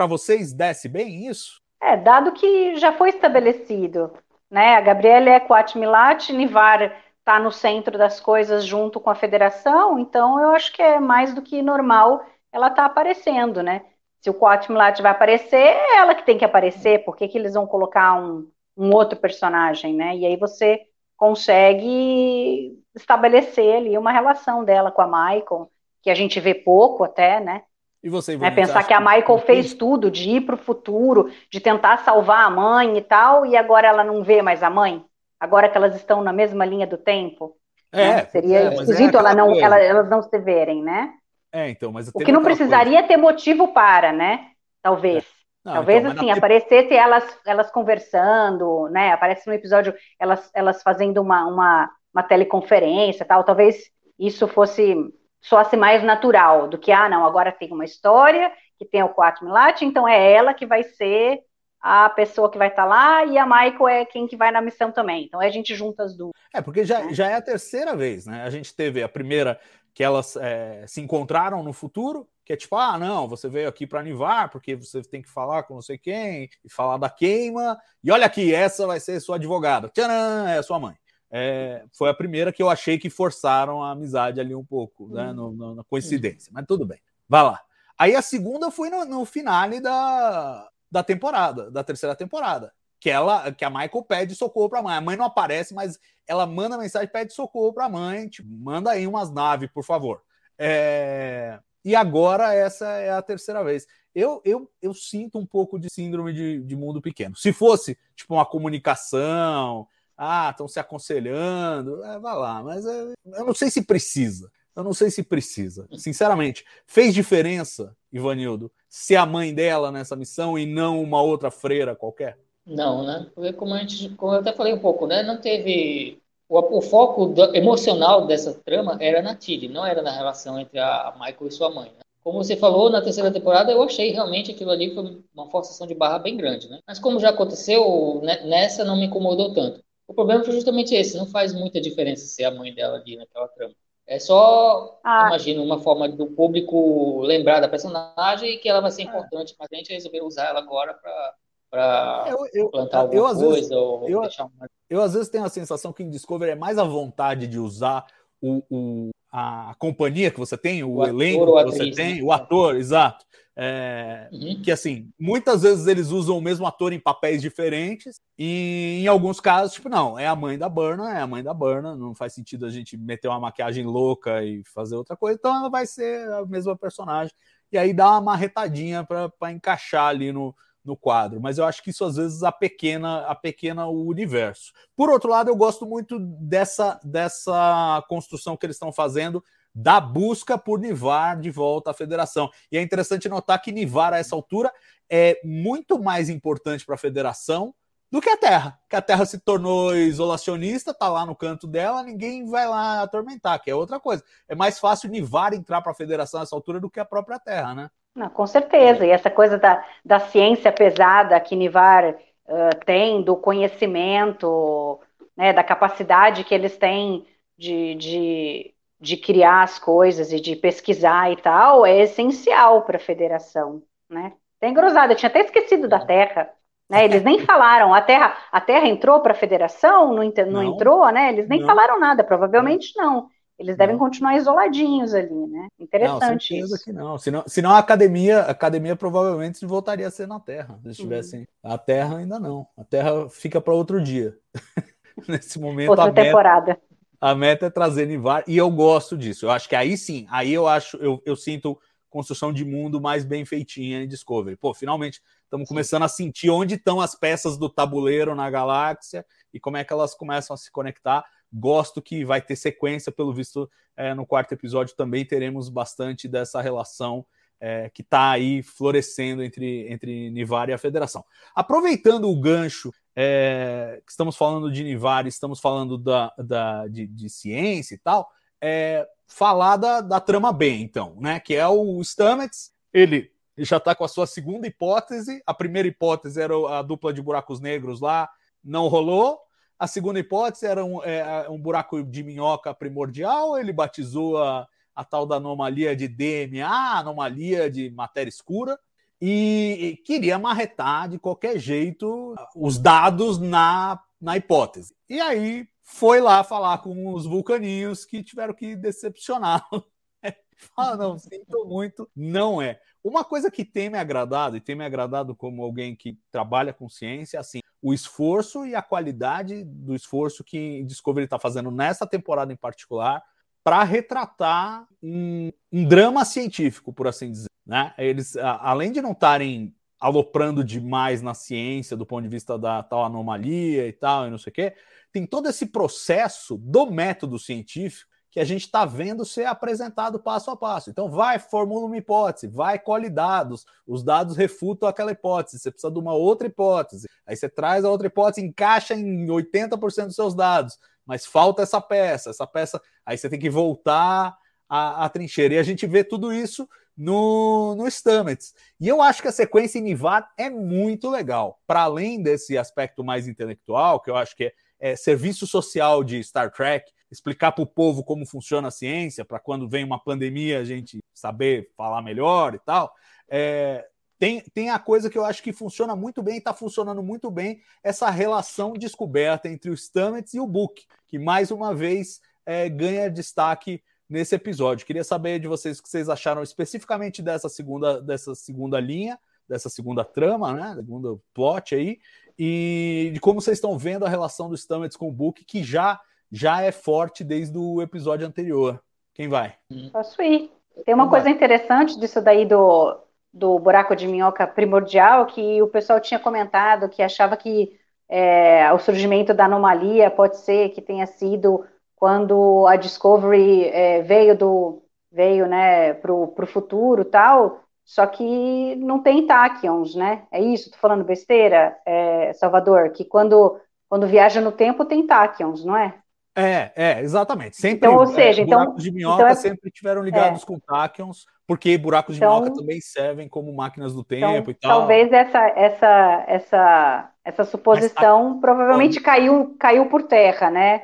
para 0.00 0.06
vocês, 0.06 0.52
desce 0.52 0.88
bem 0.88 1.26
isso? 1.26 1.60
É, 1.80 1.96
dado 1.96 2.32
que 2.32 2.76
já 2.76 2.92
foi 2.92 3.10
estabelecido 3.10 4.10
né? 4.50 4.74
A 4.74 4.80
Gabriela 4.80 5.30
é 5.30 5.40
Coatmilat, 5.40 6.30
Nivar 6.32 7.00
está 7.18 7.38
no 7.38 7.52
centro 7.52 7.96
das 7.96 8.18
coisas 8.18 8.64
junto 8.64 8.98
com 8.98 9.10
a 9.10 9.14
federação, 9.14 9.98
então 9.98 10.40
eu 10.40 10.50
acho 10.50 10.72
que 10.72 10.82
é 10.82 10.98
mais 10.98 11.32
do 11.34 11.42
que 11.42 11.62
normal 11.62 12.24
ela 12.50 12.68
tá 12.70 12.84
aparecendo, 12.84 13.62
né? 13.62 13.82
Se 14.20 14.28
o 14.28 14.34
Coatmilat 14.34 15.00
vai 15.00 15.12
aparecer, 15.12 15.56
é 15.56 15.98
ela 15.98 16.14
que 16.14 16.26
tem 16.26 16.36
que 16.36 16.44
aparecer, 16.44 17.04
por 17.04 17.16
que, 17.16 17.28
que 17.28 17.38
eles 17.38 17.54
vão 17.54 17.66
colocar 17.66 18.20
um, 18.20 18.50
um 18.76 18.92
outro 18.92 19.18
personagem, 19.18 19.94
né? 19.94 20.16
E 20.16 20.26
aí 20.26 20.36
você 20.36 20.80
consegue 21.16 22.76
estabelecer 22.94 23.76
ali 23.76 23.96
uma 23.96 24.10
relação 24.10 24.64
dela 24.64 24.90
com 24.90 25.02
a 25.02 25.06
Michael, 25.06 25.70
que 26.02 26.10
a 26.10 26.14
gente 26.14 26.40
vê 26.40 26.54
pouco 26.54 27.04
até, 27.04 27.38
né? 27.40 27.62
E 28.02 28.08
você, 28.08 28.32
Ivone, 28.32 28.50
é 28.50 28.54
Pensar 28.54 28.82
que 28.84 28.94
a 28.94 29.00
Michael 29.00 29.38
que... 29.38 29.46
fez 29.46 29.74
tudo, 29.74 30.10
de 30.10 30.30
ir 30.30 30.40
para 30.42 30.54
o 30.54 30.58
futuro, 30.58 31.30
de 31.50 31.60
tentar 31.60 31.98
salvar 31.98 32.46
a 32.46 32.50
mãe 32.50 32.96
e 32.96 33.02
tal, 33.02 33.44
e 33.44 33.56
agora 33.56 33.88
ela 33.88 34.02
não 34.02 34.22
vê 34.22 34.40
mais 34.40 34.62
a 34.62 34.70
mãe? 34.70 35.04
Agora 35.38 35.68
que 35.68 35.76
elas 35.76 35.94
estão 35.94 36.22
na 36.22 36.32
mesma 36.32 36.64
linha 36.64 36.86
do 36.86 36.96
tempo? 36.96 37.56
É, 37.92 38.14
né? 38.14 38.26
Seria 38.26 38.58
é, 38.58 38.74
esquisito 38.74 39.16
é 39.16 39.18
ela 39.18 39.34
não, 39.34 39.54
ela, 39.58 39.78
elas 39.78 40.08
não 40.08 40.22
se 40.22 40.38
verem, 40.38 40.82
né? 40.82 41.12
É, 41.52 41.68
então, 41.68 41.92
mas... 41.92 42.08
O 42.08 42.18
que 42.18 42.32
não 42.32 42.42
precisaria 42.42 42.98
coisa... 42.98 43.08
ter 43.08 43.16
motivo 43.16 43.68
para, 43.68 44.12
né? 44.12 44.46
Talvez. 44.82 45.24
É. 45.24 45.40
Não, 45.64 45.74
Talvez 45.74 46.00
então, 46.00 46.12
assim, 46.12 46.26
na... 46.26 46.36
aparecesse 46.36 46.94
elas, 46.94 47.38
elas 47.44 47.70
conversando, 47.70 48.88
né? 48.88 49.12
Aparece 49.12 49.46
no 49.46 49.52
episódio 49.52 49.94
elas, 50.18 50.50
elas 50.54 50.82
fazendo 50.82 51.20
uma, 51.20 51.44
uma, 51.46 51.90
uma 52.14 52.22
teleconferência 52.22 53.26
tal. 53.26 53.44
Talvez 53.44 53.90
isso 54.18 54.48
fosse 54.48 54.96
soasse 55.40 55.76
mais 55.76 56.02
natural 56.02 56.68
do 56.68 56.78
que, 56.78 56.92
ah, 56.92 57.08
não, 57.08 57.24
agora 57.24 57.52
tem 57.52 57.72
uma 57.72 57.84
história 57.84 58.52
que 58.78 58.84
tem 58.84 59.02
o 59.02 59.08
Quatro 59.08 59.44
Milate, 59.44 59.84
então 59.84 60.06
é 60.06 60.32
ela 60.32 60.54
que 60.54 60.66
vai 60.66 60.82
ser 60.82 61.40
a 61.80 62.10
pessoa 62.10 62.50
que 62.50 62.58
vai 62.58 62.68
estar 62.68 62.82
tá 62.82 62.88
lá 62.88 63.24
e 63.24 63.38
a 63.38 63.46
Michael 63.46 63.88
é 63.88 64.04
quem 64.04 64.26
que 64.26 64.36
vai 64.36 64.50
na 64.50 64.60
missão 64.60 64.92
também. 64.92 65.24
Então 65.24 65.40
é 65.40 65.46
a 65.46 65.50
gente 65.50 65.74
junta 65.74 66.02
as 66.02 66.16
duas. 66.16 66.32
É, 66.54 66.60
porque 66.60 66.84
já, 66.84 67.00
né? 67.00 67.14
já 67.14 67.28
é 67.28 67.34
a 67.34 67.42
terceira 67.42 67.96
vez, 67.96 68.26
né? 68.26 68.42
A 68.42 68.50
gente 68.50 68.74
teve 68.74 69.02
a 69.02 69.08
primeira 69.08 69.58
que 69.94 70.04
elas 70.04 70.36
é, 70.36 70.84
se 70.86 71.00
encontraram 71.00 71.62
no 71.62 71.72
futuro, 71.72 72.28
que 72.44 72.52
é 72.52 72.56
tipo, 72.56 72.76
ah, 72.76 72.98
não, 72.98 73.26
você 73.26 73.48
veio 73.48 73.68
aqui 73.68 73.86
para 73.86 74.02
Nivar, 74.02 74.50
porque 74.50 74.76
você 74.76 75.02
tem 75.02 75.22
que 75.22 75.30
falar 75.30 75.62
com 75.64 75.74
não 75.74 75.82
sei 75.82 75.98
quem, 75.98 76.48
e 76.64 76.70
falar 76.70 76.96
da 76.96 77.08
queima, 77.08 77.78
e 78.02 78.10
olha 78.10 78.26
aqui, 78.26 78.54
essa 78.54 78.86
vai 78.86 79.00
ser 79.00 79.18
sua 79.20 79.36
advogada. 79.36 79.88
Tcharam, 79.88 80.46
é 80.48 80.58
a 80.58 80.62
sua 80.62 80.78
mãe 80.78 80.99
é, 81.30 81.84
foi 81.92 82.10
a 82.10 82.14
primeira 82.14 82.52
que 82.52 82.62
eu 82.62 82.68
achei 82.68 82.98
que 82.98 83.08
forçaram 83.08 83.82
a 83.82 83.92
amizade 83.92 84.40
ali 84.40 84.54
um 84.54 84.64
pouco, 84.64 85.08
né, 85.08 85.32
no, 85.32 85.52
no, 85.52 85.74
na 85.76 85.84
coincidência, 85.84 86.50
mas 86.52 86.66
tudo 86.66 86.84
bem, 86.84 86.98
vai 87.28 87.42
lá. 87.42 87.60
Aí 87.98 88.16
a 88.16 88.22
segunda 88.22 88.70
foi 88.70 88.88
no, 88.88 89.04
no 89.04 89.24
finale 89.24 89.80
da, 89.80 90.68
da 90.90 91.02
temporada, 91.02 91.70
da 91.70 91.84
terceira 91.84 92.16
temporada, 92.16 92.72
que 92.98 93.08
ela, 93.08 93.52
que 93.52 93.64
a 93.64 93.70
Michael 93.70 94.04
pede 94.08 94.34
socorro 94.34 94.68
para 94.68 94.80
a 94.80 94.82
mãe. 94.82 94.96
A 94.96 95.00
mãe 95.00 95.16
não 95.16 95.24
aparece, 95.24 95.74
mas 95.74 95.98
ela 96.26 96.46
manda 96.46 96.78
mensagem, 96.78 97.08
pede 97.08 97.32
socorro 97.32 97.72
para 97.72 97.86
a 97.86 97.88
mãe, 97.88 98.28
tipo, 98.28 98.48
manda 98.50 98.90
aí 98.90 99.06
umas 99.06 99.30
naves, 99.30 99.70
por 99.70 99.84
favor. 99.84 100.22
É... 100.58 101.58
E 101.84 101.94
agora 101.96 102.54
essa 102.54 102.86
é 102.86 103.10
a 103.10 103.22
terceira 103.22 103.64
vez. 103.64 103.86
Eu, 104.14 104.42
eu, 104.44 104.70
eu 104.82 104.92
sinto 104.92 105.38
um 105.38 105.46
pouco 105.46 105.78
de 105.78 105.88
síndrome 105.90 106.32
de, 106.32 106.62
de 106.62 106.76
mundo 106.76 107.00
pequeno. 107.00 107.36
Se 107.36 107.52
fosse 107.52 107.96
tipo 108.14 108.34
uma 108.34 108.44
comunicação, 108.44 109.86
ah, 110.22 110.50
estão 110.50 110.68
se 110.68 110.78
aconselhando, 110.78 112.04
é, 112.04 112.18
vai 112.18 112.36
lá, 112.36 112.62
mas 112.62 112.84
é, 112.84 113.14
eu 113.24 113.46
não 113.46 113.54
sei 113.54 113.70
se 113.70 113.82
precisa. 113.82 114.50
Eu 114.76 114.84
não 114.84 114.92
sei 114.92 115.10
se 115.10 115.22
precisa. 115.22 115.88
Sinceramente, 115.96 116.64
fez 116.86 117.14
diferença, 117.14 117.96
Ivanildo, 118.12 118.70
ser 118.86 119.16
a 119.16 119.24
mãe 119.24 119.54
dela 119.54 119.90
nessa 119.90 120.14
missão 120.14 120.58
e 120.58 120.66
não 120.66 121.02
uma 121.02 121.22
outra 121.22 121.50
freira 121.50 121.96
qualquer? 121.96 122.38
Não, 122.66 123.02
né? 123.02 123.26
Como, 123.56 123.72
a 123.72 123.78
gente, 123.78 124.10
como 124.10 124.34
eu 124.34 124.40
até 124.40 124.52
falei 124.52 124.74
um 124.74 124.78
pouco, 124.78 125.06
né? 125.06 125.22
Não 125.22 125.40
teve. 125.40 126.18
O, 126.48 126.78
o 126.78 126.82
foco 126.82 127.26
do, 127.26 127.56
emocional 127.56 128.26
dessa 128.26 128.52
trama 128.52 128.98
era 129.00 129.22
na 129.22 129.34
Tilly, 129.34 129.68
não 129.68 129.86
era 129.86 130.02
na 130.02 130.10
relação 130.10 130.58
entre 130.58 130.78
a 130.78 131.14
Michael 131.18 131.46
e 131.46 131.50
sua 131.50 131.70
mãe. 131.70 131.88
Né? 131.88 132.00
Como 132.22 132.44
você 132.44 132.56
falou, 132.56 132.90
na 132.90 133.00
terceira 133.00 133.32
temporada 133.32 133.72
eu 133.72 133.82
achei 133.82 134.10
realmente 134.10 134.50
aquilo 134.50 134.70
ali 134.70 134.94
foi 134.94 135.22
uma 135.34 135.48
forçação 135.48 135.86
de 135.86 135.94
barra 135.94 136.18
bem 136.18 136.36
grande, 136.36 136.68
né? 136.68 136.80
Mas 136.86 136.98
como 136.98 137.18
já 137.18 137.30
aconteceu, 137.30 138.20
né, 138.22 138.42
nessa 138.44 138.84
não 138.84 138.96
me 138.96 139.06
incomodou 139.06 139.54
tanto. 139.54 139.80
O 140.10 140.12
problema 140.14 140.42
foi 140.42 140.54
justamente 140.54 140.92
esse, 140.92 141.16
não 141.16 141.24
faz 141.24 141.54
muita 141.54 141.80
diferença 141.80 142.26
ser 142.26 142.42
a 142.42 142.50
mãe 142.50 142.74
dela 142.74 142.98
ali 142.98 143.16
naquela 143.16 143.46
trama. 143.46 143.72
É 144.04 144.18
só, 144.18 144.98
ah. 145.04 145.28
imagino, 145.28 145.62
uma 145.62 145.78
forma 145.78 146.08
do 146.08 146.26
público 146.26 147.20
lembrar 147.20 147.60
da 147.60 147.68
personagem 147.68 148.54
e 148.54 148.58
que 148.58 148.68
ela 148.68 148.80
vai 148.80 148.90
ser 148.90 149.02
é. 149.02 149.04
importante, 149.04 149.54
mas 149.56 149.68
a 149.72 149.76
gente 149.76 149.92
resolveu 149.92 150.26
usar 150.26 150.48
ela 150.48 150.58
agora 150.58 150.94
para 150.94 152.34
plantar 152.72 152.98
alguma 152.98 153.20
eu, 153.20 153.24
coisa 153.24 153.48
vezes, 153.50 153.70
ou 153.70 154.08
eu, 154.08 154.22
deixar 154.22 154.46
uma... 154.46 154.68
Eu, 154.90 155.00
às 155.00 155.12
vezes, 155.12 155.28
tenho 155.28 155.44
a 155.44 155.48
sensação 155.48 155.92
que 155.92 156.02
em 156.02 156.10
Discovery 156.10 156.50
é 156.50 156.56
mais 156.56 156.76
a 156.76 156.82
vontade 156.82 157.46
de 157.46 157.60
usar 157.60 158.04
o, 158.42 158.64
o 158.68 159.10
a 159.30 159.74
companhia 159.78 160.30
que 160.30 160.38
você 160.38 160.56
tem, 160.56 160.82
o, 160.82 160.96
o 160.96 161.06
elenco 161.06 161.44
ator, 161.44 161.64
que 161.64 161.70
você 161.70 161.82
atriz, 161.82 161.96
tem, 161.96 162.14
né? 162.16 162.22
o 162.22 162.32
ator, 162.32 162.76
exato. 162.76 163.24
É, 163.56 164.28
uhum. 164.32 164.62
Que 164.62 164.72
assim, 164.72 165.10
muitas 165.18 165.62
vezes 165.62 165.86
eles 165.86 166.08
usam 166.08 166.38
o 166.38 166.40
mesmo 166.40 166.66
ator 166.66 166.92
em 166.92 166.98
papéis 166.98 167.42
diferentes, 167.42 168.20
e 168.38 169.00
em 169.02 169.06
alguns 169.06 169.38
casos, 169.40 169.74
tipo, 169.74 169.88
não, 169.88 170.18
é 170.18 170.26
a 170.26 170.34
mãe 170.34 170.56
da 170.56 170.68
Burna, 170.68 171.12
é 171.16 171.20
a 171.20 171.26
mãe 171.26 171.42
da 171.42 171.52
Burna, 171.52 171.94
não 171.94 172.14
faz 172.14 172.32
sentido 172.32 172.64
a 172.64 172.70
gente 172.70 172.96
meter 172.96 173.28
uma 173.28 173.40
maquiagem 173.40 173.84
louca 173.84 174.42
e 174.42 174.62
fazer 174.74 174.96
outra 174.96 175.16
coisa, 175.16 175.38
então 175.38 175.54
ela 175.54 175.68
vai 175.68 175.86
ser 175.86 176.26
a 176.32 176.46
mesma 176.46 176.76
personagem. 176.76 177.34
E 177.70 177.78
aí 177.78 177.92
dá 177.92 178.10
uma 178.10 178.20
marretadinha 178.20 179.04
para 179.04 179.52
encaixar 179.52 180.06
ali 180.06 180.32
no, 180.32 180.54
no 180.90 180.96
quadro, 180.96 181.40
mas 181.40 181.56
eu 181.56 181.64
acho 181.64 181.82
que 181.82 181.90
isso 181.90 182.04
às 182.04 182.16
vezes 182.16 182.42
a 182.42 182.50
pequena 182.50 183.20
a 183.26 183.34
pequena 183.34 183.86
o 183.86 184.06
universo. 184.06 184.72
Por 184.96 185.08
outro 185.08 185.30
lado, 185.30 185.48
eu 185.48 185.56
gosto 185.56 185.86
muito 185.86 186.18
dessa 186.18 187.00
dessa 187.04 188.04
construção 188.08 188.56
que 188.56 188.66
eles 188.66 188.76
estão 188.76 188.92
fazendo 188.92 189.42
da 189.72 190.00
busca 190.00 190.58
por 190.58 190.80
Nivar 190.80 191.40
de 191.40 191.50
volta 191.50 191.92
à 191.92 191.94
federação. 191.94 192.50
E 192.72 192.76
é 192.76 192.82
interessante 192.82 193.28
notar 193.28 193.62
que 193.62 193.70
Nivar, 193.70 194.12
a 194.12 194.18
essa 194.18 194.34
altura, 194.34 194.72
é 195.08 195.40
muito 195.44 196.02
mais 196.02 196.28
importante 196.28 196.84
para 196.84 196.96
a 196.96 196.98
federação 196.98 197.72
do 198.10 198.20
que 198.20 198.28
a 198.28 198.36
Terra. 198.36 198.78
Que 198.88 198.96
a 198.96 199.02
Terra 199.02 199.24
se 199.24 199.38
tornou 199.38 199.94
isolacionista, 199.94 200.92
tá 200.92 201.08
lá 201.08 201.24
no 201.24 201.36
canto 201.36 201.66
dela, 201.66 202.02
ninguém 202.02 202.46
vai 202.46 202.66
lá 202.66 203.02
atormentar, 203.02 203.60
que 203.62 203.70
é 203.70 203.74
outra 203.74 204.00
coisa. 204.00 204.24
É 204.48 204.54
mais 204.54 204.78
fácil 204.78 205.10
Nivar 205.10 205.54
entrar 205.54 205.80
para 205.80 205.92
a 205.92 205.94
federação 205.94 206.40
nessa 206.40 206.54
altura 206.54 206.80
do 206.80 206.90
que 206.90 207.00
a 207.00 207.04
própria 207.04 207.38
Terra, 207.38 207.74
né? 207.74 207.90
Não, 208.14 208.28
com 208.28 208.46
certeza. 208.46 209.06
E 209.06 209.10
essa 209.10 209.30
coisa 209.30 209.56
da, 209.56 209.84
da 210.04 210.18
ciência 210.18 210.72
pesada 210.72 211.38
que 211.40 211.54
Nivar 211.54 212.14
uh, 212.14 212.84
tem, 212.84 213.22
do 213.22 213.36
conhecimento, 213.36 215.00
né, 215.36 215.52
da 215.52 215.62
capacidade 215.62 216.44
que 216.44 216.54
eles 216.54 216.76
têm 216.76 217.24
de, 217.56 217.94
de 217.94 218.74
de 219.00 219.16
criar 219.16 219.62
as 219.62 219.78
coisas 219.78 220.32
e 220.32 220.38
de 220.38 220.54
pesquisar 220.54 221.32
e 221.32 221.36
tal 221.36 221.86
é 221.86 222.02
essencial 222.02 222.82
para 222.82 222.98
a 222.98 223.00
federação, 223.00 223.82
né? 224.08 224.34
Tem 224.60 224.74
grosada, 224.74 225.14
eu 225.14 225.16
tinha 225.16 225.30
até 225.30 225.40
esquecido 225.40 225.88
da 225.88 226.04
Terra, 226.04 226.50
né? 226.90 227.04
Eles 227.04 227.22
nem 227.22 227.38
falaram, 227.46 227.94
a 227.94 228.02
Terra, 228.02 228.36
a 228.50 228.60
Terra 228.60 228.88
entrou 228.88 229.20
para 229.20 229.32
a 229.32 229.36
federação, 229.36 230.12
não, 230.12 230.24
não, 230.24 230.50
não, 230.50 230.62
entrou, 230.64 231.10
né? 231.12 231.32
Eles 231.32 231.48
nem 231.48 231.60
não. 231.60 231.66
falaram 231.66 232.00
nada, 232.00 232.24
provavelmente 232.24 232.92
não. 232.96 233.28
Eles 233.56 233.76
devem 233.76 233.98
continuar 233.98 234.36
isoladinhos 234.36 235.14
ali, 235.14 235.46
né? 235.46 235.68
Interessante 235.78 236.58
não, 236.58 236.64
isso. 236.64 236.82
que 236.82 236.92
não. 236.92 237.18
Senão, 237.18 237.44
senão 237.46 237.70
a 237.72 237.78
academia, 237.78 238.40
a 238.40 238.50
academia 238.50 238.96
provavelmente 238.96 239.64
voltaria 239.66 240.08
a 240.08 240.10
ser 240.10 240.26
na 240.26 240.40
Terra, 240.40 240.80
se 240.82 240.88
estivessem. 240.88 241.40
Uhum. 241.40 241.72
A 241.72 241.78
Terra 241.78 242.16
ainda 242.16 242.40
não. 242.40 242.66
A 242.76 242.82
Terra 242.82 243.28
fica 243.28 243.60
para 243.60 243.74
outro 243.74 244.02
dia. 244.02 244.34
Nesse 245.28 245.60
momento. 245.60 245.90
Outra 245.90 246.10
temporada. 246.10 246.80
A 247.20 247.34
meta 247.34 247.66
é 247.66 247.70
trazer 247.70 248.06
Nivar 248.06 248.42
e 248.48 248.56
eu 248.56 248.70
gosto 248.70 249.16
disso. 249.16 249.44
Eu 249.44 249.50
acho 249.50 249.68
que 249.68 249.76
aí 249.76 249.94
sim, 249.94 250.26
aí 250.30 250.54
eu 250.54 250.66
acho, 250.66 250.96
eu, 250.96 251.22
eu 251.26 251.36
sinto 251.36 251.78
construção 252.10 252.52
de 252.52 252.64
mundo 252.64 253.00
mais 253.00 253.24
bem 253.24 253.44
feitinha 253.44 254.02
em 254.02 254.08
Discovery. 254.08 254.56
Pô, 254.56 254.74
finalmente 254.74 255.22
estamos 255.44 255.66
começando 255.66 256.02
a 256.02 256.08
sentir 256.08 256.50
onde 256.50 256.74
estão 256.74 257.00
as 257.00 257.14
peças 257.14 257.56
do 257.56 257.70
tabuleiro 257.70 258.34
na 258.34 258.50
galáxia 258.50 259.24
e 259.54 259.58
como 259.58 259.76
é 259.76 259.84
que 259.84 259.92
elas 259.92 260.14
começam 260.14 260.52
a 260.52 260.56
se 260.56 260.70
conectar. 260.70 261.24
Gosto 261.52 262.02
que 262.02 262.24
vai 262.24 262.42
ter 262.42 262.56
sequência, 262.56 263.10
pelo 263.10 263.32
visto, 263.32 263.70
é, 263.96 264.12
no 264.14 264.26
quarto 264.26 264.52
episódio 264.52 264.94
também 264.94 265.24
teremos 265.24 265.68
bastante 265.68 266.28
dessa 266.28 266.60
relação 266.60 267.24
é, 267.58 267.90
que 267.90 268.02
está 268.02 268.30
aí 268.30 268.62
florescendo 268.62 269.42
entre, 269.42 269.90
entre 269.92 270.30
Nivar 270.30 270.68
e 270.68 270.72
a 270.72 270.78
federação. 270.78 271.24
Aproveitando 271.54 272.28
o 272.28 272.40
gancho 272.40 272.92
é, 273.14 274.00
estamos 274.08 274.36
falando 274.36 274.72
de 274.72 274.82
Nivar, 274.84 275.26
estamos 275.26 275.60
falando 275.60 275.98
da, 275.98 276.32
da, 276.38 276.86
de, 276.86 277.06
de 277.06 277.28
ciência 277.28 277.94
e 277.94 277.98
tal, 277.98 278.30
é, 278.60 279.06
falar 279.30 279.76
da, 279.76 280.00
da 280.00 280.20
trama 280.20 280.52
B, 280.52 280.68
então, 280.70 281.16
né? 281.20 281.40
Que 281.40 281.54
é 281.54 281.66
o 281.66 282.02
Stamets, 282.02 282.72
ele 282.92 283.30
já 283.56 283.76
está 283.76 283.94
com 283.94 284.04
a 284.04 284.08
sua 284.08 284.26
segunda 284.26 284.66
hipótese. 284.66 285.42
A 285.46 285.54
primeira 285.54 285.88
hipótese 285.88 286.40
era 286.40 286.54
a 286.78 286.82
dupla 286.82 287.12
de 287.12 287.22
buracos 287.22 287.60
negros 287.60 288.00
lá, 288.00 288.28
não 288.62 288.88
rolou. 288.88 289.38
A 289.78 289.86
segunda 289.86 290.18
hipótese 290.18 290.66
era 290.66 290.84
um, 290.84 291.02
é, 291.02 291.48
um 291.48 291.58
buraco 291.58 292.02
de 292.02 292.22
minhoca 292.22 292.74
primordial, 292.74 293.56
ele 293.56 293.72
batizou 293.72 294.36
a, 294.36 294.66
a 294.94 295.04
tal 295.04 295.24
da 295.24 295.36
anomalia 295.36 295.96
de 295.96 296.08
DMA, 296.08 296.98
anomalia 296.98 297.70
de 297.70 297.88
matéria 297.90 298.28
escura, 298.28 298.78
e, 299.20 299.78
e 299.80 299.96
queria 299.96 300.38
marretar 300.38 301.08
de 301.08 301.18
qualquer 301.18 301.58
jeito 301.58 302.34
os 302.54 302.78
dados 302.78 303.38
na, 303.38 304.00
na 304.20 304.36
hipótese. 304.36 304.94
E 305.08 305.20
aí 305.20 305.66
foi 305.90 306.20
lá 306.20 306.44
falar 306.44 306.78
com 306.78 307.12
os 307.12 307.26
vulcaninhos 307.26 308.04
que 308.04 308.22
tiveram 308.22 308.54
que 308.54 308.76
decepcionar. 308.76 309.68
ah, 310.76 310.96
não, 310.96 311.18
sinto 311.18 311.66
muito, 311.66 312.08
não 312.14 312.62
é. 312.62 312.80
Uma 313.02 313.24
coisa 313.24 313.50
que 313.50 313.64
tem 313.64 313.90
me 313.90 313.98
agradado, 313.98 314.56
e 314.56 314.60
tem 314.60 314.76
me 314.76 314.84
agradado 314.84 315.34
como 315.34 315.62
alguém 315.62 315.96
que 315.96 316.16
trabalha 316.30 316.72
com 316.72 316.88
ciência, 316.88 317.38
é 317.38 317.40
assim, 317.40 317.60
o 317.82 317.92
esforço 317.92 318.64
e 318.64 318.74
a 318.74 318.82
qualidade 318.82 319.64
do 319.64 319.94
esforço 319.94 320.44
que 320.44 320.84
Discovery 320.84 321.24
está 321.24 321.38
fazendo 321.38 321.70
nessa 321.70 322.06
temporada 322.06 322.52
em 322.52 322.56
particular 322.56 323.22
para 323.64 323.82
retratar 323.82 324.86
um, 325.02 325.50
um, 325.72 325.84
drama 325.84 326.24
científico, 326.24 326.92
por 326.92 327.08
assim 327.08 327.32
dizer. 327.32 327.50
Né? 327.66 327.92
Eles, 327.98 328.36
além 328.36 328.92
de 328.92 329.02
não 329.02 329.12
estarem 329.12 329.74
aloprando 329.98 330.64
demais 330.64 331.20
na 331.20 331.34
ciência 331.34 331.96
do 331.96 332.06
ponto 332.06 332.22
de 332.22 332.28
vista 332.28 332.58
da 332.58 332.82
tal 332.82 333.04
anomalia 333.04 333.86
e 333.86 333.92
tal, 333.92 334.26
e 334.26 334.30
não 334.30 334.38
sei 334.38 334.50
o 334.50 334.54
quê, 334.54 334.74
tem 335.12 335.26
todo 335.26 335.48
esse 335.48 335.66
processo 335.66 336.56
do 336.56 336.90
método 336.90 337.38
científico 337.38 338.10
que 338.30 338.38
a 338.38 338.44
gente 338.44 338.62
está 338.62 338.84
vendo 338.84 339.24
ser 339.24 339.44
apresentado 339.44 340.20
passo 340.20 340.50
a 340.50 340.56
passo. 340.56 340.88
Então, 340.88 341.10
vai, 341.10 341.38
formula 341.38 341.86
uma 341.86 341.96
hipótese, 341.96 342.46
vai, 342.46 342.78
colhe 342.78 343.10
dados, 343.10 343.66
os 343.84 344.04
dados 344.04 344.36
refutam 344.36 344.88
aquela 344.88 345.10
hipótese, 345.10 345.58
você 345.58 345.70
precisa 345.70 345.92
de 345.92 345.98
uma 345.98 346.14
outra 346.14 346.46
hipótese, 346.46 347.08
aí 347.26 347.36
você 347.36 347.48
traz 347.48 347.84
a 347.84 347.90
outra 347.90 348.06
hipótese, 348.06 348.46
encaixa 348.46 348.94
em 348.94 349.26
80% 349.26 350.06
dos 350.06 350.14
seus 350.14 350.34
dados, 350.34 350.78
mas 351.04 351.26
falta 351.26 351.62
essa 351.62 351.80
peça, 351.80 352.30
essa 352.30 352.46
peça, 352.46 352.80
aí 353.04 353.18
você 353.18 353.28
tem 353.28 353.38
que 353.38 353.50
voltar 353.50 354.36
à, 354.68 355.04
à 355.04 355.08
trincheira. 355.08 355.54
E 355.54 355.58
a 355.58 355.64
gente 355.64 355.84
vê 355.84 356.04
tudo 356.04 356.32
isso 356.32 356.68
no, 356.96 357.74
no 357.74 357.90
Stamets. 357.90 358.54
E 358.78 358.86
eu 358.86 359.02
acho 359.02 359.22
que 359.22 359.28
a 359.28 359.32
sequência 359.32 359.78
em 359.78 359.82
Nivar 359.82 360.30
é 360.36 360.48
muito 360.48 361.10
legal. 361.10 361.58
Para 361.66 361.82
além 361.82 362.22
desse 362.22 362.56
aspecto 362.56 363.02
mais 363.02 363.26
intelectual, 363.26 364.00
que 364.00 364.10
eu 364.10 364.16
acho 364.16 364.36
que 364.36 364.44
é, 364.44 364.52
é 364.80 364.96
serviço 364.96 365.46
social 365.46 366.02
de 366.02 366.22
Star 366.24 366.50
Trek, 366.50 366.90
explicar 367.10 367.52
para 367.52 367.62
o 367.62 367.66
povo 367.66 368.02
como 368.02 368.26
funciona 368.26 368.68
a 368.68 368.70
ciência, 368.70 369.24
para 369.24 369.38
quando 369.38 369.68
vem 369.68 369.84
uma 369.84 370.02
pandemia 370.02 370.60
a 370.60 370.64
gente 370.64 370.98
saber 371.12 371.70
falar 371.76 372.02
melhor 372.02 372.54
e 372.54 372.58
tal. 372.58 372.92
É, 373.28 373.86
tem, 374.18 374.40
tem 374.52 374.70
a 374.70 374.78
coisa 374.78 375.10
que 375.10 375.18
eu 375.18 375.24
acho 375.24 375.42
que 375.42 375.52
funciona 375.52 375.94
muito 375.94 376.22
bem, 376.22 376.38
está 376.38 376.54
funcionando 376.54 377.02
muito 377.02 377.30
bem, 377.30 377.60
essa 377.82 378.10
relação 378.10 378.72
descoberta 378.72 379.48
entre 379.48 379.70
o 379.70 379.76
Stamets 379.76 380.34
e 380.34 380.40
o 380.40 380.46
Book, 380.46 380.86
que 381.08 381.18
mais 381.18 381.50
uma 381.50 381.74
vez 381.74 382.20
é, 382.44 382.68
ganha 382.68 383.10
destaque 383.10 383.82
nesse 384.08 384.34
episódio. 384.34 384.86
Queria 384.86 385.04
saber 385.04 385.38
de 385.38 385.48
vocês 385.48 385.78
o 385.78 385.82
que 385.82 385.88
vocês 385.88 386.08
acharam 386.08 386.42
especificamente 386.42 387.22
dessa 387.22 387.48
segunda, 387.48 388.00
dessa 388.02 388.34
segunda 388.34 388.80
linha, 388.80 389.18
dessa 389.48 389.68
segunda 389.68 390.04
trama, 390.04 390.52
né? 390.52 390.74
Segundo 390.76 391.22
plot 391.32 391.74
aí, 391.74 391.98
e 392.42 393.10
de 393.12 393.20
como 393.20 393.38
vocês 393.38 393.58
estão 393.58 393.76
vendo 393.76 394.06
a 394.06 394.08
relação 394.08 394.48
do 394.48 394.56
Stamets 394.56 394.96
com 394.96 395.08
o 395.08 395.12
Book, 395.12 395.44
que 395.44 395.62
já 395.62 396.00
já 396.32 396.62
é 396.62 396.72
forte 396.72 397.22
desde 397.22 397.58
o 397.58 397.82
episódio 397.82 398.26
anterior. 398.26 398.82
Quem 399.12 399.28
vai? 399.28 399.56
Posso 399.92 400.22
ir. 400.22 400.50
Tem 400.86 400.94
uma 400.94 401.04
Quem 401.04 401.10
coisa 401.10 401.24
vai? 401.24 401.34
interessante 401.34 402.00
disso 402.00 402.22
daí 402.22 402.46
do, 402.46 402.98
do 403.30 403.58
buraco 403.58 403.94
de 403.94 404.06
minhoca 404.06 404.46
primordial, 404.46 405.26
que 405.26 405.60
o 405.60 405.68
pessoal 405.68 406.00
tinha 406.00 406.18
comentado 406.18 406.88
que 406.88 407.02
achava 407.02 407.36
que 407.36 407.78
é, 408.08 408.72
o 408.72 408.78
surgimento 408.78 409.34
da 409.34 409.44
anomalia 409.44 410.10
pode 410.10 410.38
ser 410.38 410.70
que 410.70 410.80
tenha 410.80 411.06
sido 411.06 411.66
quando 411.94 412.66
a 412.66 412.76
Discovery 412.76 413.64
é, 413.64 414.00
veio 414.00 414.34
do 414.34 414.82
veio 415.12 415.46
né 415.46 415.92
para 415.92 416.14
o 416.14 416.46
futuro 416.46 417.04
tal 417.04 417.60
só 417.84 418.06
que 418.06 418.76
não 418.76 419.02
tem 419.02 419.26
tachyons, 419.26 419.94
né? 419.94 420.22
É 420.30 420.40
isso? 420.40 420.70
Tô 420.70 420.78
falando 420.78 421.04
besteira, 421.04 421.76
é, 421.84 422.32
Salvador? 422.34 422.90
Que 422.90 423.04
quando 423.04 423.60
quando 423.88 424.06
viaja 424.06 424.40
no 424.40 424.52
tempo 424.52 424.84
tem 424.84 425.04
tachyons, 425.04 425.64
não 425.64 425.76
é? 425.76 425.94
É, 426.36 426.70
é, 426.76 427.00
exatamente. 427.00 427.56
Sempre, 427.56 427.88
então, 427.88 427.96
ou 427.96 428.06
seja, 428.06 428.40
é, 428.40 428.44
então, 428.44 428.60
buracos 428.60 428.84
de 428.84 428.92
minhoca 428.92 429.22
então 429.22 429.26
é, 429.26 429.34
sempre 429.34 429.70
tiveram 429.70 430.02
ligados 430.02 430.42
é. 430.42 430.46
com 430.46 430.60
tachyons, 430.60 431.26
porque 431.46 431.76
buracos 431.76 432.14
de 432.14 432.20
então, 432.20 432.40
minhoca 432.40 432.54
também 432.54 432.80
servem 432.80 433.28
como 433.28 433.52
máquinas 433.52 433.92
do 433.92 434.04
tempo 434.04 434.26
então, 434.26 434.50
e 434.50 434.54
tal. 434.54 434.78
Talvez 434.78 435.12
essa 435.12 435.48
essa 435.48 436.24
essa 436.28 437.10
essa 437.24 437.44
suposição 437.44 438.30
Mas, 438.30 438.40
provavelmente 438.40 439.00
caiu 439.00 439.56
caiu 439.58 439.86
por 439.86 440.04
terra, 440.04 440.50
né? 440.50 440.80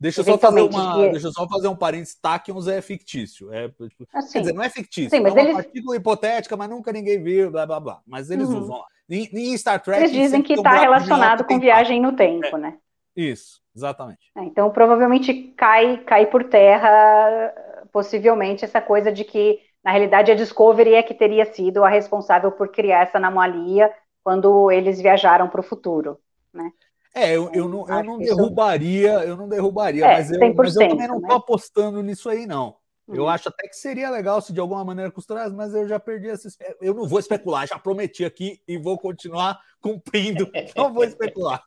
É. 0.00 0.02
Deixa 0.02 0.20
eu, 0.22 0.24
só 0.24 0.38
fazer 0.38 0.62
uma, 0.62 0.94
que... 0.94 1.10
deixa 1.10 1.26
eu 1.26 1.32
só 1.32 1.46
fazer 1.46 1.68
um 1.68 1.76
parênteses. 1.76 2.14
Tachyons 2.14 2.66
é 2.66 2.80
fictício. 2.80 3.52
É, 3.52 3.68
tipo, 3.68 4.06
assim, 4.14 4.32
quer 4.32 4.40
dizer, 4.40 4.52
não 4.54 4.62
é 4.62 4.70
fictício. 4.70 5.10
Sim, 5.10 5.20
mas 5.20 5.36
é 5.36 5.40
uma 5.40 5.50
eles... 5.50 5.54
partícula 5.54 5.96
hipotética, 5.96 6.56
mas 6.56 6.70
nunca 6.70 6.90
ninguém 6.90 7.22
viu, 7.22 7.50
blá, 7.50 7.66
blá, 7.66 7.78
blá. 7.78 8.00
Mas 8.06 8.30
eles 8.30 8.48
uhum. 8.48 8.58
usam 8.58 8.78
lá. 8.78 8.86
Em, 9.10 9.56
Star 9.58 9.82
Trek... 9.82 10.00
Eles 10.00 10.12
dizem 10.12 10.42
que 10.42 10.54
está 10.54 10.72
relacionado 10.72 11.44
com 11.44 11.58
viagem 11.58 12.00
no 12.00 12.12
tempo, 12.12 12.56
é. 12.56 12.58
né? 12.58 12.78
Isso, 13.14 13.60
exatamente. 13.74 14.30
É, 14.36 14.42
então, 14.44 14.70
provavelmente 14.70 15.34
cai, 15.56 15.98
cai 15.98 16.26
por 16.26 16.44
terra, 16.44 17.52
possivelmente, 17.92 18.64
essa 18.64 18.80
coisa 18.80 19.12
de 19.12 19.24
que, 19.24 19.58
na 19.84 19.90
realidade, 19.90 20.30
a 20.30 20.34
Discovery 20.34 20.94
é 20.94 21.02
que 21.02 21.12
teria 21.12 21.44
sido 21.44 21.84
a 21.84 21.88
responsável 21.88 22.52
por 22.52 22.68
criar 22.68 23.02
essa 23.02 23.18
anomalia 23.18 23.92
quando 24.22 24.70
eles 24.70 25.00
viajaram 25.00 25.48
para 25.48 25.60
o 25.60 25.64
futuro, 25.64 26.18
né? 26.52 26.70
É, 27.14 27.36
eu, 27.36 27.50
eu 27.52 27.68
não, 27.68 27.88
eu 27.88 28.04
não 28.04 28.18
derrubaria, 28.18 29.24
eu 29.24 29.36
não 29.36 29.48
derrubaria, 29.48 30.04
é, 30.04 30.16
mas, 30.16 30.30
eu, 30.30 30.54
mas 30.54 30.76
eu 30.76 30.88
também 30.88 31.08
não 31.08 31.16
estou 31.16 31.28
né? 31.30 31.34
apostando 31.34 32.02
nisso 32.02 32.28
aí, 32.28 32.46
não. 32.46 32.76
Eu 33.12 33.24
uhum. 33.24 33.28
acho 33.28 33.48
até 33.48 33.66
que 33.66 33.74
seria 33.74 34.08
legal 34.08 34.40
se 34.40 34.52
de 34.52 34.60
alguma 34.60 34.84
maneira 34.84 35.10
costurasse, 35.10 35.54
mas 35.54 35.74
eu 35.74 35.88
já 35.88 35.98
perdi 35.98 36.28
essa. 36.28 36.48
Eu 36.80 36.94
não 36.94 37.08
vou 37.08 37.18
especular, 37.18 37.66
já 37.66 37.78
prometi 37.78 38.24
aqui 38.24 38.60
e 38.66 38.78
vou 38.78 38.96
continuar 38.96 39.58
cumprindo. 39.82 40.48
Não 40.76 40.92
vou 40.92 41.02
especular. 41.04 41.62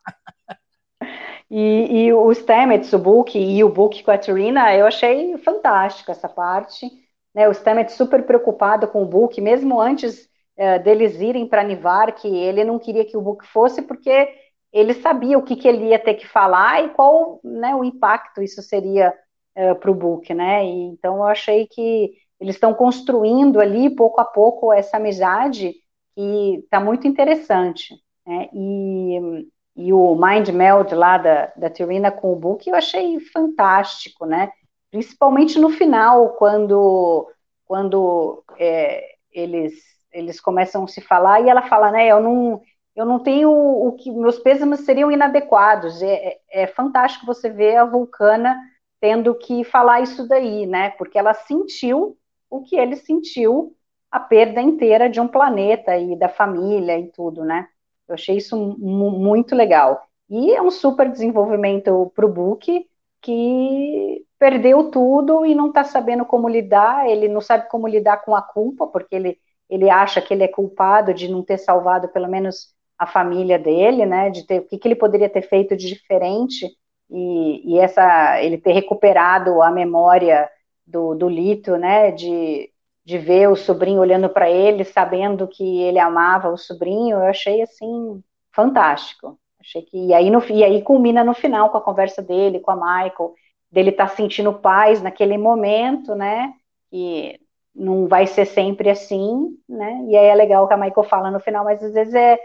E, 1.50 2.06
e 2.06 2.12
o 2.12 2.32
Stamets, 2.32 2.92
o 2.94 2.98
book 2.98 3.38
e 3.38 3.62
o 3.62 3.68
book 3.68 4.02
com 4.02 4.10
a 4.10 4.18
Trina, 4.18 4.74
eu 4.74 4.86
achei 4.86 5.36
fantástico 5.38 6.10
essa 6.10 6.28
parte. 6.28 6.90
Né? 7.34 7.46
O 7.46 7.52
Stamets 7.52 7.94
super 7.94 8.24
preocupado 8.24 8.88
com 8.88 9.02
o 9.02 9.06
book, 9.06 9.38
mesmo 9.40 9.78
antes 9.78 10.28
uh, 10.56 10.82
deles 10.82 11.20
irem 11.20 11.46
para 11.46 11.62
Nivar, 11.62 12.14
que 12.14 12.28
ele 12.28 12.64
não 12.64 12.78
queria 12.78 13.04
que 13.04 13.16
o 13.16 13.20
book 13.20 13.46
fosse, 13.46 13.82
porque 13.82 14.32
ele 14.74 14.94
sabia 14.94 15.38
o 15.38 15.42
que, 15.42 15.56
que 15.56 15.68
ele 15.68 15.88
ia 15.88 15.98
ter 15.98 16.14
que 16.14 16.26
falar 16.26 16.84
e 16.84 16.90
qual 16.90 17.40
né, 17.42 17.74
o 17.74 17.84
impacto 17.84 18.42
isso 18.42 18.60
seria 18.60 19.10
uh, 19.10 19.60
eh, 19.60 19.74
para 19.74 19.90
o 19.90 19.94
book, 19.94 20.34
né? 20.34 20.66
E, 20.66 20.88
então 20.88 21.16
eu 21.16 21.24
achei 21.24 21.66
que 21.66 22.12
eles 22.40 22.56
estão 22.56 22.74
construindo 22.74 23.60
ali 23.60 23.94
pouco 23.94 24.20
a 24.20 24.24
pouco 24.24 24.72
essa 24.72 24.96
amizade 24.96 25.74
que 26.14 26.56
está 26.64 26.80
muito 26.80 27.06
interessante. 27.06 27.94
Né? 28.26 28.48
E 28.52 29.46
e 29.76 29.92
o 29.92 30.14
Mind 30.14 30.48
Meld 30.50 30.94
lá 30.94 31.18
da, 31.18 31.52
da 31.56 32.12
com 32.12 32.32
o 32.32 32.36
Book, 32.36 32.68
eu 32.68 32.76
achei 32.76 33.18
fantástico, 33.20 34.24
né? 34.24 34.50
Principalmente 34.90 35.58
no 35.58 35.68
final, 35.70 36.30
quando, 36.34 37.28
quando 37.64 38.44
é, 38.56 39.04
eles, 39.32 39.74
eles 40.12 40.40
começam 40.40 40.84
a 40.84 40.88
se 40.88 41.00
falar 41.00 41.40
e 41.40 41.48
ela 41.48 41.62
fala, 41.62 41.90
né, 41.90 42.06
eu 42.06 42.20
não, 42.20 42.62
eu 42.94 43.04
não 43.04 43.18
tenho 43.18 43.50
o 43.50 43.92
que, 43.92 44.10
meus 44.10 44.38
pêsames 44.38 44.80
seriam 44.80 45.10
inadequados. 45.10 46.00
É, 46.02 46.38
é, 46.50 46.62
é 46.62 46.66
fantástico 46.66 47.26
você 47.26 47.50
ver 47.50 47.76
a 47.76 47.84
Vulcana 47.84 48.56
tendo 49.00 49.34
que 49.34 49.64
falar 49.64 50.00
isso 50.00 50.26
daí, 50.26 50.66
né? 50.66 50.90
Porque 50.90 51.18
ela 51.18 51.34
sentiu 51.34 52.16
o 52.48 52.62
que 52.62 52.76
ele 52.76 52.96
sentiu, 52.96 53.74
a 54.10 54.20
perda 54.20 54.60
inteira 54.62 55.10
de 55.10 55.20
um 55.20 55.26
planeta 55.26 55.96
e 55.96 56.16
da 56.16 56.28
família 56.28 56.98
e 56.98 57.08
tudo, 57.10 57.44
né? 57.44 57.68
Eu 58.06 58.14
achei 58.14 58.36
isso 58.36 58.56
muito 58.78 59.56
legal. 59.56 60.06
E 60.30 60.52
é 60.52 60.62
um 60.62 60.70
super 60.70 61.10
desenvolvimento 61.10 62.12
para 62.14 62.24
o 62.24 62.32
Book, 62.32 62.88
que 63.20 64.24
perdeu 64.38 64.90
tudo 64.90 65.44
e 65.44 65.54
não 65.54 65.68
está 65.68 65.84
sabendo 65.84 66.24
como 66.24 66.48
lidar, 66.48 67.08
ele 67.08 67.28
não 67.28 67.40
sabe 67.40 67.68
como 67.68 67.88
lidar 67.88 68.18
com 68.18 68.36
a 68.36 68.42
culpa, 68.42 68.86
porque 68.86 69.16
ele, 69.16 69.38
ele 69.68 69.90
acha 69.90 70.20
que 70.20 70.32
ele 70.32 70.44
é 70.44 70.48
culpado 70.48 71.12
de 71.12 71.28
não 71.28 71.42
ter 71.42 71.58
salvado 71.58 72.08
pelo 72.08 72.28
menos 72.28 72.74
a 73.04 73.06
família 73.06 73.58
dele, 73.58 74.04
né, 74.06 74.30
de 74.30 74.46
ter, 74.46 74.60
o 74.60 74.64
que, 74.64 74.78
que 74.78 74.88
ele 74.88 74.96
poderia 74.96 75.28
ter 75.28 75.42
feito 75.42 75.76
de 75.76 75.86
diferente, 75.88 76.66
e, 77.10 77.74
e 77.74 77.78
essa, 77.78 78.42
ele 78.42 78.58
ter 78.58 78.72
recuperado 78.72 79.62
a 79.62 79.70
memória 79.70 80.48
do, 80.86 81.14
do 81.14 81.28
Lito, 81.28 81.76
né, 81.76 82.10
de, 82.10 82.70
de 83.04 83.18
ver 83.18 83.48
o 83.48 83.56
sobrinho 83.56 84.00
olhando 84.00 84.28
para 84.28 84.50
ele, 84.50 84.84
sabendo 84.84 85.46
que 85.46 85.82
ele 85.82 85.98
amava 85.98 86.48
o 86.48 86.56
sobrinho, 86.56 87.16
eu 87.16 87.24
achei 87.24 87.62
assim 87.62 88.22
fantástico. 88.52 89.38
Achei 89.60 89.82
que 89.82 90.08
e 90.08 90.14
aí 90.14 90.30
no 90.30 90.44
e 90.50 90.62
aí 90.62 90.82
culmina 90.82 91.24
no 91.24 91.34
final 91.34 91.70
com 91.70 91.78
a 91.78 91.82
conversa 91.82 92.22
dele 92.22 92.60
com 92.60 92.70
a 92.70 92.76
Michael, 92.76 93.34
dele 93.70 93.90
estar 93.90 94.08
tá 94.08 94.14
sentindo 94.14 94.52
paz 94.52 95.02
naquele 95.02 95.38
momento, 95.38 96.14
né? 96.14 96.52
E 96.92 97.40
não 97.74 98.06
vai 98.06 98.26
ser 98.26 98.46
sempre 98.46 98.90
assim, 98.90 99.58
né? 99.68 100.04
E 100.08 100.16
aí 100.16 100.26
é 100.26 100.34
legal 100.34 100.68
que 100.68 100.74
a 100.74 100.76
Michael 100.76 101.08
fala 101.08 101.30
no 101.30 101.40
final, 101.40 101.64
mas 101.64 101.82
às 101.82 101.92
vezes 101.94 102.14
é, 102.14 102.38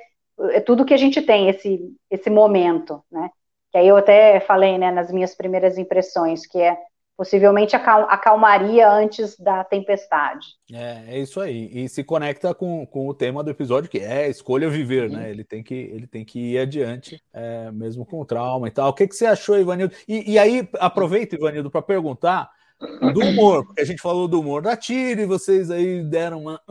é 0.52 0.60
tudo 0.60 0.86
que 0.86 0.94
a 0.94 0.98
gente 0.98 1.22
tem 1.22 1.50
esse 1.50 1.94
esse 2.10 2.30
momento, 2.30 3.04
né? 3.12 3.30
Que 3.72 3.78
aí 3.78 3.88
eu 3.88 3.98
até 3.98 4.40
falei, 4.40 4.78
né, 4.78 4.92
nas 4.92 5.12
minhas 5.12 5.36
primeiras 5.36 5.78
impressões, 5.78 6.48
que 6.48 6.60
é 6.60 6.76
possivelmente 7.20 7.76
acalmaria 7.76 8.90
antes 8.90 9.38
da 9.38 9.62
tempestade. 9.62 10.48
É, 10.72 11.16
é 11.16 11.20
isso 11.20 11.42
aí. 11.42 11.70
E 11.74 11.90
se 11.90 12.02
conecta 12.02 12.56
com, 12.56 12.86
com 12.86 13.10
o 13.10 13.14
tema 13.14 13.44
do 13.44 13.52
episódio, 13.52 13.90
que 13.90 14.00
é 14.00 14.30
escolha 14.30 14.70
viver, 14.70 15.10
né? 15.10 15.30
Ele 15.30 15.44
tem 15.44 15.62
que, 15.62 15.74
ele 15.74 16.08
tem 16.08 16.24
que 16.24 16.54
ir 16.54 16.60
adiante, 16.60 17.22
é, 17.34 17.70
mesmo 17.72 18.06
com 18.06 18.24
trauma 18.24 18.70
e 18.70 18.72
tal. 18.72 18.90
O 18.90 18.94
que, 18.94 19.06
que 19.06 19.14
você 19.14 19.26
achou, 19.26 19.60
Ivanildo? 19.60 19.94
E, 20.08 20.32
e 20.32 20.40
aí, 20.40 20.66
aproveita, 20.80 21.36
Ivanildo, 21.36 21.70
para 21.70 21.82
perguntar 21.82 22.50
do 22.80 23.20
humor, 23.20 23.66
porque 23.66 23.82
a 23.82 23.86
gente 23.86 24.02
falou 24.02 24.28
do 24.28 24.40
humor 24.40 24.62
da 24.62 24.76
Tira 24.78 25.22
e 25.22 25.26
vocês 25.26 25.70
aí 25.70 26.02
deram 26.04 26.42
uma. 26.42 26.62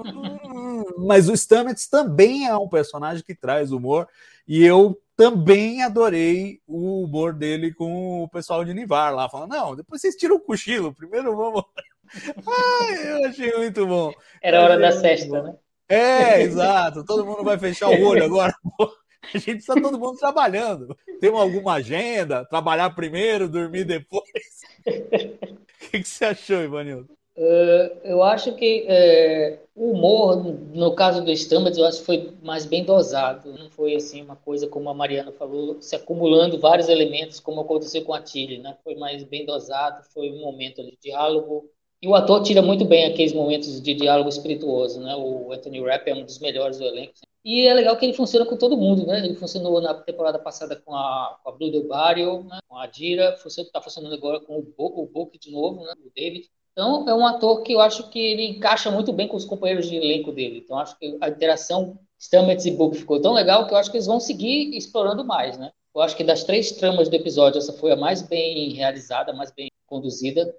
Mas 0.96 1.28
o 1.28 1.36
Stamets 1.36 1.86
também 1.88 2.46
é 2.46 2.56
um 2.56 2.68
personagem 2.68 3.22
que 3.22 3.34
traz 3.34 3.72
humor, 3.72 4.08
e 4.46 4.64
eu 4.64 4.98
também 5.16 5.82
adorei 5.82 6.60
o 6.66 7.02
humor 7.02 7.34
dele 7.34 7.74
com 7.74 8.22
o 8.22 8.28
pessoal 8.28 8.64
de 8.64 8.72
Nivar 8.72 9.14
lá, 9.14 9.28
falando: 9.28 9.50
não, 9.50 9.76
depois 9.76 10.00
vocês 10.00 10.16
tiram 10.16 10.36
o 10.36 10.40
cochilo, 10.40 10.94
primeiro 10.94 11.36
vamos. 11.36 11.64
Ai, 12.46 13.12
eu 13.12 13.28
achei 13.28 13.56
muito 13.56 13.86
bom. 13.86 14.12
Era 14.40 14.62
hora 14.62 14.78
da 14.78 14.92
sexta, 14.92 15.42
né? 15.42 15.54
É, 15.88 16.42
exato. 16.42 17.04
Todo 17.04 17.24
mundo 17.24 17.42
vai 17.42 17.58
fechar 17.58 17.88
o 17.88 18.02
olho 18.02 18.24
agora. 18.24 18.54
A 19.34 19.36
gente 19.36 19.58
está 19.58 19.74
todo 19.74 19.98
mundo 19.98 20.16
trabalhando. 20.16 20.96
Tem 21.20 21.28
alguma 21.30 21.74
agenda? 21.74 22.46
Trabalhar 22.46 22.88
primeiro, 22.90 23.48
dormir 23.48 23.84
depois? 23.84 24.24
O 25.88 25.90
que, 25.90 26.00
que 26.00 26.08
você 26.08 26.24
achou, 26.24 26.62
Ivanildo? 26.62 27.18
Uh, 27.36 27.94
eu 28.02 28.20
acho 28.20 28.52
que 28.56 28.84
uh, 28.84 29.58
o 29.76 29.92
humor, 29.92 30.42
no 30.74 30.92
caso 30.96 31.24
do 31.24 31.30
Stamets, 31.30 31.78
eu 31.78 31.86
acho 31.86 32.00
que 32.00 32.06
foi 32.06 32.32
mais 32.42 32.66
bem 32.66 32.84
dosado. 32.84 33.52
Não 33.52 33.70
foi 33.70 33.94
assim 33.94 34.22
uma 34.22 34.34
coisa 34.34 34.66
como 34.66 34.88
a 34.88 34.94
Mariana 34.94 35.30
falou, 35.30 35.80
se 35.80 35.94
acumulando 35.94 36.58
vários 36.58 36.88
elementos, 36.88 37.38
como 37.38 37.60
aconteceu 37.60 38.02
com 38.04 38.12
a 38.12 38.20
Tilly, 38.20 38.58
né? 38.58 38.76
Foi 38.82 38.96
mais 38.96 39.22
bem 39.22 39.46
dosado, 39.46 40.02
foi 40.12 40.32
um 40.32 40.40
momento 40.40 40.82
de 40.82 40.98
diálogo. 41.00 41.70
E 42.00 42.06
o 42.06 42.14
ator 42.14 42.42
tira 42.42 42.62
muito 42.62 42.84
bem 42.84 43.06
aqueles 43.06 43.32
momentos 43.32 43.80
de 43.80 43.94
diálogo 43.94 44.28
espirituoso, 44.28 45.00
né? 45.00 45.16
O 45.16 45.52
Anthony 45.52 45.80
Rapp 45.80 46.08
é 46.08 46.14
um 46.14 46.24
dos 46.24 46.38
melhores 46.38 46.78
do 46.78 46.84
elenco. 46.84 47.14
E 47.44 47.66
é 47.66 47.74
legal 47.74 47.96
que 47.96 48.04
ele 48.04 48.12
funciona 48.12 48.46
com 48.46 48.56
todo 48.56 48.76
mundo, 48.76 49.06
né? 49.06 49.18
Ele 49.24 49.34
funcionou 49.34 49.80
na 49.80 49.94
temporada 49.94 50.38
passada 50.38 50.76
com 50.76 50.94
a, 50.94 51.38
com 51.42 51.50
a 51.50 51.52
Blue 51.52 51.72
Del 51.72 51.88
Barrio, 51.88 52.44
né? 52.44 52.58
com 52.68 52.76
a 52.76 52.86
Dira, 52.86 53.36
está 53.44 53.80
funcionando 53.80 54.14
agora 54.14 54.38
com 54.38 54.58
o, 54.58 54.62
Bo, 54.62 55.02
o 55.02 55.06
Book 55.06 55.38
de 55.38 55.50
novo, 55.50 55.82
né? 55.84 55.92
o 56.04 56.10
David. 56.14 56.48
Então, 56.72 57.08
é 57.08 57.14
um 57.14 57.26
ator 57.26 57.62
que 57.62 57.72
eu 57.72 57.80
acho 57.80 58.08
que 58.10 58.20
ele 58.20 58.46
encaixa 58.46 58.90
muito 58.90 59.12
bem 59.12 59.26
com 59.26 59.36
os 59.36 59.44
companheiros 59.44 59.88
de 59.88 59.96
elenco 59.96 60.30
dele. 60.30 60.62
Então, 60.64 60.78
acho 60.78 60.96
que 60.96 61.18
a 61.20 61.28
interação 61.28 61.98
Stamets 62.20 62.66
e 62.66 62.70
Book 62.70 62.96
ficou 62.96 63.20
tão 63.20 63.32
legal 63.32 63.66
que 63.66 63.74
eu 63.74 63.78
acho 63.78 63.90
que 63.90 63.96
eles 63.96 64.06
vão 64.06 64.20
seguir 64.20 64.76
explorando 64.76 65.24
mais, 65.24 65.58
né? 65.58 65.72
Eu 65.94 66.02
acho 66.02 66.16
que 66.16 66.22
das 66.22 66.44
três 66.44 66.70
tramas 66.72 67.08
do 67.08 67.16
episódio, 67.16 67.58
essa 67.58 67.72
foi 67.72 67.90
a 67.90 67.96
mais 67.96 68.22
bem 68.22 68.70
realizada, 68.70 69.32
mais 69.32 69.50
bem 69.50 69.68
conduzida. 69.88 70.54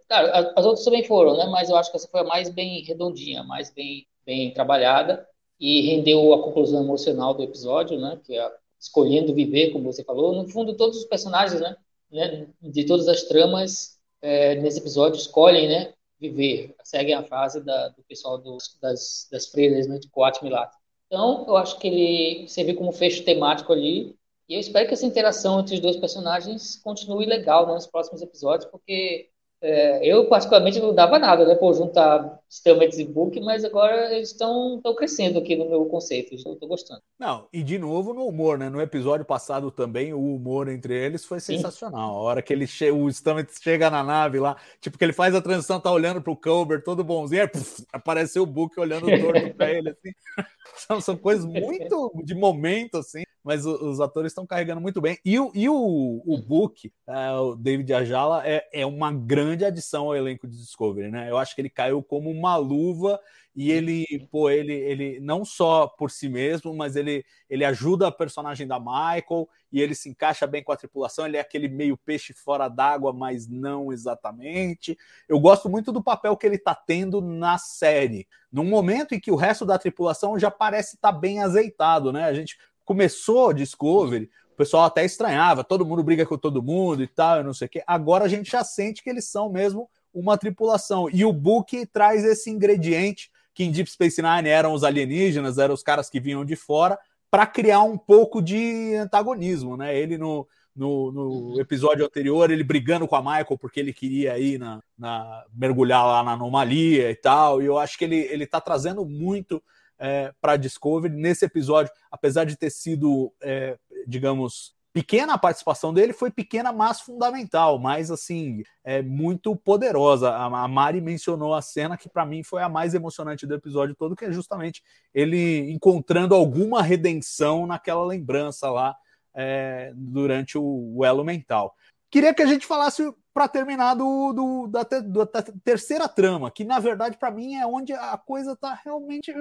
As 0.56 0.66
outras 0.66 0.84
também 0.84 1.04
foram, 1.04 1.38
né? 1.38 1.46
Mas 1.46 1.70
eu 1.70 1.78
acho 1.78 1.90
que 1.92 1.98
essa 1.98 2.08
foi 2.08 2.22
a 2.22 2.26
mais 2.26 2.50
bem 2.50 2.84
redondinha, 2.84 3.44
mais 3.44 3.72
bem, 3.72 4.06
bem 4.26 4.54
trabalhada 4.54 5.26
e 5.60 5.82
rendeu 5.82 6.34
a 6.34 6.44
conclusão 6.44 6.84
emocional 6.84 7.34
do 7.34 7.44
episódio, 7.44 8.00
né? 8.00 8.20
Que 8.24 8.38
é 8.38 8.52
escolhendo 8.80 9.34
viver, 9.34 9.72
como 9.72 9.92
você 9.92 10.04
falou. 10.04 10.34
No 10.34 10.48
fundo, 10.48 10.76
todos 10.76 10.98
os 10.98 11.06
personagens, 11.06 11.62
né? 11.62 11.76
né 12.12 12.48
de 12.62 12.86
todas 12.86 13.08
as 13.08 13.24
tramas 13.24 13.98
é, 14.22 14.56
nesse 14.56 14.80
episódio 14.80 15.18
escolhem, 15.18 15.68
né? 15.68 15.94
Viver, 16.20 16.76
seguem 16.84 17.14
a 17.14 17.24
fase 17.24 17.64
da, 17.64 17.90
do 17.90 18.04
pessoal 18.04 18.38
dos, 18.38 18.78
das, 18.82 19.28
das 19.32 19.48
freiras, 19.48 19.88
né? 19.88 20.00
De 20.00 20.10
Coat 20.10 20.44
Milat. 20.44 20.72
Então, 21.08 21.46
eu 21.48 21.58
acho 21.58 21.78
que 21.80 21.88
ele 21.88 22.48
serviu 22.48 22.76
como 22.76 22.92
fecho 22.92 23.24
temático 23.24 23.74
ali. 23.74 24.16
E 24.50 24.56
eu 24.56 24.60
espero 24.60 24.88
que 24.88 24.96
essa 24.96 25.06
interação 25.06 25.60
entre 25.60 25.76
os 25.76 25.80
dois 25.80 25.96
personagens 25.96 26.76
continue 26.78 27.28
legal 27.28 27.68
né, 27.68 27.74
nos 27.76 27.86
próximos 27.86 28.22
episódios, 28.24 28.70
porque 28.72 29.30
é, 29.62 30.04
eu, 30.04 30.28
particularmente, 30.28 30.80
não 30.80 30.94
dava 30.94 31.20
nada, 31.20 31.46
né, 31.46 31.54
por 31.54 31.74
juntar 31.76 32.39
Stamets 32.50 32.98
e 32.98 33.06
Book, 33.06 33.40
mas 33.42 33.64
agora 33.64 34.14
eles 34.14 34.32
estão 34.32 34.82
crescendo 34.98 35.38
aqui 35.38 35.56
no 35.56 35.70
meu 35.70 35.86
conceito, 35.86 36.34
estou 36.34 36.58
gostando. 36.68 37.02
Não, 37.20 37.48
e 37.54 37.62
de 37.62 37.78
novo 37.78 38.14
no 38.14 38.26
humor, 38.26 38.58
né? 38.58 38.70
No 38.70 38.82
episódio 38.82 39.24
passado 39.24 39.70
também, 39.70 40.14
o 40.14 40.36
humor 40.36 40.68
entre 40.68 40.96
eles 40.96 41.24
foi 41.24 41.40
sensacional. 41.40 42.10
Sim. 42.10 42.18
A 42.18 42.22
hora 42.22 42.42
que 42.42 42.52
ele 42.52 42.66
che 42.66 42.90
o 42.90 43.08
Stamets 43.12 43.60
chega 43.62 43.90
na 43.90 44.04
nave 44.04 44.40
lá, 44.40 44.58
tipo, 44.82 44.98
que 44.98 45.04
ele 45.04 45.14
faz 45.14 45.36
a 45.36 45.42
transição, 45.42 45.80
tá 45.80 45.92
olhando 45.92 46.22
pro 46.22 46.36
Colbert 46.36 46.84
todo 46.84 47.04
bonzinho, 47.04 47.44
aí, 47.44 47.48
puf, 47.48 47.86
apareceu 47.94 48.42
o 48.42 48.48
Book 48.48 48.80
olhando 48.80 49.06
torto 49.06 49.54
pra 49.54 49.70
ele, 49.72 49.90
assim. 49.90 50.12
são, 50.88 51.02
são 51.02 51.18
coisas 51.18 51.46
muito 51.46 52.12
de 52.24 52.34
momento, 52.34 52.98
assim 52.98 53.24
mas 53.44 53.66
os 53.66 54.00
atores 54.00 54.32
estão 54.32 54.46
carregando 54.46 54.82
muito 54.82 55.02
bem. 55.02 55.18
E 55.24 55.40
o, 55.40 55.52
e 55.56 55.68
o, 55.70 56.22
o 56.26 56.38
Book, 56.38 56.92
uh, 57.08 57.42
o 57.42 57.56
David 57.56 57.92
Ajala, 57.94 58.48
é, 58.48 58.68
é 58.72 58.86
uma 58.86 59.12
grande 59.12 59.66
adição 59.66 60.06
ao 60.06 60.16
elenco 60.16 60.48
de 60.48 60.58
Discovery, 60.58 61.10
né? 61.10 61.30
Eu 61.30 61.38
acho 61.38 61.56
que 61.56 61.62
ele 61.62 61.70
caiu 61.70 62.04
como 62.04 62.30
uma 62.40 62.56
luva 62.56 63.20
e 63.56 63.72
ele, 63.72 64.06
pô, 64.32 64.50
ele, 64.50 64.72
ele 64.74 65.20
não 65.20 65.44
só 65.44 65.86
por 65.86 66.10
si 66.10 66.30
mesmo, 66.30 66.74
mas 66.74 66.96
ele, 66.96 67.26
ele 67.50 67.66
ajuda 67.66 68.08
a 68.08 68.12
personagem 68.12 68.66
da 68.66 68.80
Michael 68.80 69.50
e 69.70 69.82
ele 69.82 69.94
se 69.94 70.08
encaixa 70.08 70.48
bem 70.48 70.64
com 70.64 70.72
a 70.72 70.78
tripulação. 70.78 71.26
Ele 71.26 71.36
é 71.36 71.42
aquele 71.42 71.68
meio 71.68 71.98
peixe 71.98 72.32
fora 72.32 72.70
d'água, 72.70 73.12
mas 73.12 73.50
não 73.50 73.92
exatamente. 73.92 74.98
Eu 75.28 75.40
gosto 75.42 75.68
muito 75.68 75.92
do 75.92 76.02
papel 76.02 76.38
que 76.38 76.46
ele 76.46 76.56
está 76.56 76.74
tendo 76.74 77.20
na 77.20 77.58
série, 77.58 78.28
num 78.50 78.64
momento 78.64 79.14
em 79.14 79.20
que 79.20 79.30
o 79.30 79.36
resto 79.36 79.66
da 79.66 79.78
tripulação 79.78 80.40
já 80.40 80.50
parece 80.50 80.96
estar 80.96 81.12
tá 81.12 81.20
bem 81.20 81.42
azeitado, 81.42 82.14
né? 82.14 82.24
A 82.26 82.34
gente 82.34 82.58
começou 82.86 83.52
Discovery, 83.52 84.30
o 84.54 84.56
pessoal 84.56 84.86
até 84.86 85.04
estranhava, 85.04 85.66
todo 85.66 85.86
mundo 85.86 86.02
briga 86.02 86.26
com 86.26 86.38
todo 86.38 86.64
mundo 86.64 87.04
e 87.04 87.08
tal, 87.08 87.44
não 87.44 87.54
sei 87.54 87.68
o 87.68 87.70
quê. 87.70 87.84
Agora 87.86 88.24
a 88.24 88.30
gente 88.30 88.50
já 88.50 88.64
sente 88.64 89.04
que 89.04 89.10
eles 89.10 89.26
são 89.26 89.52
mesmo 89.52 89.90
uma 90.20 90.38
tripulação. 90.38 91.10
E 91.12 91.24
o 91.24 91.34
Book 91.34 91.86
traz 91.88 92.24
esse 92.24 92.50
ingrediente 92.50 93.32
que 93.54 93.64
em 93.64 93.72
Deep 93.72 93.92
Space 93.92 94.22
Nine 94.22 94.48
eram 94.48 94.74
os 94.74 94.84
alienígenas, 94.84 95.58
eram 95.58 95.74
os 95.74 95.84
caras 95.84 96.10
que 96.10 96.20
vinham 96.20 96.46
de 96.46 96.56
fora, 96.56 96.98
para 97.30 97.46
criar 97.46 97.82
um 97.84 97.98
pouco 97.98 98.42
de 98.42 98.96
antagonismo, 98.96 99.76
né? 99.76 99.98
Ele 99.98 100.18
no, 100.18 100.48
no, 100.76 101.12
no, 101.12 101.62
episódio 101.62 102.06
anterior, 102.06 102.50
ele 102.50 102.64
brigando 102.64 103.08
com 103.08 103.16
a 103.16 103.22
Michael 103.22 103.58
porque 103.60 103.80
ele 103.80 103.94
queria 103.94 104.40
ir 104.40 104.58
na, 104.58 104.82
na, 104.98 105.46
mergulhar 105.54 106.06
lá 106.06 106.24
na 106.24 106.32
anomalia 106.34 107.12
e 107.12 107.16
tal. 107.16 107.62
E 107.62 107.66
eu 107.66 107.78
acho 107.78 107.98
que 107.98 108.06
ele, 108.06 108.16
ele 108.16 108.48
tá 108.48 108.62
trazendo 108.62 109.06
muito 109.06 109.62
é, 110.00 110.34
para 110.40 110.56
Discovery. 110.56 111.14
Nesse 111.14 111.46
episódio, 111.46 111.92
apesar 112.10 112.46
de 112.46 112.56
ter 112.56 112.70
sido, 112.70 113.34
é, 113.42 113.78
digamos, 114.08 114.74
pequena 114.94 115.34
a 115.34 115.38
participação 115.38 115.94
dele, 115.94 116.14
foi 116.14 116.32
pequena, 116.32 116.72
mas 116.74 117.02
fundamental, 117.02 117.80
mas 117.80 118.10
assim, 118.10 118.64
é 118.84 119.02
muito 119.02 119.56
poderosa. 119.56 120.36
A 120.36 120.68
Mari 120.68 121.02
mencionou 121.02 121.54
a 121.54 121.62
cena 121.62 121.98
que 121.98 122.10
para 122.10 122.26
mim 122.26 122.44
foi 122.44 122.62
a 122.62 122.70
mais 122.70 122.94
emocionante 122.94 123.46
do 123.46 123.54
episódio 123.54 123.96
todo, 123.96 124.16
que 124.16 124.26
é 124.26 124.32
justamente 124.32 124.84
ele 125.14 125.72
encontrando 125.72 126.34
alguma 126.34 126.82
redenção 126.82 127.68
naquela 127.68 128.06
lembrança 128.06 128.70
lá 128.70 128.96
é, 129.34 129.92
durante 129.96 130.58
o, 130.58 130.94
o 130.96 131.06
elo 131.06 131.24
mental. 131.24 131.76
Queria 132.12 132.34
que 132.34 132.42
a 132.42 132.48
gente 132.48 132.66
falasse 132.66 133.04
para 133.34 133.48
terminar 133.48 133.94
do, 133.94 134.34
do, 134.34 134.68
da, 134.68 134.84
da, 134.84 135.42
terceira 135.64 136.10
trama, 136.10 136.50
que 136.50 136.64
na 136.64 136.80
verdade 136.80 137.18
para 137.18 137.32
mim 137.32 137.56
é 137.56 137.66
onde 137.66 137.94
a 137.94 138.18
coisa 138.18 138.56
tá 138.56 138.74
realmente. 138.84 139.32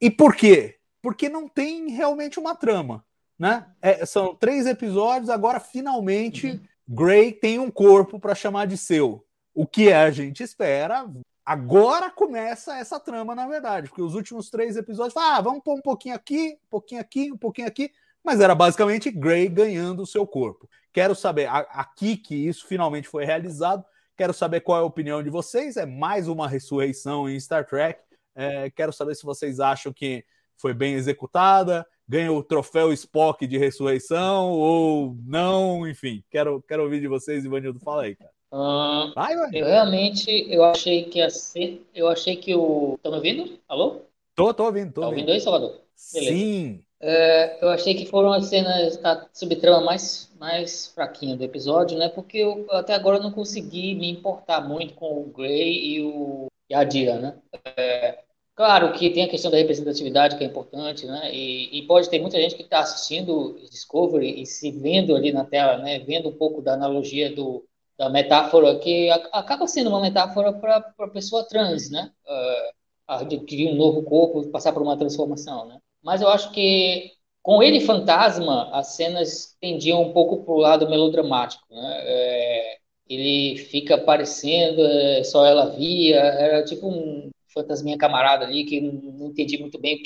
E 0.00 0.10
por 0.10 0.36
quê? 0.36 0.76
Porque 1.00 1.28
não 1.28 1.48
tem 1.48 1.90
realmente 1.90 2.38
uma 2.38 2.54
trama, 2.54 3.04
né? 3.38 3.66
É, 3.80 4.04
são 4.04 4.34
três 4.34 4.66
episódios, 4.66 5.30
agora 5.30 5.60
finalmente 5.60 6.48
uhum. 6.48 6.60
Gray 6.88 7.32
tem 7.32 7.58
um 7.58 7.70
corpo 7.70 8.18
para 8.18 8.34
chamar 8.34 8.66
de 8.66 8.76
seu. 8.76 9.24
O 9.54 9.66
que 9.66 9.92
a 9.92 10.10
gente 10.10 10.42
espera. 10.42 11.06
Agora 11.44 12.10
começa 12.10 12.76
essa 12.76 13.00
trama, 13.00 13.34
na 13.34 13.46
verdade, 13.46 13.88
porque 13.88 14.02
os 14.02 14.14
últimos 14.14 14.50
três 14.50 14.76
episódios, 14.76 15.16
ah, 15.16 15.40
vamos 15.40 15.62
pôr 15.62 15.78
um 15.78 15.82
pouquinho 15.82 16.14
aqui, 16.14 16.58
um 16.64 16.68
pouquinho 16.68 17.00
aqui, 17.00 17.32
um 17.32 17.38
pouquinho 17.38 17.66
aqui, 17.66 17.90
mas 18.22 18.40
era 18.40 18.54
basicamente 18.54 19.10
Gray 19.10 19.48
ganhando 19.48 20.02
o 20.02 20.06
seu 20.06 20.26
corpo. 20.26 20.68
Quero 20.92 21.14
saber, 21.14 21.48
aqui 21.48 22.16
que 22.16 22.34
isso 22.34 22.66
finalmente 22.66 23.08
foi 23.08 23.24
realizado, 23.24 23.84
quero 24.16 24.34
saber 24.34 24.60
qual 24.60 24.78
é 24.78 24.82
a 24.82 24.86
opinião 24.86 25.22
de 25.22 25.30
vocês. 25.30 25.76
É 25.76 25.86
mais 25.86 26.28
uma 26.28 26.46
ressurreição 26.46 27.28
em 27.28 27.40
Star 27.40 27.64
Trek. 27.64 28.00
É, 28.34 28.68
quero 28.70 28.92
saber 28.92 29.14
se 29.14 29.24
vocês 29.24 29.58
acham 29.58 29.92
que 29.92 30.24
foi 30.56 30.74
bem 30.74 30.94
executada, 30.94 31.86
ganha 32.08 32.32
o 32.32 32.42
troféu 32.42 32.92
Spock 32.92 33.46
de 33.46 33.58
ressurreição 33.58 34.50
ou 34.52 35.16
não, 35.26 35.86
enfim. 35.86 36.22
Quero, 36.30 36.62
quero 36.66 36.82
ouvir 36.84 37.00
de 37.00 37.08
vocês, 37.08 37.44
Ivanildo. 37.44 37.78
Fala 37.80 38.02
aí, 38.04 38.16
cara. 38.16 38.30
Ah, 38.50 39.12
Vai, 39.14 39.36
vai. 39.36 39.50
eu 39.52 39.66
realmente 39.66 40.46
eu 40.50 40.64
achei 40.64 41.04
que 41.04 41.18
ia 41.18 41.28
ser. 41.28 41.84
Eu 41.94 42.08
achei 42.08 42.34
que 42.36 42.54
o. 42.54 42.98
Tá 43.02 43.10
me 43.10 43.16
ouvindo? 43.16 43.58
Alô? 43.68 44.00
Tô, 44.34 44.54
tô 44.54 44.64
ouvindo, 44.64 44.92
tô 44.92 45.00
Tá 45.02 45.08
ouvindo. 45.08 45.20
ouvindo 45.28 45.34
aí, 45.34 45.40
Salvador? 45.40 45.80
Beleza. 46.14 46.32
Sim. 46.32 46.82
É, 47.00 47.62
eu 47.62 47.68
achei 47.68 47.94
que 47.94 48.06
foram 48.06 48.32
as 48.32 48.46
cenas, 48.46 48.98
a 49.04 49.26
subtrama 49.32 49.80
mais, 49.84 50.32
mais 50.40 50.88
fraquinha 50.88 51.36
do 51.36 51.44
episódio, 51.44 51.96
né? 51.98 52.08
Porque 52.08 52.38
eu 52.38 52.66
até 52.70 52.94
agora 52.94 53.18
eu 53.18 53.22
não 53.22 53.30
consegui 53.30 53.94
me 53.94 54.10
importar 54.10 54.60
muito 54.66 54.94
com 54.94 55.20
o 55.20 55.24
Grey 55.26 55.96
e, 55.96 56.02
o, 56.02 56.46
e 56.70 56.74
a 56.74 56.82
Dira, 56.84 57.18
né? 57.20 57.34
É, 57.76 58.18
claro 58.58 58.92
que 58.92 59.08
tem 59.10 59.22
a 59.22 59.28
questão 59.28 59.52
da 59.52 59.56
representatividade 59.56 60.36
que 60.36 60.42
é 60.42 60.46
importante, 60.48 61.06
né? 61.06 61.32
E, 61.32 61.78
e 61.78 61.86
pode 61.86 62.10
ter 62.10 62.18
muita 62.18 62.40
gente 62.40 62.56
que 62.56 62.62
está 62.62 62.80
assistindo 62.80 63.56
Discovery 63.70 64.42
e 64.42 64.44
se 64.44 64.72
vendo 64.72 65.14
ali 65.14 65.30
na 65.30 65.44
tela, 65.44 65.78
né? 65.78 66.00
Vendo 66.00 66.28
um 66.28 66.36
pouco 66.36 66.60
da 66.60 66.74
analogia 66.74 67.32
do, 67.32 67.64
da 67.96 68.10
metáfora 68.10 68.76
que 68.80 69.08
acaba 69.32 69.68
sendo 69.68 69.90
uma 69.90 70.00
metáfora 70.00 70.52
para 70.52 70.92
a 70.98 71.08
pessoa 71.08 71.46
trans, 71.46 71.88
né? 71.88 72.10
É, 72.26 72.70
adquirir 73.06 73.68
um 73.70 73.76
novo 73.76 74.02
corpo, 74.02 74.48
passar 74.48 74.72
por 74.72 74.82
uma 74.82 74.98
transformação, 74.98 75.66
né? 75.68 75.78
Mas 76.02 76.20
eu 76.20 76.28
acho 76.28 76.50
que 76.50 77.12
com 77.40 77.62
ele 77.62 77.80
fantasma, 77.80 78.70
as 78.72 78.88
cenas 78.88 79.56
tendiam 79.60 80.02
um 80.02 80.12
pouco 80.12 80.44
para 80.44 80.52
o 80.52 80.58
lado 80.58 80.90
melodramático, 80.90 81.64
né? 81.70 81.96
É, 82.02 82.78
ele 83.08 83.56
fica 83.56 83.94
aparecendo, 83.94 84.84
é, 84.84 85.22
só 85.22 85.46
ela 85.46 85.66
via, 85.70 86.16
era 86.16 86.64
tipo 86.64 86.88
um 86.88 87.30
fantasminha 87.62 87.98
camarada 87.98 88.44
ali 88.44 88.64
que 88.64 88.80
não, 88.80 89.28
entendi 89.28 89.58
muito 89.58 89.78
bem 89.78 90.00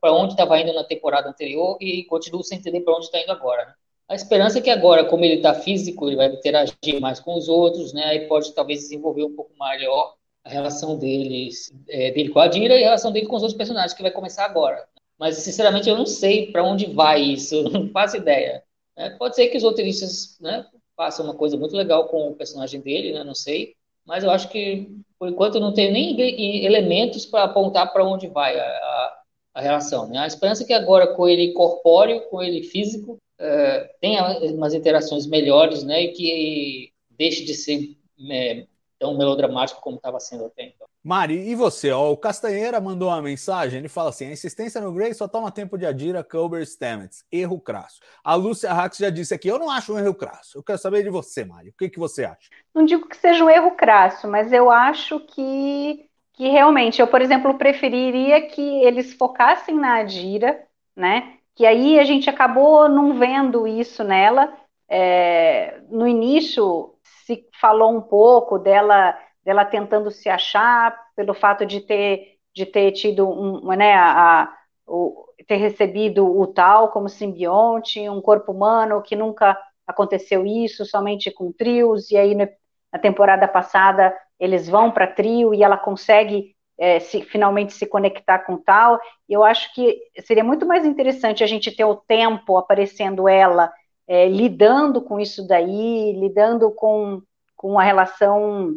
para 0.00 0.12
onde 0.12 0.32
estava 0.32 0.58
indo 0.58 0.72
na 0.72 0.84
temporada 0.84 1.28
anterior 1.28 1.76
e 1.80 2.04
continuo 2.04 2.42
sem 2.42 2.58
entender 2.58 2.80
para 2.80 2.94
onde 2.94 3.06
está 3.06 3.20
indo 3.20 3.32
agora, 3.32 3.66
né? 3.66 3.74
A 4.08 4.14
esperança 4.14 4.58
é 4.58 4.62
que 4.62 4.68
agora, 4.68 5.04
como 5.06 5.24
ele 5.24 5.36
está 5.36 5.54
físico, 5.54 6.06
ele 6.06 6.16
vai 6.16 6.26
interagir 6.26 7.00
mais 7.00 7.20
com 7.20 7.34
os 7.34 7.48
outros, 7.48 7.94
né? 7.94 8.04
Aí 8.04 8.28
pode 8.28 8.52
talvez 8.54 8.80
desenvolver 8.80 9.24
um 9.24 9.34
pouco 9.34 9.52
melhor 9.58 10.14
a 10.44 10.50
relação 10.50 10.98
deles, 10.98 11.72
é, 11.88 12.10
dele 12.10 12.28
com 12.28 12.38
a 12.38 12.46
Dira 12.46 12.74
e 12.74 12.82
a 12.82 12.86
relação 12.86 13.10
dele 13.10 13.26
com 13.26 13.36
os 13.36 13.42
outros 13.42 13.56
personagens, 13.56 13.94
que 13.94 14.02
vai 14.02 14.10
começar 14.10 14.44
agora. 14.44 14.86
Mas, 15.18 15.36
sinceramente, 15.38 15.88
eu 15.88 15.96
não 15.96 16.04
sei 16.04 16.52
para 16.52 16.62
onde 16.62 16.86
vai 16.92 17.22
isso, 17.22 17.62
não 17.70 17.88
faço 17.90 18.18
ideia. 18.18 18.62
né? 18.96 19.10
Pode 19.18 19.36
ser 19.36 19.48
que 19.48 19.56
os 19.56 19.62
roteiristas 19.62 20.38
né, 20.38 20.66
façam 20.96 21.24
uma 21.24 21.34
coisa 21.34 21.56
muito 21.56 21.74
legal 21.74 22.06
com 22.08 22.28
o 22.28 22.34
personagem 22.34 22.80
dele, 22.80 23.12
né? 23.12 23.24
não 23.24 23.34
sei. 23.34 23.74
Mas 24.06 24.22
eu 24.22 24.30
acho 24.30 24.48
que, 24.48 24.88
por 25.18 25.28
enquanto, 25.28 25.60
não 25.60 25.72
tenho 25.72 25.92
nem 25.92 26.64
elementos 26.64 27.24
para 27.24 27.44
apontar 27.44 27.92
para 27.92 28.04
onde 28.04 28.26
vai 28.28 28.58
a, 28.58 28.64
a, 28.64 29.22
a 29.54 29.60
relação. 29.60 30.08
Né? 30.08 30.18
A 30.18 30.26
esperança 30.26 30.62
é 30.62 30.66
que 30.66 30.72
agora, 30.72 31.14
com 31.14 31.28
ele 31.28 31.52
corpóreo, 31.52 32.22
com 32.28 32.42
ele 32.42 32.62
físico, 32.62 33.18
eh, 33.38 33.90
tenha 34.00 34.38
umas 34.52 34.74
interações 34.74 35.26
melhores 35.26 35.82
né? 35.82 36.02
e 36.02 36.12
que 36.12 36.92
deixe 37.10 37.44
de 37.44 37.54
ser 37.54 37.96
eh, 38.30 38.66
tão 38.98 39.16
melodramático 39.16 39.80
como 39.80 39.96
estava 39.96 40.20
sendo 40.20 40.46
até 40.46 40.64
então. 40.64 40.86
Mari, 41.04 41.50
e 41.50 41.54
você? 41.54 41.92
Ó, 41.92 42.10
o 42.10 42.16
Castanheira 42.16 42.80
mandou 42.80 43.08
uma 43.08 43.20
mensagem, 43.20 43.78
ele 43.78 43.90
fala 43.90 44.08
assim, 44.08 44.26
a 44.26 44.32
insistência 44.32 44.80
no 44.80 44.90
Grey 44.90 45.12
só 45.12 45.28
toma 45.28 45.50
tempo 45.50 45.76
de 45.76 45.84
Adira, 45.84 46.24
Culber 46.24 46.62
e 46.62 46.66
Stamets. 46.66 47.22
Erro 47.30 47.60
crasso. 47.60 48.00
A 48.24 48.34
Lúcia 48.34 48.72
Rax 48.72 48.96
já 48.96 49.10
disse 49.10 49.34
aqui, 49.34 49.46
eu 49.46 49.58
não 49.58 49.68
acho 49.70 49.92
um 49.92 49.98
erro 49.98 50.14
crasso. 50.14 50.56
Eu 50.56 50.62
quero 50.62 50.78
saber 50.78 51.02
de 51.02 51.10
você, 51.10 51.44
Mari. 51.44 51.68
O 51.68 51.74
que, 51.74 51.90
que 51.90 51.98
você 51.98 52.24
acha? 52.24 52.48
Não 52.74 52.86
digo 52.86 53.06
que 53.06 53.18
seja 53.18 53.44
um 53.44 53.50
erro 53.50 53.72
crasso, 53.72 54.26
mas 54.26 54.50
eu 54.50 54.70
acho 54.70 55.20
que, 55.20 56.08
que 56.32 56.48
realmente, 56.48 57.02
eu, 57.02 57.06
por 57.06 57.20
exemplo, 57.20 57.58
preferiria 57.58 58.40
que 58.48 58.82
eles 58.82 59.12
focassem 59.12 59.74
na 59.74 59.96
Adira, 59.96 60.58
né? 60.96 61.34
Que 61.54 61.66
aí 61.66 61.98
a 61.98 62.04
gente 62.04 62.30
acabou 62.30 62.88
não 62.88 63.18
vendo 63.18 63.66
isso 63.66 64.02
nela. 64.02 64.56
É, 64.88 65.82
no 65.90 66.08
início 66.08 66.94
se 67.26 67.46
falou 67.60 67.94
um 67.94 68.00
pouco 68.00 68.58
dela, 68.58 69.14
dela 69.44 69.64
tentando 69.64 70.10
se 70.10 70.28
achar 70.28 70.98
pelo 71.14 71.34
fato 71.34 71.66
de 71.66 71.80
ter, 71.80 72.38
de 72.54 72.64
ter 72.64 72.92
tido 72.92 73.28
um, 73.28 73.68
né, 73.76 73.94
a, 73.94 74.42
a, 74.42 74.56
o, 74.86 75.26
ter 75.46 75.56
recebido 75.56 76.26
o 76.26 76.46
tal 76.46 76.88
como 76.88 77.08
simbionte, 77.08 78.08
um 78.08 78.20
corpo 78.20 78.52
humano 78.52 79.02
que 79.02 79.14
nunca 79.14 79.58
aconteceu 79.86 80.46
isso, 80.46 80.84
somente 80.86 81.30
com 81.30 81.52
trios, 81.52 82.10
e 82.10 82.16
aí 82.16 82.34
na 82.34 82.98
temporada 82.98 83.46
passada 83.46 84.16
eles 84.40 84.68
vão 84.68 84.90
para 84.90 85.06
trio 85.06 85.52
e 85.54 85.62
ela 85.62 85.76
consegue 85.76 86.54
é, 86.78 86.98
se, 86.98 87.22
finalmente 87.22 87.72
se 87.72 87.86
conectar 87.86 88.40
com 88.40 88.56
tal. 88.56 88.98
Eu 89.28 89.44
acho 89.44 89.72
que 89.74 90.00
seria 90.24 90.42
muito 90.42 90.66
mais 90.66 90.84
interessante 90.84 91.44
a 91.44 91.46
gente 91.46 91.70
ter 91.70 91.84
o 91.84 91.96
tempo 91.96 92.56
aparecendo 92.56 93.28
ela 93.28 93.72
é, 94.06 94.28
lidando 94.28 95.02
com 95.02 95.20
isso 95.20 95.46
daí, 95.46 96.12
lidando 96.18 96.70
com, 96.72 97.22
com 97.56 97.78
a 97.78 97.82
relação 97.82 98.74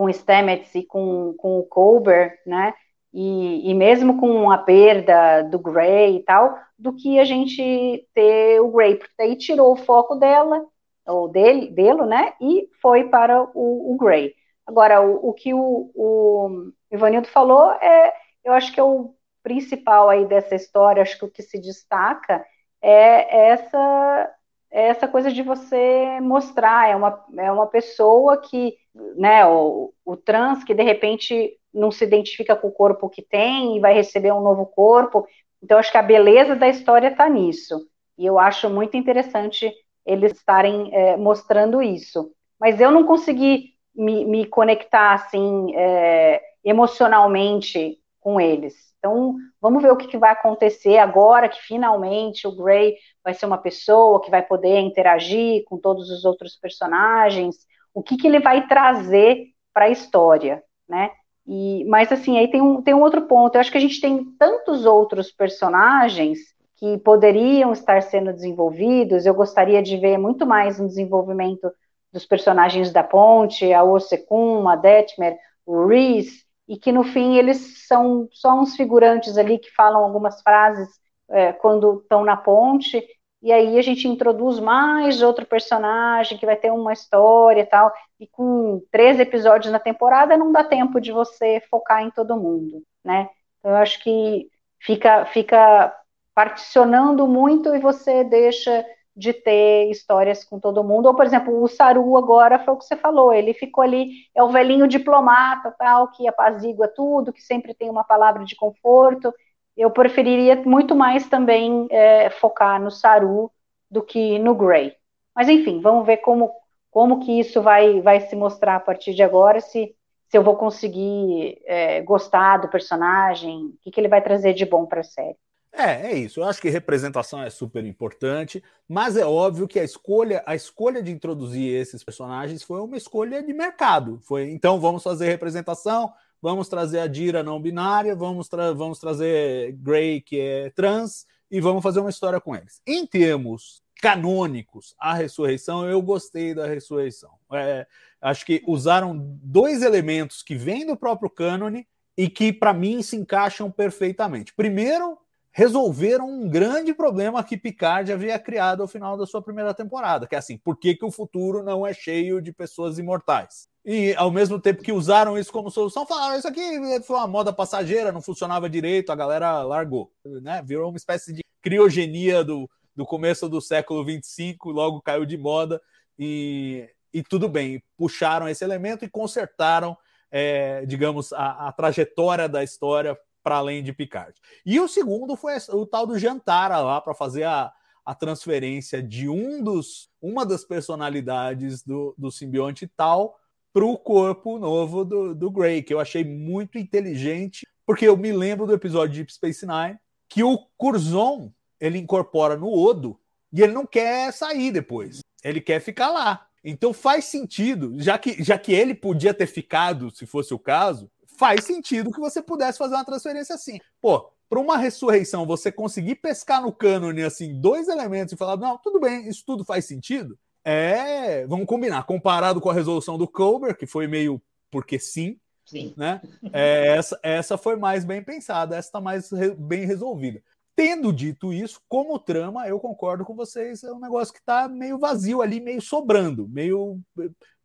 com 0.00 0.06
o 0.06 0.12
Stamets 0.12 0.74
e 0.74 0.82
com, 0.82 1.34
com 1.36 1.58
o 1.58 1.64
Colbert, 1.64 2.38
né? 2.46 2.72
E, 3.12 3.70
e, 3.70 3.74
mesmo 3.74 4.18
com 4.18 4.50
a 4.50 4.56
perda 4.56 5.42
do 5.42 5.58
Grey 5.58 6.16
e 6.16 6.22
tal, 6.22 6.56
do 6.78 6.94
que 6.94 7.18
a 7.18 7.24
gente 7.24 8.08
ter 8.14 8.60
o 8.60 8.70
Grey, 8.70 8.94
porque 8.96 9.12
daí 9.18 9.36
tirou 9.36 9.72
o 9.72 9.76
foco 9.76 10.14
dela, 10.14 10.64
ou 11.06 11.28
dele, 11.28 11.68
dele, 11.70 12.06
né? 12.06 12.32
E 12.40 12.66
foi 12.80 13.10
para 13.10 13.42
o, 13.42 13.92
o 13.92 13.96
Grey. 13.98 14.34
Agora, 14.66 15.02
o, 15.02 15.28
o 15.28 15.34
que 15.34 15.52
o, 15.52 15.90
o 15.94 16.72
Ivanildo 16.90 17.28
falou 17.28 17.72
é, 17.72 18.14
eu 18.42 18.54
acho 18.54 18.72
que 18.72 18.80
é 18.80 18.82
o 18.82 19.14
principal 19.42 20.08
aí 20.08 20.24
dessa 20.24 20.54
história, 20.54 21.02
acho 21.02 21.18
que 21.18 21.24
o 21.26 21.30
que 21.30 21.42
se 21.42 21.60
destaca 21.60 22.42
é 22.80 23.50
essa 23.50 24.30
é 24.72 24.88
essa 24.88 25.08
coisa 25.08 25.32
de 25.32 25.42
você 25.42 26.20
mostrar, 26.20 26.88
é 26.88 26.96
uma, 26.96 27.24
é 27.38 27.50
uma 27.50 27.66
pessoa 27.66 28.36
que, 28.40 28.74
né, 29.16 29.44
o, 29.46 29.92
o 30.04 30.16
trans 30.16 30.62
que 30.64 30.74
de 30.74 30.82
repente 30.82 31.56
não 31.72 31.90
se 31.90 32.04
identifica 32.04 32.56
com 32.56 32.68
o 32.68 32.72
corpo 32.72 33.08
que 33.08 33.22
tem 33.22 33.76
e 33.76 33.80
vai 33.80 33.94
receber 33.94 34.32
um 34.32 34.40
novo 34.40 34.66
corpo. 34.66 35.26
Então, 35.62 35.78
acho 35.78 35.90
que 35.90 35.98
a 35.98 36.02
beleza 36.02 36.56
da 36.56 36.68
história 36.68 37.08
está 37.08 37.28
nisso. 37.28 37.86
E 38.18 38.26
eu 38.26 38.38
acho 38.38 38.68
muito 38.70 38.96
interessante 38.96 39.72
eles 40.06 40.32
estarem 40.32 40.94
é, 40.94 41.16
mostrando 41.16 41.82
isso. 41.82 42.32
Mas 42.58 42.80
eu 42.80 42.90
não 42.90 43.04
consegui 43.04 43.74
me, 43.94 44.24
me 44.24 44.46
conectar 44.46 45.14
assim 45.14 45.74
é, 45.76 46.40
emocionalmente 46.64 47.98
com 48.20 48.40
eles. 48.40 48.89
Então, 49.00 49.34
vamos 49.60 49.82
ver 49.82 49.90
o 49.90 49.96
que, 49.96 50.06
que, 50.06 50.18
vai 50.18 50.30
acontecer 50.30 50.98
agora 50.98 51.48
que 51.48 51.60
finalmente 51.62 52.46
o 52.46 52.54
Gray 52.54 52.94
vai 53.24 53.32
ser 53.32 53.46
uma 53.46 53.56
pessoa 53.56 54.20
que 54.20 54.30
vai 54.30 54.42
poder 54.42 54.78
interagir 54.78 55.64
com 55.64 55.78
todos 55.78 56.10
os 56.10 56.26
outros 56.26 56.54
personagens, 56.54 57.56
o 57.94 58.02
que, 58.02 58.18
que 58.18 58.26
ele 58.26 58.40
vai 58.40 58.66
trazer 58.68 59.46
para 59.72 59.86
a 59.86 59.90
história, 59.90 60.62
né? 60.86 61.10
E, 61.46 61.84
mas 61.86 62.12
assim, 62.12 62.38
aí 62.38 62.48
tem 62.48 62.60
um, 62.60 62.82
tem 62.82 62.94
um 62.94 63.00
outro 63.00 63.22
ponto. 63.22 63.54
Eu 63.54 63.60
acho 63.60 63.72
que 63.72 63.78
a 63.78 63.80
gente 63.80 64.00
tem 64.00 64.22
tantos 64.38 64.84
outros 64.84 65.32
personagens 65.32 66.38
que 66.76 66.98
poderiam 66.98 67.72
estar 67.72 68.02
sendo 68.02 68.32
desenvolvidos. 68.32 69.24
Eu 69.24 69.34
gostaria 69.34 69.82
de 69.82 69.96
ver 69.96 70.18
muito 70.18 70.46
mais 70.46 70.78
um 70.78 70.86
desenvolvimento 70.86 71.72
dos 72.12 72.26
personagens 72.26 72.92
da 72.92 73.02
Ponte, 73.02 73.72
a 73.72 73.82
Osekun, 73.82 74.68
a 74.68 74.76
Detmer, 74.76 75.38
o 75.64 75.86
Reese, 75.86 76.44
e 76.70 76.78
que 76.78 76.92
no 76.92 77.02
fim 77.02 77.36
eles 77.36 77.84
são 77.88 78.28
só 78.30 78.54
uns 78.54 78.76
figurantes 78.76 79.36
ali 79.36 79.58
que 79.58 79.74
falam 79.74 80.04
algumas 80.04 80.40
frases 80.40 80.88
é, 81.28 81.52
quando 81.52 81.98
estão 82.00 82.24
na 82.24 82.36
ponte, 82.36 83.04
e 83.42 83.50
aí 83.50 83.76
a 83.76 83.82
gente 83.82 84.06
introduz 84.06 84.60
mais 84.60 85.20
outro 85.20 85.44
personagem 85.44 86.38
que 86.38 86.46
vai 86.46 86.54
ter 86.54 86.70
uma 86.70 86.92
história 86.92 87.62
e 87.62 87.66
tal, 87.66 87.92
e 88.20 88.26
com 88.28 88.80
três 88.92 89.18
episódios 89.18 89.72
na 89.72 89.80
temporada 89.80 90.36
não 90.36 90.52
dá 90.52 90.62
tempo 90.62 91.00
de 91.00 91.10
você 91.10 91.60
focar 91.68 92.02
em 92.04 92.10
todo 92.12 92.36
mundo, 92.36 92.84
né? 93.04 93.28
Então 93.58 93.72
eu 93.72 93.76
acho 93.78 94.00
que 94.00 94.48
fica, 94.78 95.24
fica 95.26 95.92
particionando 96.32 97.26
muito 97.26 97.74
e 97.74 97.80
você 97.80 98.22
deixa 98.22 98.86
de 99.20 99.34
ter 99.34 99.90
histórias 99.90 100.42
com 100.42 100.58
todo 100.58 100.82
mundo, 100.82 101.06
ou 101.06 101.14
por 101.14 101.26
exemplo, 101.26 101.62
o 101.62 101.68
Saru 101.68 102.16
agora 102.16 102.58
foi 102.58 102.72
o 102.72 102.78
que 102.78 102.86
você 102.86 102.96
falou, 102.96 103.34
ele 103.34 103.52
ficou 103.52 103.84
ali, 103.84 104.24
é 104.34 104.42
o 104.42 104.48
velhinho 104.48 104.88
diplomata, 104.88 105.70
tal, 105.78 106.08
que 106.10 106.26
apazigua 106.26 106.88
tudo, 106.88 107.32
que 107.32 107.42
sempre 107.42 107.74
tem 107.74 107.90
uma 107.90 108.02
palavra 108.02 108.44
de 108.46 108.56
conforto, 108.56 109.32
eu 109.76 109.90
preferiria 109.90 110.56
muito 110.64 110.96
mais 110.96 111.28
também 111.28 111.86
é, 111.90 112.30
focar 112.30 112.80
no 112.80 112.90
Saru 112.90 113.50
do 113.90 114.02
que 114.02 114.38
no 114.38 114.54
Grey. 114.54 114.94
Mas 115.34 115.48
enfim, 115.48 115.80
vamos 115.80 116.06
ver 116.06 116.18
como, 116.18 116.50
como 116.90 117.20
que 117.20 117.38
isso 117.38 117.60
vai, 117.60 118.00
vai 118.00 118.20
se 118.20 118.34
mostrar 118.34 118.76
a 118.76 118.80
partir 118.80 119.14
de 119.14 119.22
agora, 119.22 119.60
se, 119.60 119.94
se 120.28 120.38
eu 120.38 120.42
vou 120.42 120.56
conseguir 120.56 121.60
é, 121.66 122.00
gostar 122.00 122.56
do 122.56 122.68
personagem, 122.68 123.66
o 123.66 123.78
que, 123.82 123.90
que 123.90 124.00
ele 124.00 124.08
vai 124.08 124.22
trazer 124.22 124.54
de 124.54 124.64
bom 124.64 124.86
para 124.86 125.00
a 125.00 125.04
série. 125.04 125.36
É, 125.72 126.12
é 126.12 126.18
isso. 126.18 126.40
Eu 126.40 126.44
acho 126.44 126.60
que 126.60 126.68
representação 126.68 127.42
é 127.42 127.48
super 127.48 127.84
importante, 127.84 128.62
mas 128.88 129.16
é 129.16 129.24
óbvio 129.24 129.68
que 129.68 129.78
a 129.78 129.84
escolha, 129.84 130.42
a 130.46 130.54
escolha 130.54 131.02
de 131.02 131.10
introduzir 131.10 131.74
esses 131.74 132.02
personagens 132.02 132.62
foi 132.62 132.80
uma 132.80 132.96
escolha 132.96 133.42
de 133.42 133.52
mercado. 133.52 134.18
Foi, 134.22 134.50
então 134.50 134.80
vamos 134.80 135.02
fazer 135.02 135.28
representação, 135.28 136.12
vamos 136.42 136.68
trazer 136.68 137.00
a 137.00 137.06
Dira 137.06 137.42
não 137.42 137.60
binária, 137.60 138.14
vamos, 138.14 138.48
tra 138.48 138.72
vamos 138.72 138.98
trazer 138.98 139.72
Grey, 139.72 140.20
que 140.20 140.40
é 140.40 140.70
trans, 140.70 141.26
e 141.50 141.60
vamos 141.60 141.82
fazer 141.82 142.00
uma 142.00 142.10
história 142.10 142.40
com 142.40 142.54
eles. 142.54 142.80
Em 142.86 143.06
termos 143.06 143.82
canônicos 144.00 144.94
à 144.98 145.14
ressurreição, 145.14 145.88
eu 145.88 146.00
gostei 146.00 146.54
da 146.54 146.66
ressurreição. 146.66 147.30
É, 147.52 147.86
acho 148.20 148.46
que 148.46 148.62
usaram 148.66 149.16
dois 149.42 149.82
elementos 149.82 150.42
que 150.42 150.54
vêm 150.56 150.86
do 150.86 150.96
próprio 150.96 151.28
cânone 151.28 151.86
e 152.16 152.28
que, 152.28 152.52
para 152.52 152.72
mim, 152.72 153.02
se 153.02 153.16
encaixam 153.16 153.70
perfeitamente. 153.70 154.54
Primeiro, 154.54 155.18
resolveram 155.52 156.28
um 156.28 156.48
grande 156.48 156.94
problema 156.94 157.42
que 157.42 157.56
Picard 157.56 158.12
havia 158.12 158.38
criado 158.38 158.82
ao 158.82 158.88
final 158.88 159.16
da 159.16 159.26
sua 159.26 159.42
primeira 159.42 159.74
temporada, 159.74 160.26
que 160.26 160.34
é 160.34 160.38
assim, 160.38 160.56
por 160.56 160.76
que, 160.76 160.94
que 160.94 161.04
o 161.04 161.10
futuro 161.10 161.62
não 161.62 161.86
é 161.86 161.92
cheio 161.92 162.40
de 162.40 162.52
pessoas 162.52 162.98
imortais? 162.98 163.68
E 163.84 164.14
ao 164.14 164.30
mesmo 164.30 164.60
tempo 164.60 164.82
que 164.82 164.92
usaram 164.92 165.38
isso 165.38 165.52
como 165.52 165.70
solução, 165.70 166.06
falaram: 166.06 166.38
isso 166.38 166.46
aqui 166.46 166.60
foi 167.02 167.16
uma 167.16 167.26
moda 167.26 167.52
passageira, 167.52 168.12
não 168.12 168.20
funcionava 168.20 168.68
direito, 168.68 169.10
a 169.10 169.16
galera 169.16 169.62
largou, 169.62 170.12
né? 170.42 170.62
Virou 170.62 170.90
uma 170.90 170.98
espécie 170.98 171.32
de 171.32 171.42
criogenia 171.62 172.44
do, 172.44 172.68
do 172.94 173.06
começo 173.06 173.48
do 173.48 173.60
século 173.60 174.04
25, 174.04 174.70
logo 174.70 175.00
caiu 175.00 175.24
de 175.24 175.36
moda 175.36 175.80
e, 176.18 176.88
e 177.12 177.22
tudo 177.22 177.48
bem, 177.48 177.82
puxaram 177.96 178.48
esse 178.48 178.62
elemento 178.62 179.04
e 179.04 179.10
consertaram, 179.10 179.96
é, 180.30 180.84
digamos, 180.84 181.32
a, 181.32 181.68
a 181.68 181.72
trajetória 181.72 182.48
da 182.48 182.62
história 182.62 183.18
para 183.42 183.56
além 183.56 183.82
de 183.82 183.92
Picard. 183.92 184.34
E 184.64 184.78
o 184.80 184.88
segundo 184.88 185.36
foi 185.36 185.54
o 185.70 185.86
tal 185.86 186.06
do 186.06 186.18
Jantara 186.18 186.78
lá 186.78 187.00
para 187.00 187.14
fazer 187.14 187.44
a, 187.44 187.72
a 188.04 188.14
transferência 188.14 189.02
de 189.02 189.28
um 189.28 189.62
dos, 189.62 190.08
uma 190.20 190.44
das 190.44 190.64
personalidades 190.64 191.82
do, 191.82 192.14
do 192.16 192.30
simbionte 192.30 192.86
tal 192.86 193.36
para 193.72 193.84
o 193.84 193.96
corpo 193.96 194.58
novo 194.58 195.04
do, 195.04 195.34
do 195.34 195.50
Grey, 195.50 195.82
que 195.82 195.94
eu 195.94 196.00
achei 196.00 196.24
muito 196.24 196.76
inteligente, 196.76 197.66
porque 197.86 198.06
eu 198.06 198.16
me 198.16 198.32
lembro 198.32 198.66
do 198.66 198.74
episódio 198.74 199.14
de 199.14 199.18
Deep 199.20 199.32
Space 199.32 199.66
Nine, 199.66 199.98
que 200.28 200.42
o 200.42 200.58
Curzon 200.76 201.52
ele 201.80 201.98
incorpora 201.98 202.56
no 202.56 202.72
Odo 202.72 203.18
e 203.52 203.62
ele 203.62 203.72
não 203.72 203.86
quer 203.86 204.32
sair 204.32 204.70
depois. 204.70 205.20
Ele 205.42 205.60
quer 205.60 205.80
ficar 205.80 206.10
lá. 206.10 206.46
Então 206.62 206.92
faz 206.92 207.24
sentido, 207.24 207.94
já 207.98 208.18
que, 208.18 208.42
já 208.42 208.58
que 208.58 208.72
ele 208.72 208.94
podia 208.94 209.32
ter 209.32 209.46
ficado, 209.46 210.10
se 210.14 210.26
fosse 210.26 210.52
o 210.52 210.58
caso, 210.58 211.10
faz 211.40 211.64
sentido 211.64 212.12
que 212.12 212.20
você 212.20 212.42
pudesse 212.42 212.76
fazer 212.76 212.94
uma 212.94 213.04
transferência 213.04 213.54
assim. 213.54 213.80
Pô, 213.98 214.30
para 214.46 214.60
uma 214.60 214.76
ressurreição, 214.76 215.46
você 215.46 215.72
conseguir 215.72 216.16
pescar 216.16 216.60
no 216.60 216.70
cânone 216.70 217.22
assim 217.22 217.58
dois 217.58 217.88
elementos 217.88 218.34
e 218.34 218.36
falar, 218.36 218.58
não, 218.58 218.76
tudo 218.76 219.00
bem, 219.00 219.26
isso 219.26 219.42
tudo 219.46 219.64
faz 219.64 219.86
sentido. 219.86 220.38
É, 220.62 221.46
vamos 221.46 221.64
combinar, 221.64 222.02
comparado 222.04 222.60
com 222.60 222.68
a 222.68 222.74
resolução 222.74 223.16
do 223.16 223.26
Colbert, 223.26 223.78
que 223.78 223.86
foi 223.86 224.06
meio 224.06 224.38
porque 224.70 224.98
sim, 224.98 225.38
Sim. 225.64 225.94
né? 225.96 226.20
É, 226.52 226.88
essa, 226.98 227.18
essa 227.22 227.56
foi 227.56 227.74
mais 227.76 228.04
bem 228.04 228.22
pensada, 228.22 228.76
essa 228.76 228.88
está 228.88 229.00
mais 229.00 229.30
re- 229.30 229.54
bem 229.54 229.86
resolvida. 229.86 230.42
Tendo 230.76 231.10
dito 231.10 231.54
isso, 231.54 231.80
como 231.88 232.18
trama, 232.18 232.68
eu 232.68 232.78
concordo 232.78 233.24
com 233.24 233.34
vocês, 233.34 233.82
é 233.82 233.90
um 233.90 233.98
negócio 233.98 234.34
que 234.34 234.40
está 234.40 234.68
meio 234.68 234.98
vazio 234.98 235.40
ali, 235.40 235.58
meio 235.58 235.80
sobrando, 235.80 236.46
meio 236.48 237.00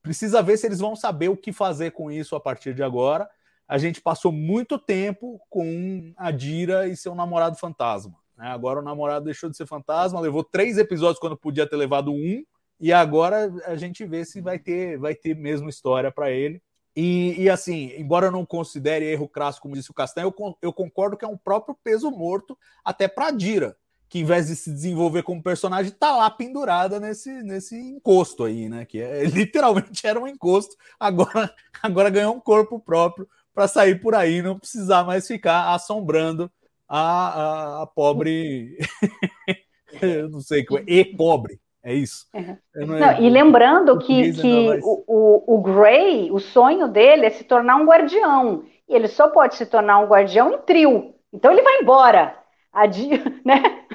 precisa 0.01 0.41
ver 0.41 0.55
se 0.57 0.65
eles 0.65 0.79
vão 0.79 0.95
saber 0.95 1.27
o 1.29 1.35
que 1.37 1.51
fazer 1.51 1.91
com 1.91 2.09
isso 2.09 2.35
a 2.35 2.39
partir 2.39 2.73
de 2.73 2.81
agora. 2.83 3.29
A 3.67 3.77
gente 3.77 4.01
passou 4.01 4.31
muito 4.31 4.77
tempo 4.77 5.39
com 5.49 6.13
a 6.17 6.31
Dira 6.31 6.87
e 6.87 6.95
seu 6.95 7.15
namorado 7.15 7.57
fantasma. 7.57 8.15
né? 8.37 8.47
Agora 8.47 8.79
o 8.79 8.83
namorado 8.83 9.25
deixou 9.25 9.49
de 9.49 9.57
ser 9.57 9.65
fantasma, 9.65 10.19
levou 10.19 10.43
três 10.43 10.77
episódios 10.77 11.19
quando 11.19 11.37
podia 11.37 11.67
ter 11.67 11.75
levado 11.75 12.11
um, 12.11 12.43
e 12.79 12.91
agora 12.91 13.51
a 13.65 13.75
gente 13.75 14.05
vê 14.05 14.25
se 14.25 14.41
vai 14.41 14.59
ter, 14.59 14.97
vai 14.97 15.15
ter 15.15 15.35
mesmo 15.35 15.69
história 15.69 16.11
para 16.11 16.31
ele. 16.31 16.61
E, 16.95 17.35
e, 17.41 17.49
assim, 17.49 17.91
embora 17.97 18.27
eu 18.27 18.31
não 18.31 18.45
considere 18.45 19.05
erro 19.05 19.27
crasso, 19.27 19.59
como 19.59 19.75
disse 19.75 19.91
o 19.91 19.93
Castanho, 19.93 20.33
eu, 20.37 20.57
eu 20.61 20.71
concordo 20.71 21.17
que 21.17 21.25
é 21.25 21.27
um 21.27 21.37
próprio 21.37 21.77
peso 21.83 22.09
morto 22.09 22.57
até 22.85 23.05
para 23.05 23.31
Dira, 23.31 23.75
que 24.07 24.19
em 24.19 24.23
vez 24.23 24.47
de 24.47 24.55
se 24.55 24.71
desenvolver 24.71 25.23
como 25.23 25.43
personagem, 25.43 25.91
tá 25.91 26.15
lá 26.15 26.29
pendurada 26.29 26.97
nesse, 26.97 27.29
nesse 27.43 27.75
encosto 27.75 28.45
aí, 28.45 28.69
né? 28.69 28.85
Que 28.85 29.01
é, 29.01 29.23
literalmente 29.27 30.07
era 30.07 30.19
um 30.19 30.27
encosto, 30.27 30.75
agora, 30.97 31.53
agora 31.83 32.09
ganhou 32.09 32.33
um 32.33 32.39
corpo 32.39 32.79
próprio 32.79 33.27
para 33.55 33.67
sair 33.69 34.01
por 34.01 34.15
aí, 34.15 34.41
não 34.43 34.59
precisar 34.59 35.05
mais 35.05 35.27
ficar 35.27 35.73
assombrando 35.73 36.51
a, 36.87 37.79
a, 37.79 37.83
a 37.83 37.87
pobre. 37.87 38.77
eu 40.01 40.29
não 40.29 40.41
sei 40.41 40.65
como 40.65 40.79
é, 40.81 40.83
e 40.87 41.05
pobre. 41.05 41.59
É 41.83 41.93
isso. 41.93 42.25
Uhum. 42.33 42.57
Não- 42.75 42.87
Não, 42.99 43.21
e 43.21 43.29
lembrando 43.29 43.97
que, 43.99 44.31
que 44.33 44.79
o, 44.83 45.03
o, 45.07 45.55
o 45.55 45.61
Gray, 45.61 46.31
o 46.31 46.39
sonho 46.39 46.87
dele 46.87 47.27
é 47.27 47.29
se 47.29 47.43
tornar 47.43 47.75
um 47.77 47.85
guardião. 47.85 48.65
E 48.89 48.95
ele 48.95 49.07
só 49.07 49.27
pode 49.29 49.55
se 49.55 49.65
tornar 49.65 49.99
um 49.99 50.07
guardião 50.07 50.53
em 50.53 50.57
trio. 50.59 51.15
Então 51.31 51.51
ele 51.51 51.61
vai 51.61 51.79
embora. 51.81 52.37
A 52.73 52.87
Dira, 52.87 53.23
né? 53.45 53.85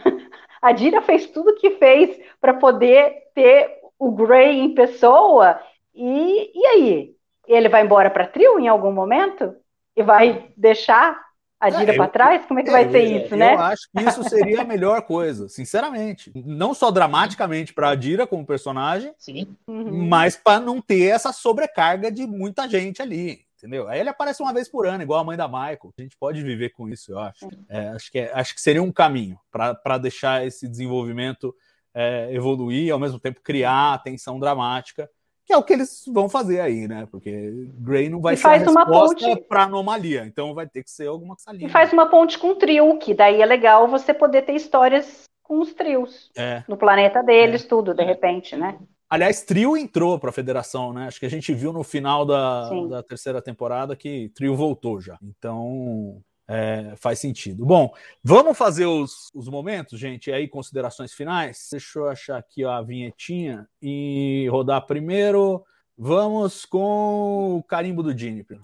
A 0.63 0.73
Dira 0.73 1.03
fez 1.03 1.27
tudo 1.27 1.51
o 1.51 1.57
que 1.57 1.73
fez 1.73 2.19
para 2.41 2.55
poder 2.55 3.13
ter 3.35 3.79
o 3.99 4.13
Gray 4.13 4.61
em 4.61 4.75
pessoa. 4.75 5.61
E, 5.95 6.53
e 6.59 6.67
aí? 6.67 7.17
Ele 7.53 7.69
vai 7.69 7.83
embora 7.85 8.11
para 8.11 8.27
trio 8.27 8.59
em 8.59 8.69
algum 8.69 8.93
momento? 8.93 9.55
E 9.97 10.03
vai 10.03 10.51
deixar 10.57 11.21
a 11.59 11.69
Dira 11.69 11.93
eu- 11.93 11.97
para 11.97 12.09
trás? 12.09 12.47
Como 12.47 12.61
é 12.61 12.63
que 12.63 12.71
vai 12.71 12.87
eu- 12.87 12.91
ser 12.91 13.05
eu- 13.05 13.25
isso, 13.25 13.37
né? 13.37 13.55
Eu 13.55 13.59
acho 13.59 13.83
que 13.95 14.03
isso 14.03 14.23
seria 14.29 14.63
a 14.63 14.65
melhor 14.65 15.03
coisa, 15.03 15.49
sinceramente. 15.49 16.33
Não 16.35 16.73
só 16.73 16.91
dramaticamente 16.91 17.75
para 17.75 17.91
a 17.91 17.95
Dira 17.95 18.27
como 18.27 18.47
personagem, 18.47 19.13
Sim. 19.19 19.55
Uhum. 19.67 20.09
mas 20.09 20.37
para 20.37 20.61
não 20.61 20.81
ter 20.81 21.09
essa 21.09 21.33
sobrecarga 21.33 22.11
de 22.11 22.27
muita 22.27 22.69
gente 22.69 23.03
ali. 23.03 23.45
Entendeu? 23.59 23.89
Aí 23.89 24.01
ele 24.01 24.09
aparece 24.09 24.43
uma 24.43 24.55
vez 24.55 24.71
por 24.71 24.87
ano, 24.87 25.03
igual 25.03 25.21
a 25.21 25.25
mãe 25.25 25.37
da 25.37 25.47
Michael. 25.47 25.93
A 25.99 26.01
gente 26.01 26.17
pode 26.17 26.43
viver 26.43 26.71
com 26.71 26.89
isso, 26.89 27.13
eu 27.13 27.19
acho. 27.19 27.47
É, 27.69 27.89
acho, 27.89 28.11
que 28.11 28.19
é- 28.19 28.33
acho 28.33 28.55
que 28.55 28.61
seria 28.61 28.83
um 28.83 28.91
caminho 28.91 29.39
para 29.53 29.99
deixar 29.99 30.47
esse 30.47 30.67
desenvolvimento 30.67 31.55
é, 31.93 32.29
evoluir 32.33 32.85
e 32.87 32.91
ao 32.91 32.99
mesmo 33.01 33.19
tempo 33.19 33.41
criar 33.43 33.93
a 33.95 33.99
tensão 33.99 34.39
dramática, 34.41 35.11
que 35.51 35.55
é 35.55 35.57
o 35.59 35.65
que 35.65 35.73
eles 35.73 36.05
vão 36.07 36.29
fazer 36.29 36.61
aí, 36.61 36.87
né? 36.87 37.09
Porque 37.11 37.67
Grey 37.81 38.09
não 38.09 38.21
vai 38.21 38.35
E 38.35 38.37
ser 38.37 38.43
faz 38.45 38.65
a 38.67 38.71
uma 38.71 38.87
ponte- 38.87 39.37
para 39.49 39.65
anomalia, 39.65 40.25
então 40.25 40.55
vai 40.55 40.69
ter 40.69 40.85
que 40.85 40.91
ser 40.93 41.09
alguma 41.09 41.35
E 41.37 41.43
salinha. 41.43 41.69
faz 41.69 41.93
uma 41.93 42.07
ponte 42.09 42.39
com 42.39 42.51
o 42.51 42.55
trio, 42.55 42.97
que 42.99 43.13
daí 43.13 43.43
é 43.43 43.45
legal 43.47 43.89
você 43.89 44.15
poder 44.15 44.43
ter 44.43 44.55
histórias 44.55 45.25
com 45.43 45.59
os 45.59 45.75
trios. 45.75 46.31
É. 46.39 46.63
No 46.69 46.77
planeta 46.77 47.21
deles, 47.21 47.65
tudo, 47.65 47.93
de 47.93 48.05
repente, 48.05 48.55
né? 48.55 48.79
Aliás, 49.09 49.43
Trio 49.43 49.77
entrou 49.77 50.21
para 50.21 50.31
a 50.31 50.33
federação, 50.33 50.93
né? 50.93 51.09
Acho 51.09 51.19
que 51.19 51.27
a 51.27 51.31
gente 51.31 51.53
viu 51.53 51.73
no 51.73 51.83
final 51.83 52.25
da, 52.25 52.71
da 52.89 53.03
terceira 53.03 53.43
temporada 53.43 53.97
que 53.97 54.29
Trio 54.37 54.55
voltou 54.55 55.01
já. 55.01 55.19
Então 55.21 56.23
é, 56.53 56.97
faz 56.97 57.21
sentido. 57.21 57.65
Bom, 57.65 57.95
vamos 58.25 58.59
fazer 58.59 58.85
os, 58.85 59.31
os 59.33 59.49
momentos, 59.49 60.01
gente. 60.01 60.31
E 60.31 60.33
aí, 60.33 60.49
considerações 60.49 61.13
finais. 61.13 61.69
Deixa 61.71 62.01
eu 62.01 62.09
achar 62.09 62.39
aqui 62.39 62.65
ó, 62.65 62.73
a 62.73 62.83
vinhetinha 62.83 63.69
e 63.81 64.49
rodar 64.51 64.85
primeiro. 64.85 65.65
Vamos 65.97 66.65
com 66.65 67.59
o 67.59 67.63
carimbo 67.63 68.03
do 68.03 68.19
Juniper. 68.19 68.59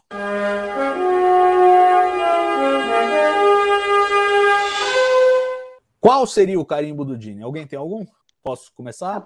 Qual 6.01 6.27
seria 6.27 6.59
o 6.59 6.65
carimbo 6.65 7.05
do 7.05 7.17
Dini? 7.17 7.43
Alguém 7.43 7.69
tem 7.69 7.79
algum? 7.79 8.05
Posso 8.43 8.73
começar? 8.75 9.23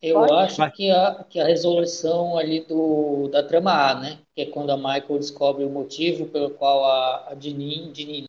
Eu 0.00 0.20
Pode? 0.20 0.32
acho 0.32 0.70
que 0.72 0.90
a, 0.90 1.24
que 1.28 1.40
a 1.40 1.46
resolução 1.46 2.38
ali 2.38 2.60
do, 2.60 3.28
da 3.28 3.42
trama 3.42 3.72
A, 3.72 3.94
né? 3.94 4.18
Que 4.34 4.42
é 4.42 4.46
quando 4.46 4.70
a 4.70 4.76
Michael 4.76 5.18
descobre 5.18 5.64
o 5.64 5.70
motivo 5.70 6.26
pelo 6.26 6.50
qual 6.50 6.84
a, 6.84 7.30
a 7.30 7.34
Dinin, 7.34 7.90
Dinin 7.90 8.26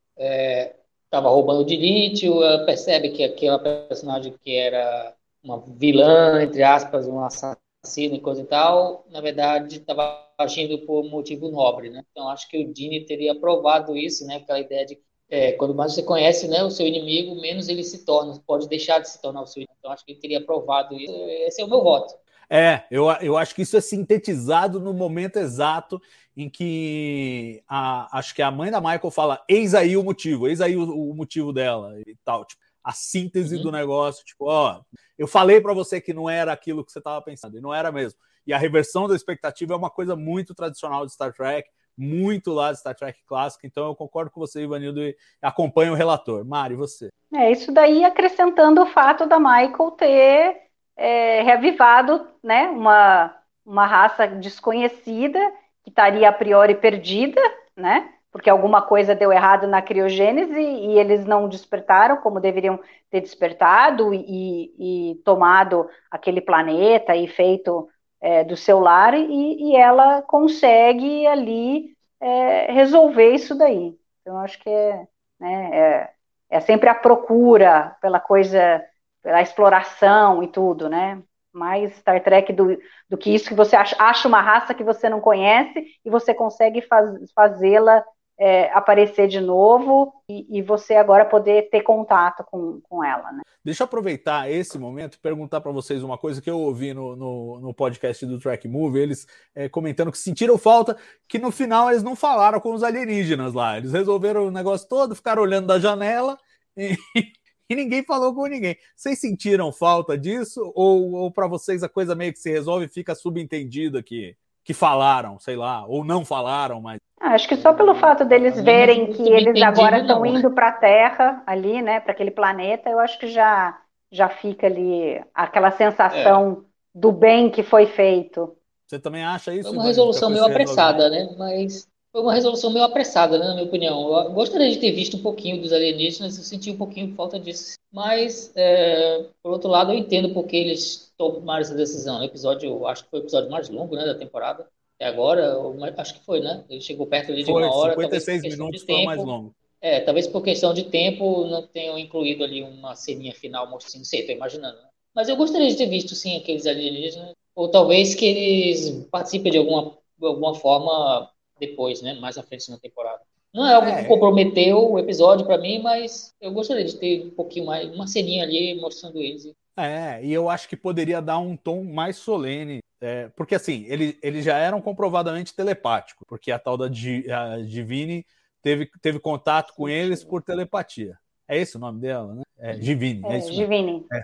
estava 1.06 1.30
roubando 1.30 1.64
de 1.64 1.76
lítio, 1.76 2.44
ela 2.44 2.66
percebe 2.66 3.10
que 3.10 3.24
aquela 3.24 3.60
personagem 3.60 4.34
que 4.44 4.56
era 4.56 5.14
uma 5.44 5.60
vilã, 5.60 6.42
entre 6.44 6.64
aspas, 6.64 7.08
um 7.08 7.20
assassino 7.20 8.16
e 8.16 8.20
coisa 8.20 8.42
e 8.42 8.46
tal, 8.46 9.06
na 9.10 9.22
verdade 9.22 9.78
estava 9.78 10.28
agindo 10.38 10.80
por 10.80 11.06
um 11.06 11.10
motivo 11.10 11.50
nobre, 11.50 11.90
né? 11.90 12.04
Então 12.12 12.30
acho 12.30 12.50
que 12.50 12.58
o 12.58 12.74
Dini 12.74 13.06
teria 13.06 13.36
provado 13.36 13.96
isso, 13.96 14.26
né? 14.26 14.38
Aquela 14.38 14.60
ideia 14.60 14.86
de 14.86 14.96
que 14.96 15.10
é, 15.32 15.52
quando 15.52 15.76
mais 15.76 15.94
você 15.94 16.02
conhece 16.02 16.48
né, 16.48 16.64
o 16.64 16.72
seu 16.72 16.88
inimigo, 16.88 17.40
menos 17.40 17.70
ele 17.70 17.84
se 17.84 18.04
torna, 18.04 18.40
pode 18.48 18.68
deixar 18.68 19.00
de 19.00 19.10
se 19.10 19.22
tornar 19.22 19.44
o 19.44 19.46
seu 19.46 19.62
inimigo. 19.62 19.69
Então, 19.80 19.92
acho 19.92 20.06
que 20.06 20.12
ele 20.12 20.20
teria 20.20 20.46
provado 20.46 20.96
isso. 20.96 21.14
Esse 21.48 21.62
é 21.62 21.66
o 21.66 21.70
meu 21.70 21.82
voto. 21.82 22.14
É, 22.50 22.84
eu, 22.90 23.10
eu 23.22 23.38
acho 23.38 23.54
que 23.54 23.62
isso 23.62 23.78
é 23.78 23.82
sintetizado 23.82 24.80
no 24.80 24.92
momento 24.94 25.38
exato 25.38 26.02
em 26.36 26.50
que 26.50 27.62
a, 27.68 28.18
acho 28.18 28.34
que 28.34 28.42
a 28.42 28.50
mãe 28.50 28.72
da 28.72 28.82
Michael 28.82 29.12
fala: 29.12 29.44
eis 29.48 29.76
aí 29.76 29.96
o 29.96 30.04
motivo, 30.04 30.48
eis 30.48 30.60
aí 30.60 30.76
o, 30.76 30.84
o 30.84 31.14
motivo 31.14 31.54
dela 31.54 31.94
e 32.08 32.16
tal. 32.24 32.46
Tipo, 32.46 32.62
a 32.84 32.92
síntese 32.92 33.58
Uhum. 33.58 33.64
do 33.64 33.72
negócio, 33.72 34.26
tipo, 34.26 34.46
ó, 34.46 34.82
eu 35.18 35.28
falei 35.28 35.62
para 35.62 35.74
você 35.74 36.02
que 36.02 36.14
não 36.14 36.30
era 36.30 36.52
aquilo 36.52 36.84
que 36.84 36.92
você 36.92 37.00
estava 37.00 37.22
pensando, 37.22 37.58
e 37.58 37.62
não 37.62 37.74
era 37.74 37.92
mesmo. 37.92 38.20
E 38.48 38.54
a 38.54 38.58
reversão 38.58 39.08
da 39.08 39.16
expectativa 39.16 39.74
é 39.74 39.78
uma 39.78 39.90
coisa 39.92 40.16
muito 40.16 40.56
tradicional 40.56 41.06
de 41.06 41.12
Star 41.12 41.32
Trek, 41.34 41.70
muito 42.00 42.52
lá 42.52 42.72
de 42.72 42.80
Star 42.80 42.96
Trek 42.96 43.20
clássico, 43.26 43.68
então 43.68 43.88
eu 43.88 43.96
concordo 43.96 44.32
com 44.32 44.40
você, 44.40 44.64
Ivanildo, 44.64 45.02
e 45.02 45.16
acompanho 45.42 45.92
o 45.92 45.96
relator. 45.96 46.46
Mari, 46.46 46.76
você. 46.76 47.10
É, 47.34 47.52
isso 47.52 47.72
daí 47.72 48.06
acrescentando 48.06 48.82
o 48.82 48.88
fato 48.88 49.28
da 49.28 49.38
Michael 49.38 49.92
ter 49.98 50.58
é, 50.96 51.42
reavivado 51.42 52.28
né, 52.44 52.70
uma, 52.70 53.36
uma 53.66 53.86
raça 53.86 54.28
desconhecida, 54.28 55.40
que 55.84 55.90
estaria 55.90 56.30
a 56.30 56.34
priori 56.34 56.76
perdida, 56.76 57.42
né? 57.76 58.14
porque 58.32 58.50
alguma 58.50 58.82
coisa 58.82 59.16
deu 59.16 59.32
errado 59.32 59.68
na 59.68 59.82
criogênese 59.82 60.60
e 60.60 61.00
eles 61.00 61.26
não 61.26 61.50
despertaram 61.50 62.18
como 62.18 62.40
deveriam 62.40 62.80
ter 63.10 63.22
despertado 63.22 64.14
e, 64.14 65.12
e 65.12 65.16
tomado 65.26 65.90
aquele 66.12 66.40
planeta 66.40 67.16
e 67.16 67.28
feito 67.28 67.90
é, 68.22 68.44
do 68.44 68.58
seu 68.58 68.80
lar, 68.80 69.14
e, 69.14 69.72
e 69.72 69.76
ela 69.76 70.22
consegue 70.24 71.26
ali 71.28 71.96
é, 72.20 72.72
resolver 72.72 73.34
isso 73.34 73.56
daí. 73.56 73.98
Então, 74.22 74.38
acho 74.40 74.60
que 74.60 74.70
é, 74.70 75.08
né, 75.40 75.70
é, 75.74 76.14
é 76.50 76.60
sempre 76.60 76.90
a 76.90 76.96
procura 76.96 77.96
pela 78.02 78.20
coisa, 78.20 78.84
pela 79.22 79.42
exploração 79.42 80.44
e 80.44 80.48
tudo, 80.48 80.90
né? 80.90 81.22
mais 81.52 81.96
Star 81.98 82.24
Trek 82.24 82.54
do, 82.54 82.78
do 83.10 83.18
que 83.18 83.34
isso, 83.34 83.50
que 83.50 83.56
você 83.56 83.76
acha, 83.76 83.96
acha 84.00 84.28
uma 84.28 84.42
raça 84.42 84.74
que 84.74 84.84
você 84.84 85.10
não 85.10 85.20
conhece 85.20 85.86
e 86.06 86.10
você 86.10 86.34
consegue 86.34 86.82
faz, 86.82 87.10
fazê-la 87.34 88.04
é, 88.40 88.72
aparecer 88.72 89.28
de 89.28 89.42
novo 89.42 90.14
e, 90.30 90.60
e, 90.60 90.62
você 90.62 90.96
agora 90.96 91.26
poder 91.26 91.70
ter 91.70 91.82
contato 91.82 92.42
com, 92.50 92.80
com 92.88 93.04
ela. 93.04 93.34
Né? 93.34 93.42
Deixa 93.64 93.84
eu 93.84 93.86
aproveitar 93.86 94.50
esse 94.50 94.80
momento 94.80 95.16
e 95.16 95.20
perguntar 95.20 95.60
para 95.60 95.74
vocês 95.74 96.02
uma 96.02 96.18
coisa 96.18 96.42
que 96.42 96.50
eu 96.50 96.58
ouvi 96.58 96.94
no, 96.94 97.18
no, 97.18 97.60
no 97.60 97.74
podcast 97.74 98.26
do 98.26 98.40
Track 98.40 98.66
Movie, 98.66 99.02
eles 99.02 99.28
é, 99.54 99.68
comentando 99.68 100.10
que 100.10 100.18
sentiram 100.18 100.58
falta, 100.58 100.96
que 101.28 101.38
no 101.38 101.52
final 101.52 101.90
eles 101.90 102.02
não 102.02 102.16
falaram 102.16 102.62
com 102.62 102.74
os 102.74 102.82
alienígenas 102.82 103.54
lá, 103.54 103.78
eles 103.78 103.92
resolveram 103.92 104.48
o 104.48 104.52
negócio 104.52 104.88
todo, 104.88 105.16
ficaram 105.16 105.42
olhando 105.42 105.68
da 105.68 105.78
janela 105.78 106.38
e, 106.78 106.96
e 107.70 107.76
ninguém 107.76 108.06
falou 108.06 108.34
com 108.34 108.46
ninguém. 108.46 108.78
Vocês 108.96 109.20
sentiram 109.20 109.74
falta 109.74 110.18
disso? 110.18 110.72
Ou, 110.74 111.12
ou 111.12 111.30
para 111.30 111.46
vocês 111.46 111.84
a 111.84 111.90
coisa 111.90 112.16
meio 112.16 112.32
que 112.32 112.40
se 112.40 112.50
resolve 112.50 112.86
e 112.86 112.90
fica 112.90 113.14
subentendida 113.14 114.02
que, 114.02 114.38
que 114.64 114.74
falaram, 114.74 115.40
sei 115.40 115.56
lá, 115.56 115.86
ou 115.86 116.04
não 116.04 116.24
falaram, 116.24 116.82
mas. 116.82 117.00
Ah, 117.20 117.34
acho 117.34 117.48
que 117.48 117.58
só 117.58 117.74
pelo 117.74 117.96
fato 117.96 118.24
deles 118.24 118.60
verem 118.62 119.12
que 119.12 119.28
eles 119.28 119.62
agora 119.62 120.00
estão 120.00 120.26
indo 120.26 120.52
para 120.52 120.70
a 120.70 120.74
Terra, 120.74 121.44
ali, 121.46 121.82
né, 121.82 122.00
para 122.00 122.14
aquele 122.14 122.32
planeta, 122.32 122.90
eu 122.90 123.00
acho 123.00 123.20
que 123.20 123.28
já, 123.28 123.78
já 124.12 124.30
fica 124.30 124.68
ali 124.68 125.22
aquela 125.34 125.72
sensação 125.72 126.64
é. 126.64 127.00
do 127.00 127.12
bem 127.12 127.50
que 127.50 127.64
foi 127.64 127.88
feito. 127.88 128.56
Você 128.88 128.98
também 128.98 129.24
acha 129.24 129.54
isso? 129.54 129.70
É 129.70 129.72
uma 129.72 129.84
resolução 129.84 130.30
meio 130.30 130.46
apressada, 130.46 131.10
né? 131.10 131.30
Mas 131.38 131.88
foi 132.12 132.22
uma 132.22 132.34
resolução 132.34 132.72
meio 132.72 132.86
apressada, 132.86 133.38
né, 133.38 133.46
na 133.46 133.54
minha 133.54 133.66
opinião. 133.66 134.14
Eu 134.24 134.32
gostaria 134.32 134.70
de 134.70 134.78
ter 134.78 134.92
visto 134.92 135.18
um 135.18 135.22
pouquinho 135.22 135.62
dos 135.62 135.72
alienígenas, 135.72 136.38
eu 136.38 136.44
senti 136.44 136.72
um 136.72 136.78
pouquinho 136.78 137.14
falta 137.16 137.40
disso. 137.40 137.78
Mas, 137.92 138.52
é, 138.56 139.26
por 139.42 139.52
outro 139.52 139.70
lado, 139.70 139.92
eu 139.92 139.98
entendo 139.98 140.34
porque 140.34 140.56
eles 140.56 141.12
tomaram 141.18 141.62
essa 141.62 141.76
decisão. 141.76 142.20
O 142.20 142.24
episódio, 142.24 142.86
acho 142.88 143.04
que 143.04 143.10
foi 143.10 143.20
o 143.20 143.24
episódio 143.24 143.50
mais 143.50 143.70
longo 143.70 143.96
né, 143.96 144.06
da 144.06 144.16
temporada. 144.16 144.68
Até 144.96 145.10
agora, 145.10 145.56
acho 145.98 146.16
que 146.16 146.26
foi, 146.26 146.40
né? 146.40 146.64
Ele 146.70 146.82
chegou 146.82 147.08
perto 147.08 147.32
ali 147.32 147.44
de 147.44 147.52
foi, 147.52 147.64
uma 147.64 147.74
hora. 147.74 147.94
56 147.94 148.42
minutos 148.44 148.84
foi 148.84 148.96
o 148.96 149.06
mais 149.06 149.24
longo. 149.24 149.56
É, 149.82 150.02
talvez 150.02 150.28
por 150.28 150.44
questão 150.44 150.74
de 150.74 150.84
tempo 150.84 151.46
não 151.46 151.66
tenham 151.66 151.98
incluído 151.98 152.44
ali 152.44 152.62
uma 152.62 152.96
ceninha 152.96 153.34
final 153.34 153.70
mostrando, 153.70 154.00
não 154.00 154.06
sei, 154.06 154.26
tô 154.26 154.34
imaginando. 154.34 154.78
Né? 154.78 154.90
Mas 155.16 155.30
eu 155.30 155.38
gostaria 155.38 155.70
de 155.70 155.78
ter 155.78 155.88
visto, 155.88 156.16
sim, 156.16 156.36
aqueles 156.36 156.66
alienígenas. 156.66 157.32
Ou 157.56 157.70
talvez 157.70 158.14
que 158.14 158.26
eles 158.26 159.06
participem 159.10 159.52
de 159.52 159.58
alguma, 159.58 159.98
de 160.18 160.26
alguma 160.26 160.54
forma 160.56 161.30
depois, 161.60 162.02
né? 162.02 162.14
Mais 162.16 162.38
à 162.38 162.44
frente 162.44 162.70
na 162.70 162.78
temporada. 162.78 163.22
Não 163.54 163.66
é 163.66 163.74
algo 163.74 163.88
é. 163.90 164.02
que 164.02 164.08
comprometeu 164.08 164.92
o 164.92 165.00
episódio 165.00 165.46
para 165.46 165.58
mim, 165.58 165.82
mas 165.82 166.36
eu 166.40 166.52
gostaria 166.52 166.86
de 166.86 166.98
ter 166.98 167.26
um 167.26 167.32
pouquinho 167.32 167.66
mais, 167.66 167.90
uma 167.94 168.06
ceninha 168.06 168.44
ali 168.44 168.80
mostrando 168.80 169.20
eles. 169.20 169.52
É, 169.76 170.24
e 170.24 170.32
eu 170.32 170.50
acho 170.50 170.68
que 170.70 170.78
poderia 170.78 171.22
dar 171.22 171.40
um 171.40 171.56
tom 171.56 171.84
mais 171.84 172.18
solene. 172.18 172.80
É, 173.02 173.30
porque 173.30 173.56
assim, 173.56 173.86
eles 173.88 174.18
ele 174.22 174.42
já 174.42 174.58
eram 174.58 174.82
comprovadamente 174.82 175.56
telepáticos, 175.56 176.26
porque 176.28 176.52
a 176.52 176.60
tal 176.60 176.78
da 176.78 176.86
a 176.86 177.58
Divine 177.62 178.26
teve, 178.62 178.90
teve 179.02 179.20
contato 179.20 179.74
com 179.74 179.88
eles 179.88 180.24
por 180.24 180.44
telepatia. 180.44 181.18
É 181.48 181.58
esse 181.58 181.78
o 181.78 181.80
nome 181.80 182.00
dela, 182.02 182.36
né? 182.36 182.44
É 182.58 182.74
Divine. 182.74 183.22
É, 183.26 183.38
é 183.38 183.40
Divine. 183.40 184.06
É. 184.14 184.22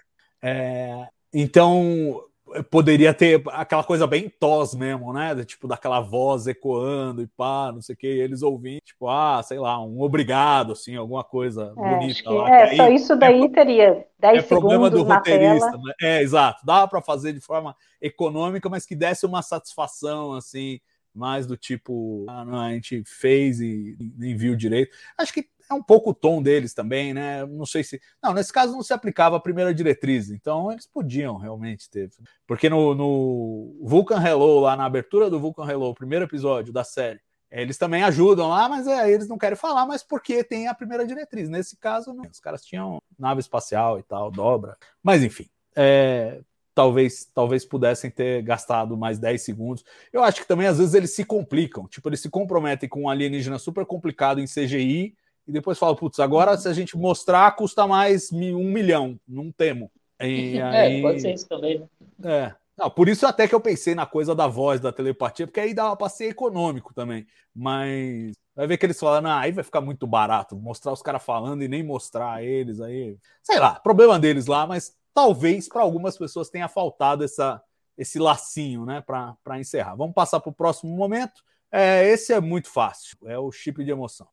É, 0.48 1.08
então, 1.34 2.24
poderia 2.70 3.14
ter 3.14 3.42
aquela 3.48 3.84
coisa 3.84 4.06
bem 4.06 4.30
tos 4.30 4.76
mesmo, 4.76 5.12
né? 5.12 5.44
Tipo, 5.44 5.68
daquela 5.68 6.00
voz 6.00 6.48
ecoando 6.48 7.22
e 7.22 7.28
pá, 7.28 7.72
não 7.74 7.82
sei 7.82 7.94
o 7.96 7.98
que, 7.98 8.08
eles 8.08 8.42
ouvindo, 8.42 8.82
tipo, 8.82 9.08
ah, 9.10 9.42
sei 9.44 9.60
lá, 9.60 9.84
um 9.84 10.02
obrigado, 10.02 10.74
assim, 10.74 10.96
alguma 10.96 11.24
coisa 11.24 11.74
é, 11.78 11.90
bonita 11.98 12.30
lá. 12.30 12.50
É, 12.50 12.64
aí, 12.70 12.78
só 12.78 12.90
isso 12.90 13.16
daí 13.16 13.44
é, 13.44 13.50
teria 13.50 14.06
10 14.20 14.38
é 14.38 14.48
problema 14.48 14.90
do 14.90 15.04
roteirista, 15.04 15.72
né? 15.72 15.94
É, 16.02 16.22
exato. 16.22 16.66
Dava 16.66 16.88
para 16.88 17.02
fazer 17.02 17.34
de 17.34 17.42
forma 17.42 17.76
econômica, 18.02 18.70
mas 18.70 18.86
que 18.86 18.96
desse 18.96 19.26
uma 19.26 19.42
satisfação, 19.42 20.34
assim, 20.34 20.80
mais 21.14 21.48
do 21.48 21.58
tipo, 21.58 22.26
ah, 22.30 22.46
não, 22.46 22.60
a 22.60 22.72
gente 22.72 23.04
fez 23.06 23.60
e 23.60 23.96
nem 24.18 24.36
viu 24.36 24.56
direito. 24.56 24.96
Acho 25.18 25.34
que 25.34 25.48
é 25.70 25.74
um 25.74 25.82
pouco 25.82 26.12
o 26.12 26.14
tom 26.14 26.42
deles 26.42 26.74
também, 26.74 27.14
né? 27.14 27.46
Não 27.46 27.66
sei 27.66 27.84
se. 27.84 28.00
Não, 28.22 28.34
nesse 28.34 28.52
caso 28.52 28.74
não 28.74 28.84
se 28.84 28.94
aplicava 28.94 29.36
a 29.36 29.40
primeira 29.40 29.74
diretriz, 29.74 30.30
então 30.30 30.72
eles 30.72 30.86
podiam 30.86 31.38
realmente 31.38 31.90
ter. 31.90 32.10
Porque 32.46 32.70
no, 32.70 32.94
no 32.94 33.78
Vulcan 33.82 34.22
Hello, 34.22 34.60
lá 34.60 34.76
na 34.76 34.86
abertura 34.86 35.30
do 35.30 35.40
Vulcan 35.40 35.70
Hello, 35.70 35.90
o 35.90 35.96
primeiro 35.96 36.26
episódio 36.26 36.72
da 36.72 36.84
série, 36.84 37.20
eles 37.50 37.78
também 37.78 38.04
ajudam 38.04 38.50
lá, 38.50 38.68
mas 38.68 38.88
é, 38.88 39.10
eles 39.10 39.28
não 39.28 39.38
querem 39.38 39.58
falar, 39.58 39.86
mas 39.86 40.04
porque 40.04 40.44
tem 40.44 40.68
a 40.68 40.74
primeira 40.74 41.06
diretriz. 41.06 41.50
Nesse 41.50 41.78
caso, 41.78 42.14
não. 42.14 42.26
Os 42.26 42.40
caras 42.40 42.64
tinham 42.64 43.02
nave 43.18 43.40
espacial 43.40 44.00
e 44.00 44.04
tal, 44.04 44.30
dobra. 44.30 44.78
Mas 45.02 45.24
enfim. 45.24 45.48
É, 45.76 46.42
talvez 46.76 47.32
talvez 47.34 47.66
pudessem 47.66 48.12
ter 48.12 48.42
gastado 48.44 48.98
mais 48.98 49.18
10 49.18 49.42
segundos. 49.42 49.86
Eu 50.12 50.24
acho 50.24 50.42
que 50.42 50.48
também 50.48 50.68
às 50.68 50.78
vezes 50.78 50.94
eles 50.94 51.16
se 51.16 51.24
complicam, 51.24 51.88
tipo, 51.88 52.08
eles 52.10 52.20
se 52.20 52.30
comprometem 52.30 52.90
com 52.90 53.04
um 53.04 53.10
alienígena 53.10 53.58
super 53.58 53.86
complicado 53.86 54.42
em 54.42 54.46
CGI 54.46 55.16
e 55.48 55.52
depois 55.52 55.78
fala, 55.78 55.96
putz, 55.96 56.20
agora 56.20 56.58
se 56.58 56.68
a 56.68 56.74
gente 56.74 56.98
mostrar, 56.98 57.56
custa 57.56 57.86
mais 57.88 58.32
um 58.32 58.72
milhão, 58.72 59.20
não 59.28 59.52
temo. 59.52 59.92
E 60.20 60.60
aí... 60.62 61.00
É, 61.00 61.02
pode 61.02 61.22
ser 61.22 61.34
isso 61.34 61.48
também, 61.48 61.80
né? 61.80 61.88
É. 62.24 62.56
Não, 62.78 62.90
por 62.90 63.08
isso 63.08 63.26
até 63.26 63.48
que 63.48 63.56
eu 63.56 63.62
pensei 63.62 63.96
na 63.96 64.06
coisa 64.06 64.36
da 64.36 64.48
voz, 64.48 64.82
da 64.82 64.92
telepatia, 64.92 65.48
porque 65.48 65.62
aí 65.62 65.74
dava 65.74 65.96
para 65.96 66.10
ser 66.10 66.26
econômico 66.26 66.94
também. 66.94 67.26
Mas 67.56 68.36
vai 68.54 68.68
ver 68.68 68.78
que 68.78 68.86
eles 68.86 69.00
falam, 69.00 69.32
ah, 69.32 69.40
aí 69.40 69.52
vai 69.52 69.64
ficar 69.64 69.80
muito 69.80 70.06
barato, 70.06 70.58
mostrar 70.58 70.92
os 70.92 71.02
caras 71.02 71.24
falando 71.24 71.64
e 71.64 71.70
nem 71.70 71.84
mostrar 71.84 72.44
eles 72.44 72.82
aí. 72.82 73.18
Sei 73.42 73.60
lá, 73.60 73.80
problema 73.80 74.20
deles 74.20 74.48
lá, 74.48 74.68
mas 74.68 74.94
talvez 75.14 75.70
para 75.70 75.84
algumas 75.84 76.18
pessoas 76.18 76.50
tenha 76.50 76.68
faltado 76.68 77.24
essa, 77.24 77.62
esse 77.98 78.20
lacinho, 78.20 78.86
né, 78.86 79.02
para 79.02 79.60
encerrar. 79.60 79.96
Vamos 79.96 80.14
passar 80.14 80.42
para 80.42 80.50
o 80.50 80.54
próximo 80.54 80.94
momento. 80.94 81.42
É, 81.72 82.06
esse 82.10 82.34
é 82.34 82.42
muito 82.42 82.70
fácil, 82.70 83.18
é 83.26 83.40
o 83.40 83.52
chip 83.52 83.84
de 83.86 83.92
emoção. 83.92 84.28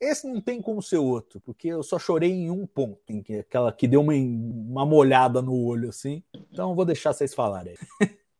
Esse 0.00 0.26
não 0.26 0.40
tem 0.40 0.62
como 0.62 0.82
ser 0.82 0.96
outro, 0.96 1.40
porque 1.40 1.68
eu 1.68 1.82
só 1.82 1.98
chorei 1.98 2.30
em 2.30 2.50
um 2.50 2.66
ponto, 2.66 3.00
em 3.10 3.22
que, 3.22 3.40
aquela 3.40 3.70
que 3.70 3.86
deu 3.86 4.00
uma, 4.00 4.14
uma 4.14 4.86
molhada 4.86 5.42
no 5.42 5.54
olho, 5.66 5.90
assim. 5.90 6.22
Então 6.50 6.74
vou 6.74 6.84
deixar 6.84 7.12
vocês 7.12 7.34
falarem. 7.34 7.74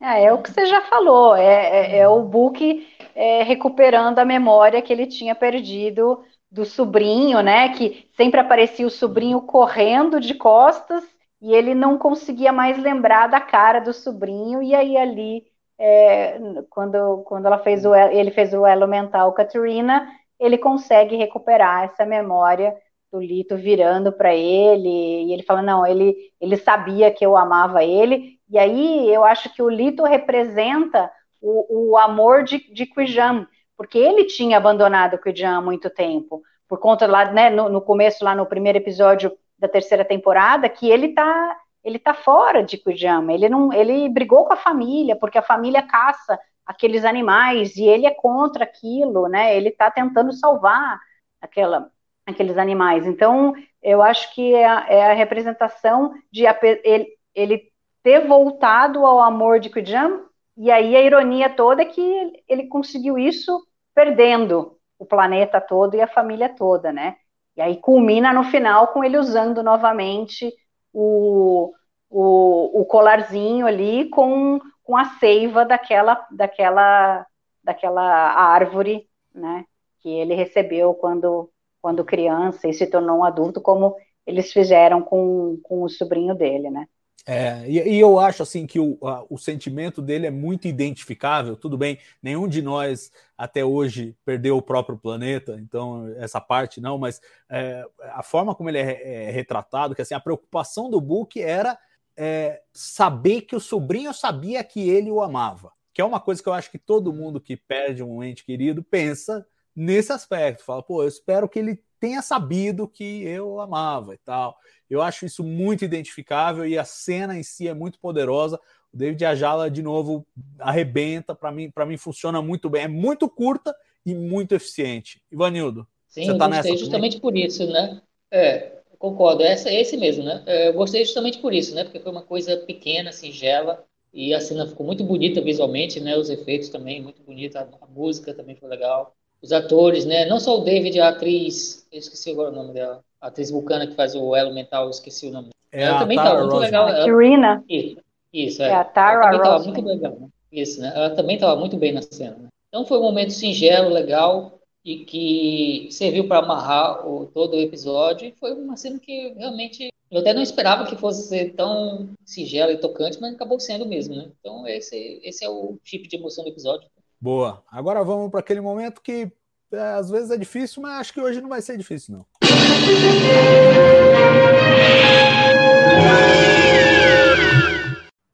É, 0.00 0.24
é 0.24 0.32
o 0.32 0.42
que 0.42 0.50
você 0.50 0.64
já 0.64 0.80
falou, 0.82 1.36
é, 1.36 1.96
é, 1.96 1.98
é 1.98 2.08
o 2.08 2.22
Book 2.22 2.86
é, 3.14 3.42
recuperando 3.42 4.18
a 4.18 4.24
memória 4.24 4.80
que 4.80 4.92
ele 4.92 5.06
tinha 5.06 5.34
perdido 5.34 6.24
do 6.50 6.64
sobrinho, 6.64 7.42
né? 7.42 7.68
Que 7.74 8.08
sempre 8.16 8.40
aparecia 8.40 8.86
o 8.86 8.90
sobrinho 8.90 9.42
correndo 9.42 10.18
de 10.18 10.34
costas 10.34 11.04
e 11.40 11.54
ele 11.54 11.74
não 11.74 11.98
conseguia 11.98 12.52
mais 12.52 12.78
lembrar 12.78 13.26
da 13.26 13.40
cara 13.40 13.80
do 13.80 13.92
sobrinho, 13.92 14.62
e 14.62 14.74
aí 14.74 14.96
ali, 14.96 15.46
é, 15.78 16.38
quando, 16.68 17.22
quando 17.24 17.46
ela 17.46 17.58
fez 17.58 17.84
o, 17.86 17.94
ele 17.94 18.30
fez 18.30 18.52
o 18.52 18.66
elo 18.66 18.86
mental 18.86 19.32
Katrina, 19.32 20.06
ele 20.40 20.56
consegue 20.56 21.16
recuperar 21.16 21.84
essa 21.84 22.06
memória 22.06 22.74
do 23.12 23.20
Lito 23.20 23.56
virando 23.56 24.12
para 24.12 24.34
ele, 24.34 24.88
e 24.88 25.32
ele 25.32 25.42
fala, 25.42 25.60
não, 25.62 25.86
ele, 25.86 26.16
ele 26.40 26.56
sabia 26.56 27.10
que 27.10 27.24
eu 27.26 27.36
amava 27.36 27.84
ele, 27.84 28.38
e 28.48 28.58
aí 28.58 29.12
eu 29.12 29.24
acho 29.24 29.52
que 29.52 29.62
o 29.62 29.68
Lito 29.68 30.04
representa 30.04 31.10
o, 31.40 31.90
o 31.90 31.96
amor 31.98 32.44
de, 32.44 32.58
de 32.72 32.86
Kijam, 32.86 33.46
porque 33.76 33.98
ele 33.98 34.24
tinha 34.24 34.56
abandonado 34.56 35.14
o 35.14 35.18
Kijam 35.18 35.58
há 35.58 35.60
muito 35.60 35.90
tempo, 35.90 36.42
por 36.68 36.78
conta 36.78 37.06
lá, 37.06 37.30
né, 37.32 37.50
no, 37.50 37.68
no, 37.68 37.80
começo, 37.80 38.24
lá 38.24 38.34
no 38.34 38.46
primeiro 38.46 38.78
episódio 38.78 39.36
da 39.58 39.68
terceira 39.68 40.04
temporada, 40.04 40.68
que 40.68 40.88
ele 40.88 41.08
tá, 41.08 41.56
ele 41.82 41.98
tá 41.98 42.14
fora 42.14 42.62
de 42.62 42.78
Kijam, 42.78 43.28
ele 43.30 43.48
não, 43.48 43.72
ele 43.72 44.08
brigou 44.08 44.44
com 44.44 44.52
a 44.52 44.56
família, 44.56 45.16
porque 45.16 45.36
a 45.36 45.42
família 45.42 45.82
caça 45.82 46.38
aqueles 46.70 47.04
animais 47.04 47.76
e 47.76 47.84
ele 47.84 48.06
é 48.06 48.14
contra 48.14 48.62
aquilo, 48.62 49.28
né? 49.28 49.56
Ele 49.56 49.70
está 49.70 49.90
tentando 49.90 50.32
salvar 50.32 51.00
aquela, 51.40 51.90
aqueles 52.24 52.56
animais. 52.56 53.08
Então, 53.08 53.52
eu 53.82 54.00
acho 54.00 54.32
que 54.32 54.54
é 54.54 54.64
a, 54.64 54.86
é 54.88 55.10
a 55.10 55.14
representação 55.14 56.14
de 56.30 56.44
ele, 56.84 57.08
ele, 57.34 57.72
ter 58.04 58.26
voltado 58.26 59.04
ao 59.04 59.20
amor 59.20 59.58
de 59.58 59.68
Kujam, 59.68 60.26
e 60.56 60.70
aí 60.70 60.94
a 60.94 61.02
ironia 61.02 61.50
toda 61.50 61.82
é 61.82 61.86
que 61.86 62.00
ele, 62.00 62.44
ele 62.48 62.66
conseguiu 62.68 63.18
isso 63.18 63.60
perdendo 63.92 64.78
o 64.96 65.04
planeta 65.04 65.60
todo 65.60 65.96
e 65.96 66.00
a 66.00 66.06
família 66.06 66.48
toda, 66.48 66.92
né? 66.92 67.16
E 67.56 67.60
aí 67.60 67.76
culmina 67.78 68.32
no 68.32 68.44
final 68.44 68.88
com 68.88 69.02
ele 69.02 69.18
usando 69.18 69.60
novamente 69.60 70.52
o, 70.92 71.72
o, 72.08 72.80
o 72.80 72.84
colarzinho 72.84 73.66
ali 73.66 74.08
com 74.08 74.60
com 74.90 74.96
a 74.96 75.04
seiva 75.20 75.64
daquela, 75.64 76.26
daquela, 76.32 77.24
daquela 77.62 78.02
árvore, 78.02 79.08
né, 79.32 79.64
que 80.00 80.08
ele 80.08 80.34
recebeu 80.34 80.92
quando, 80.94 81.48
quando 81.80 82.04
criança 82.04 82.66
e 82.66 82.74
se 82.74 82.88
tornou 82.88 83.20
um 83.20 83.24
adulto, 83.24 83.60
como 83.60 83.94
eles 84.26 84.52
fizeram 84.52 85.00
com, 85.00 85.60
com 85.62 85.84
o 85.84 85.88
sobrinho 85.88 86.34
dele, 86.34 86.70
né. 86.70 86.88
É, 87.24 87.64
e, 87.68 87.78
e, 87.78 88.00
eu 88.00 88.18
acho 88.18 88.42
assim 88.42 88.66
que 88.66 88.80
o, 88.80 88.98
a, 89.06 89.24
o 89.30 89.38
sentimento 89.38 90.02
dele 90.02 90.26
é 90.26 90.30
muito 90.30 90.66
identificável. 90.66 91.54
Tudo 91.54 91.78
bem, 91.78 91.96
nenhum 92.20 92.48
de 92.48 92.60
nós 92.60 93.12
até 93.38 93.64
hoje 93.64 94.16
perdeu 94.24 94.56
o 94.56 94.62
próprio 94.62 94.98
planeta, 94.98 95.56
então 95.60 96.12
essa 96.16 96.40
parte 96.40 96.80
não, 96.80 96.98
mas 96.98 97.20
é, 97.48 97.84
a 98.12 98.24
forma 98.24 98.56
como 98.56 98.68
ele 98.70 98.78
é, 98.78 99.28
é, 99.28 99.30
retratado, 99.30 99.94
que 99.94 100.02
assim 100.02 100.14
a 100.14 100.20
preocupação 100.20 100.90
do 100.90 101.00
Book 101.00 101.40
era 101.40 101.78
é, 102.16 102.62
saber 102.72 103.42
que 103.42 103.56
o 103.56 103.60
sobrinho 103.60 104.12
sabia 104.12 104.62
que 104.62 104.88
ele 104.88 105.10
o 105.10 105.22
amava, 105.22 105.72
que 105.92 106.00
é 106.00 106.04
uma 106.04 106.20
coisa 106.20 106.42
que 106.42 106.48
eu 106.48 106.52
acho 106.52 106.70
que 106.70 106.78
todo 106.78 107.12
mundo 107.12 107.40
que 107.40 107.56
perde 107.56 108.02
um 108.02 108.22
ente 108.22 108.44
querido 108.44 108.82
pensa 108.82 109.46
nesse 109.74 110.12
aspecto. 110.12 110.64
Fala, 110.64 110.82
pô, 110.82 111.02
eu 111.02 111.08
espero 111.08 111.48
que 111.48 111.58
ele 111.58 111.82
tenha 111.98 112.22
sabido 112.22 112.88
que 112.88 113.22
eu 113.24 113.60
amava 113.60 114.14
e 114.14 114.18
tal. 114.18 114.56
Eu 114.88 115.02
acho 115.02 115.26
isso 115.26 115.44
muito 115.44 115.84
identificável 115.84 116.66
e 116.66 116.78
a 116.78 116.84
cena 116.84 117.38
em 117.38 117.42
si 117.42 117.68
é 117.68 117.74
muito 117.74 118.00
poderosa. 118.00 118.58
O 118.92 118.96
David 118.96 119.24
Ajala, 119.24 119.70
de 119.70 119.82
novo, 119.82 120.26
arrebenta. 120.58 121.34
Para 121.34 121.52
mim, 121.52 121.70
para 121.70 121.86
mim 121.86 121.96
funciona 121.96 122.42
muito 122.42 122.68
bem. 122.68 122.84
É 122.84 122.88
muito 122.88 123.28
curta 123.28 123.74
e 124.04 124.14
muito 124.14 124.54
eficiente. 124.54 125.22
Ivanildo, 125.30 125.86
Sim, 126.08 126.24
você 126.24 126.38
tá 126.38 126.46
eu 126.46 126.50
gostei 126.50 126.76
justamente 126.76 127.20
por 127.20 127.36
isso, 127.36 127.66
né? 127.66 128.02
É, 128.32 128.79
concordo. 129.00 129.42
Essa, 129.42 129.70
é 129.70 129.80
esse 129.80 129.96
mesmo, 129.96 130.22
né? 130.22 130.42
É, 130.46 130.68
eu 130.68 130.74
gostei 130.74 131.04
justamente 131.04 131.38
por 131.38 131.52
isso, 131.52 131.74
né? 131.74 131.82
Porque 131.82 131.98
foi 131.98 132.12
uma 132.12 132.22
coisa 132.22 132.56
pequena, 132.58 133.10
singela, 133.10 133.82
e 134.12 134.34
a 134.34 134.40
cena 134.40 134.66
ficou 134.66 134.84
muito 134.84 135.02
bonita 135.02 135.40
visualmente, 135.40 135.98
né? 135.98 136.16
Os 136.16 136.28
efeitos 136.28 136.68
também 136.68 137.02
muito 137.02 137.22
bonita, 137.22 137.60
a, 137.60 137.84
a 137.84 137.88
música 137.88 138.34
também 138.34 138.54
foi 138.54 138.68
legal 138.68 139.16
os 139.42 139.52
atores, 139.52 140.04
né? 140.04 140.26
Não 140.26 140.38
só 140.38 140.58
o 140.58 140.64
David, 140.64 141.00
a 141.00 141.08
atriz, 141.08 141.88
eu 141.90 141.98
esqueci 141.98 142.30
agora 142.30 142.50
o 142.50 142.54
nome 142.54 142.74
dela, 142.74 143.02
a 143.18 143.28
atriz 143.28 143.50
vulcana 143.50 143.86
que 143.86 143.94
faz 143.94 144.14
o 144.14 144.36
elo 144.36 144.52
mental, 144.52 144.84
eu 144.84 144.90
esqueci 144.90 145.26
o 145.26 145.32
nome. 145.32 145.48
É 145.72 145.84
ela 145.84 145.98
também 145.98 146.18
estava 146.18 146.40
muito 146.40 146.56
legal. 146.56 146.86
A 146.88 147.04
Kirina. 147.04 147.64
Isso, 147.68 147.96
isso 148.32 148.62
é. 148.62 148.68
é 148.68 148.74
a 148.74 148.84
Tara 148.84 149.14
ela 149.14 149.22
também 149.22 149.38
estava 149.38 149.64
muito 149.64 149.86
legal, 149.86 150.16
né? 150.20 150.28
Isso, 150.52 150.80
né? 150.80 150.92
Ela 150.94 151.10
também 151.10 151.36
estava 151.36 151.58
muito 151.58 151.76
bem 151.78 151.92
na 151.92 152.02
cena. 152.02 152.36
Né? 152.36 152.48
Então 152.68 152.84
foi 152.84 152.98
um 152.98 153.02
momento 153.02 153.32
singelo, 153.32 153.88
legal 153.88 154.59
e 154.84 155.04
que 155.04 155.88
serviu 155.90 156.26
para 156.26 156.44
amarrar 156.44 157.06
o, 157.06 157.26
todo 157.26 157.56
o 157.56 157.60
episódio. 157.60 158.28
E 158.28 158.32
foi 158.32 158.52
uma 158.52 158.76
cena 158.76 158.98
que 158.98 159.34
realmente 159.36 159.90
eu 160.10 160.20
até 160.20 160.32
não 160.32 160.42
esperava 160.42 160.86
que 160.86 160.96
fosse 160.96 161.28
ser 161.28 161.54
tão 161.54 162.10
singela 162.24 162.72
e 162.72 162.78
tocante, 162.78 163.20
mas 163.20 163.34
acabou 163.34 163.60
sendo 163.60 163.86
mesmo, 163.86 164.14
né? 164.14 164.30
Então 164.40 164.66
esse, 164.66 165.20
esse 165.22 165.44
é 165.44 165.48
o 165.48 165.78
tipo 165.84 166.08
de 166.08 166.16
emoção 166.16 166.44
do 166.44 166.50
episódio. 166.50 166.88
Boa. 167.20 167.62
Agora 167.70 168.02
vamos 168.02 168.30
para 168.30 168.40
aquele 168.40 168.60
momento 168.60 169.02
que 169.02 169.30
é, 169.72 169.80
às 169.80 170.10
vezes 170.10 170.30
é 170.30 170.36
difícil, 170.36 170.82
mas 170.82 171.00
acho 171.00 171.12
que 171.12 171.20
hoje 171.20 171.40
não 171.40 171.48
vai 171.48 171.62
ser 171.62 171.76
difícil, 171.76 172.16
não. 172.16 172.26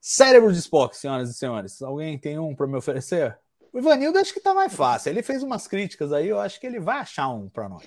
Cérebro 0.01 0.51
de 0.51 0.59
Spock, 0.59 0.97
senhoras 0.97 1.29
e 1.29 1.35
senhores. 1.35 1.83
Alguém 1.83 2.19
tem 2.19 2.39
um 2.39 2.55
para 2.55 2.67
me 2.67 2.77
oferecer? 2.77 3.39
O 3.77 3.79
Ivanildo 3.79 4.19
acho 4.19 4.33
que 4.33 4.41
tá 4.41 4.55
mais 4.55 4.75
fácil. 4.75 5.11
Ele 5.11 5.23
fez 5.23 5.43
umas 5.43 5.69
críticas 5.69 6.11
aí, 6.11 6.29
eu 6.29 6.41
acho 6.41 6.59
que 6.59 6.67
ele 6.67 6.81
vai 6.81 7.01
achar 7.01 7.29
um 7.29 7.47
para 7.47 7.69
nós. 7.69 7.85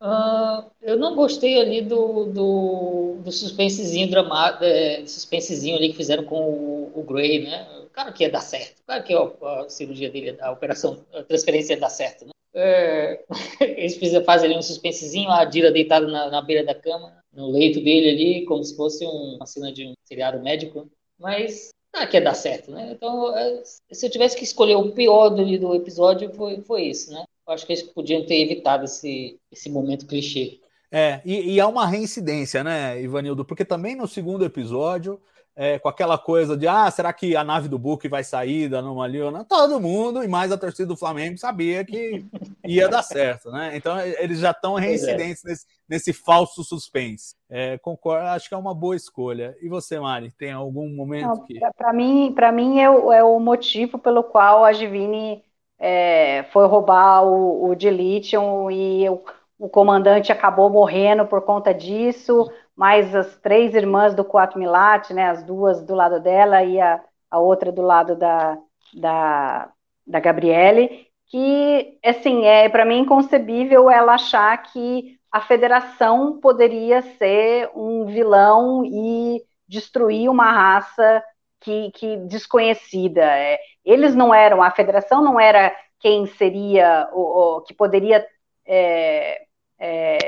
uh, 0.00 0.70
eu 0.80 0.96
não 0.96 1.16
gostei 1.16 1.60
ali 1.60 1.82
do, 1.82 2.26
do, 2.26 3.16
do 3.18 3.32
suspensezinho 3.32 4.08
dramático, 4.08 4.62
é, 4.62 5.04
suspensezinho 5.04 5.76
ali 5.76 5.88
que 5.88 5.96
fizeram 5.96 6.22
com 6.22 6.36
o, 6.36 6.92
o 6.94 7.02
Gray, 7.02 7.42
né? 7.42 7.66
Claro 7.92 8.12
que 8.12 8.22
ia 8.22 8.30
dar 8.30 8.42
certo. 8.42 8.80
Claro 8.86 9.02
que 9.02 9.12
a, 9.12 9.62
a 9.62 9.68
cirurgia 9.68 10.08
dele, 10.08 10.36
a 10.40 10.52
operação, 10.52 11.04
a 11.12 11.24
transferência 11.24 11.74
ia 11.74 11.80
dar 11.80 11.90
certo. 11.90 12.24
Né? 12.24 12.30
É, 12.54 13.24
eles 13.60 13.98
fazem 14.24 14.48
ali 14.48 14.56
um 14.56 14.62
suspensezinho, 14.62 15.28
a 15.30 15.44
Dira 15.44 15.72
deitada 15.72 16.06
na, 16.06 16.30
na, 16.30 16.40
beira 16.40 16.64
da 16.64 16.76
cama, 16.76 17.12
no 17.32 17.50
leito 17.50 17.80
dele 17.80 18.10
ali, 18.10 18.44
como 18.44 18.62
se 18.62 18.76
fosse 18.76 19.04
um, 19.04 19.34
uma 19.34 19.46
cena 19.46 19.72
de 19.72 19.84
um 19.84 19.94
seriado 20.04 20.40
médico. 20.40 20.88
Mas 21.18 21.70
ah, 21.96 22.06
que 22.06 22.16
ia 22.16 22.22
dar 22.22 22.34
certo, 22.34 22.70
né? 22.70 22.92
Então, 22.92 23.36
é, 23.36 23.62
se 23.64 24.06
eu 24.06 24.10
tivesse 24.10 24.36
que 24.36 24.44
escolher 24.44 24.76
o 24.76 24.92
pior 24.92 25.30
do, 25.30 25.58
do 25.58 25.74
episódio, 25.74 26.32
foi, 26.34 26.60
foi 26.62 26.82
isso, 26.82 27.12
né? 27.12 27.24
Eu 27.46 27.54
acho 27.54 27.66
que 27.66 27.72
eles 27.72 27.82
podiam 27.82 28.24
ter 28.26 28.40
evitado 28.42 28.84
esse, 28.84 29.38
esse 29.50 29.70
momento 29.70 30.06
clichê. 30.06 30.60
É, 30.90 31.20
e, 31.24 31.54
e 31.54 31.60
há 31.60 31.66
uma 31.66 31.86
reincidência, 31.86 32.62
né, 32.62 33.00
Ivanildo? 33.00 33.44
Porque 33.44 33.64
também 33.64 33.96
no 33.96 34.06
segundo 34.06 34.44
episódio 34.44 35.20
é, 35.56 35.78
com 35.78 35.88
aquela 35.88 36.18
coisa 36.18 36.54
de 36.54 36.68
ah, 36.68 36.90
será 36.90 37.10
que 37.14 37.34
a 37.34 37.42
nave 37.42 37.66
do 37.66 37.78
Book 37.78 38.06
vai 38.08 38.22
sair 38.22 38.68
da 38.68 38.80
anomalia 38.80 39.24
ou 39.24 39.30
não? 39.30 39.42
Todo 39.42 39.80
mundo, 39.80 40.22
e 40.22 40.28
mais 40.28 40.52
a 40.52 40.58
torcida 40.58 40.86
do 40.86 40.96
Flamengo, 40.96 41.38
sabia 41.38 41.82
que 41.82 42.26
ia 42.66 42.88
dar 42.88 43.02
certo, 43.02 43.50
né? 43.50 43.72
Então 43.74 43.98
eles 43.98 44.38
já 44.38 44.50
estão 44.50 44.78
é. 44.78 44.82
reincidentes 44.82 45.42
é. 45.46 45.48
nesse, 45.48 45.66
nesse, 45.88 46.12
falso 46.12 46.62
suspense. 46.64 47.34
É, 47.48 47.78
concordo, 47.78 48.26
acho 48.28 48.48
que 48.48 48.54
é 48.54 48.58
uma 48.58 48.74
boa 48.74 48.96
escolha. 48.96 49.56
E 49.60 49.68
você, 49.68 49.98
Mari, 49.98 50.32
tem 50.32 50.52
algum 50.52 50.88
momento 50.88 51.26
não, 51.26 51.44
que. 51.44 51.58
Para 51.76 51.92
mim, 51.92 52.32
para 52.34 52.52
mim 52.52 52.80
é 52.80 52.90
o, 52.90 53.12
é 53.12 53.22
o, 53.22 53.38
motivo 53.38 53.98
pelo 53.98 54.22
qual 54.24 54.64
a 54.64 54.72
Divine 54.72 55.42
é, 55.78 56.44
foi 56.52 56.66
roubar 56.66 57.24
o, 57.24 57.68
o 57.70 57.74
Dilithium 57.74 58.70
e 58.70 59.08
o, 59.08 59.22
o 59.58 59.68
comandante 59.68 60.32
acabou 60.32 60.70
morrendo 60.70 61.26
por 61.26 61.42
conta 61.42 61.72
disso 61.72 62.50
mais 62.76 63.14
as 63.14 63.36
três 63.38 63.74
irmãs 63.74 64.14
do 64.14 64.24
Quatro 64.24 64.58
Milate, 64.58 65.14
né, 65.14 65.30
as 65.30 65.42
duas 65.42 65.82
do 65.82 65.94
lado 65.94 66.20
dela 66.20 66.62
e 66.62 66.78
a, 66.78 67.02
a 67.30 67.38
outra 67.38 67.72
do 67.72 67.80
lado 67.80 68.14
da, 68.14 68.58
da, 68.94 69.72
da 70.06 70.20
Gabriele, 70.20 71.06
que, 71.26 71.98
assim, 72.04 72.44
é 72.44 72.68
para 72.68 72.84
mim 72.84 72.98
inconcebível 73.00 73.90
ela 73.90 74.14
achar 74.14 74.56
que 74.62 75.15
a 75.36 75.40
federação 75.42 76.40
poderia 76.40 77.02
ser 77.02 77.70
um 77.74 78.06
vilão 78.06 78.82
e 78.86 79.42
destruir 79.68 80.30
uma 80.30 80.50
raça 80.50 81.22
que, 81.60 81.90
que 81.90 82.16
desconhecida. 82.26 83.20
É, 83.22 83.58
eles 83.84 84.14
não 84.14 84.34
eram, 84.34 84.62
a 84.62 84.70
federação 84.70 85.22
não 85.22 85.38
era 85.38 85.76
quem 86.00 86.24
seria, 86.26 87.06
o, 87.12 87.60
que 87.66 87.74
poderia 87.74 88.26
é, 88.66 89.42
é, 89.78 90.18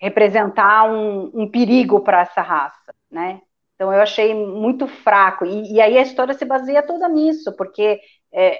representar 0.00 0.90
um, 0.90 1.30
um 1.34 1.50
perigo 1.50 2.00
para 2.00 2.22
essa 2.22 2.40
raça, 2.40 2.94
né? 3.10 3.42
Então 3.74 3.92
eu 3.92 4.00
achei 4.00 4.32
muito 4.32 4.86
fraco. 4.86 5.44
E, 5.44 5.74
e, 5.74 5.80
aí 5.80 5.98
a 5.98 6.02
história 6.02 6.32
se 6.32 6.44
baseia 6.46 6.82
toda 6.82 7.06
nisso, 7.06 7.54
porque 7.54 8.00
é, 8.32 8.58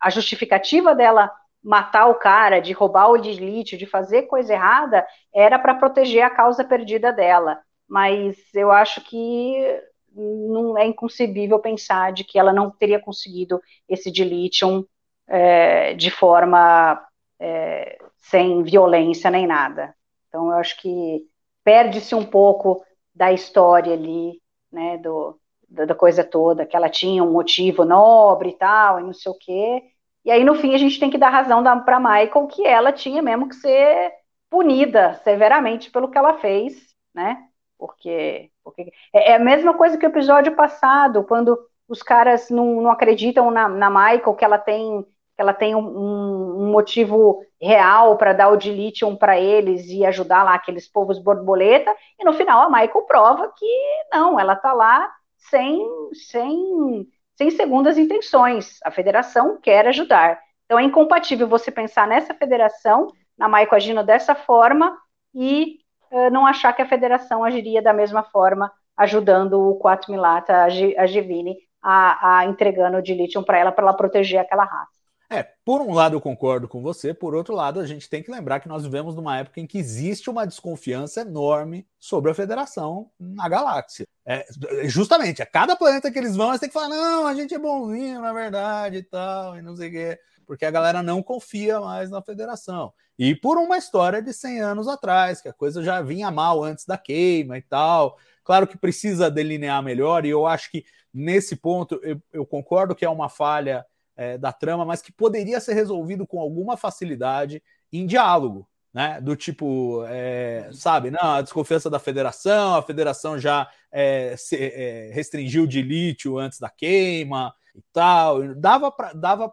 a 0.00 0.10
justificativa 0.10 0.96
dela 0.96 1.30
matar 1.64 2.06
o 2.08 2.16
cara, 2.16 2.60
de 2.60 2.72
roubar 2.72 3.10
o 3.10 3.18
deslite, 3.18 3.76
de 3.76 3.86
fazer 3.86 4.24
coisa 4.24 4.52
errada, 4.52 5.06
era 5.34 5.58
para 5.58 5.74
proteger 5.74 6.22
a 6.22 6.30
causa 6.30 6.62
perdida 6.62 7.10
dela. 7.12 7.60
Mas 7.88 8.36
eu 8.54 8.70
acho 8.70 9.00
que 9.02 9.80
não 10.14 10.78
é 10.78 10.86
inconcebível 10.86 11.58
pensar 11.58 12.12
de 12.12 12.22
que 12.22 12.38
ela 12.38 12.52
não 12.52 12.70
teria 12.70 13.00
conseguido 13.00 13.60
esse 13.88 14.10
dilithium 14.10 14.84
é, 15.26 15.94
de 15.94 16.10
forma 16.10 17.02
é, 17.40 17.98
sem 18.18 18.62
violência 18.62 19.30
nem 19.30 19.46
nada. 19.46 19.94
Então, 20.28 20.50
eu 20.50 20.56
acho 20.56 20.80
que 20.80 21.22
perde-se 21.64 22.14
um 22.14 22.24
pouco 22.24 22.84
da 23.14 23.32
história 23.32 23.94
ali, 23.94 24.40
né, 24.70 24.98
do, 24.98 25.38
da, 25.68 25.94
coisa 25.94 26.22
toda, 26.22 26.66
que 26.66 26.76
ela 26.76 26.88
tinha 26.88 27.22
um 27.22 27.32
motivo 27.32 27.84
nobre 27.84 28.50
e 28.50 28.58
tal, 28.58 29.00
e 29.00 29.02
não 29.02 29.12
sei 29.12 29.32
o 29.32 29.38
quê. 29.38 29.82
E 30.24 30.30
aí, 30.30 30.44
no 30.44 30.54
fim, 30.54 30.74
a 30.74 30.78
gente 30.78 30.98
tem 30.98 31.10
que 31.10 31.18
dar 31.18 31.30
razão 31.30 31.62
para 31.84 32.00
Michael 32.00 32.46
que 32.48 32.66
ela 32.66 32.92
tinha 32.92 33.22
mesmo 33.22 33.48
que 33.48 33.56
ser 33.56 34.12
punida 34.50 35.14
severamente 35.24 35.90
pelo 35.90 36.10
que 36.10 36.16
ela 36.16 36.38
fez, 36.38 36.74
né? 37.14 37.44
Porque, 37.78 38.50
porque 38.62 38.92
é, 39.12 39.32
é 39.32 39.36
a 39.36 39.38
mesma 39.38 39.74
coisa 39.74 39.98
que 39.98 40.06
o 40.06 40.08
episódio 40.08 40.54
passado, 40.56 41.24
quando 41.24 41.58
os 41.88 42.02
caras 42.02 42.48
não, 42.50 42.82
não 42.82 42.90
acreditam 42.90 43.50
na, 43.50 43.68
na 43.68 43.90
Michael, 43.90 44.34
que 44.34 44.44
ela 44.44 44.58
tem 44.58 45.04
que 45.36 45.42
ela 45.42 45.52
tem 45.52 45.74
um, 45.74 45.80
um 45.80 46.70
motivo 46.70 47.44
real 47.60 48.16
para 48.16 48.32
dar 48.32 48.50
o 48.50 48.56
dilithium 48.56 49.16
para 49.16 49.38
eles 49.38 49.86
e 49.88 50.04
ajudar 50.06 50.44
lá 50.44 50.54
aqueles 50.54 50.88
povos 50.88 51.18
borboleta, 51.18 51.94
e 52.18 52.24
no 52.24 52.32
final 52.32 52.62
a 52.62 52.70
Michael 52.70 53.02
prova 53.02 53.52
que 53.56 53.66
não, 54.12 54.38
ela 54.38 54.52
está 54.52 54.72
lá 54.72 55.12
sem, 55.36 55.84
sem, 56.30 57.06
sem 57.36 57.50
segundas 57.50 57.98
intenções. 57.98 58.78
A 58.84 58.90
federação 58.90 59.58
quer 59.60 59.86
ajudar. 59.88 60.40
Então 60.64 60.78
é 60.78 60.82
incompatível 60.82 61.48
você 61.48 61.70
pensar 61.70 62.06
nessa 62.06 62.34
federação, 62.34 63.08
na 63.36 63.48
Michael 63.48 63.74
agindo 63.74 64.04
dessa 64.04 64.34
forma, 64.34 64.96
e 65.34 65.78
uh, 66.10 66.30
não 66.30 66.46
achar 66.46 66.72
que 66.72 66.82
a 66.82 66.88
federação 66.88 67.44
agiria 67.44 67.82
da 67.82 67.92
mesma 67.92 68.22
forma, 68.22 68.72
ajudando 68.96 69.60
o 69.60 69.76
Quatro 69.76 70.12
Milata, 70.12 70.62
a, 70.62 70.68
G, 70.68 70.96
a 70.96 71.06
Givine, 71.06 71.56
a, 71.82 72.38
a 72.38 72.46
entregando 72.46 72.96
o 72.96 73.02
dilithium 73.02 73.42
para 73.42 73.58
ela, 73.58 73.72
para 73.72 73.84
ela 73.84 73.96
proteger 73.96 74.40
aquela 74.40 74.64
raça. 74.64 75.03
É, 75.30 75.42
por 75.64 75.80
um 75.80 75.92
lado 75.92 76.16
eu 76.16 76.20
concordo 76.20 76.68
com 76.68 76.82
você, 76.82 77.14
por 77.14 77.34
outro 77.34 77.54
lado 77.54 77.80
a 77.80 77.86
gente 77.86 78.08
tem 78.08 78.22
que 78.22 78.30
lembrar 78.30 78.60
que 78.60 78.68
nós 78.68 78.84
vivemos 78.84 79.16
numa 79.16 79.38
época 79.38 79.60
em 79.60 79.66
que 79.66 79.78
existe 79.78 80.28
uma 80.28 80.46
desconfiança 80.46 81.22
enorme 81.22 81.86
sobre 81.98 82.30
a 82.30 82.34
federação 82.34 83.10
na 83.18 83.48
galáxia. 83.48 84.06
É, 84.26 84.46
justamente, 84.84 85.42
a 85.42 85.46
cada 85.46 85.76
planeta 85.76 86.10
que 86.10 86.18
eles 86.18 86.36
vão, 86.36 86.48
eles 86.48 86.60
têm 86.60 86.68
que 86.68 86.74
falar, 86.74 86.88
não, 86.88 87.26
a 87.26 87.34
gente 87.34 87.54
é 87.54 87.58
bonzinho, 87.58 88.20
na 88.20 88.32
verdade, 88.32 88.98
e 88.98 89.02
tal, 89.02 89.56
e 89.56 89.62
não 89.62 89.74
sei 89.74 89.88
o 89.88 89.92
quê, 89.92 90.18
porque 90.46 90.64
a 90.64 90.70
galera 90.70 91.02
não 91.02 91.22
confia 91.22 91.80
mais 91.80 92.10
na 92.10 92.22
federação. 92.22 92.92
E 93.18 93.34
por 93.34 93.58
uma 93.58 93.78
história 93.78 94.20
de 94.20 94.32
100 94.32 94.60
anos 94.60 94.88
atrás, 94.88 95.40
que 95.40 95.48
a 95.48 95.52
coisa 95.52 95.82
já 95.82 96.02
vinha 96.02 96.30
mal 96.30 96.62
antes 96.62 96.84
da 96.84 96.98
queima 96.98 97.56
e 97.56 97.62
tal. 97.62 98.18
Claro 98.42 98.66
que 98.66 98.76
precisa 98.76 99.30
delinear 99.30 99.82
melhor, 99.82 100.26
e 100.26 100.30
eu 100.30 100.46
acho 100.46 100.70
que 100.70 100.84
nesse 101.12 101.56
ponto 101.56 102.00
eu, 102.02 102.20
eu 102.32 102.44
concordo 102.44 102.94
que 102.94 103.04
é 103.04 103.08
uma 103.08 103.28
falha 103.28 103.86
é, 104.16 104.38
da 104.38 104.52
trama, 104.52 104.84
mas 104.84 105.02
que 105.02 105.12
poderia 105.12 105.60
ser 105.60 105.74
resolvido 105.74 106.26
com 106.26 106.40
alguma 106.40 106.76
facilidade 106.76 107.62
em 107.92 108.06
diálogo, 108.06 108.68
né? 108.92 109.20
Do 109.20 109.34
tipo, 109.34 110.04
é, 110.06 110.70
sabe, 110.72 111.10
não, 111.10 111.34
a 111.34 111.42
desconfiança 111.42 111.90
da 111.90 111.98
federação, 111.98 112.76
a 112.76 112.82
federação 112.82 113.38
já 113.38 113.68
é, 113.90 114.36
se, 114.36 114.56
é, 114.56 115.10
restringiu 115.12 115.66
de 115.66 115.82
lítio 115.82 116.38
antes 116.38 116.60
da 116.60 116.70
queima 116.70 117.52
e 117.74 117.82
tal. 117.92 118.54
Dava 118.54 118.92
para 118.92 119.12
dava 119.12 119.52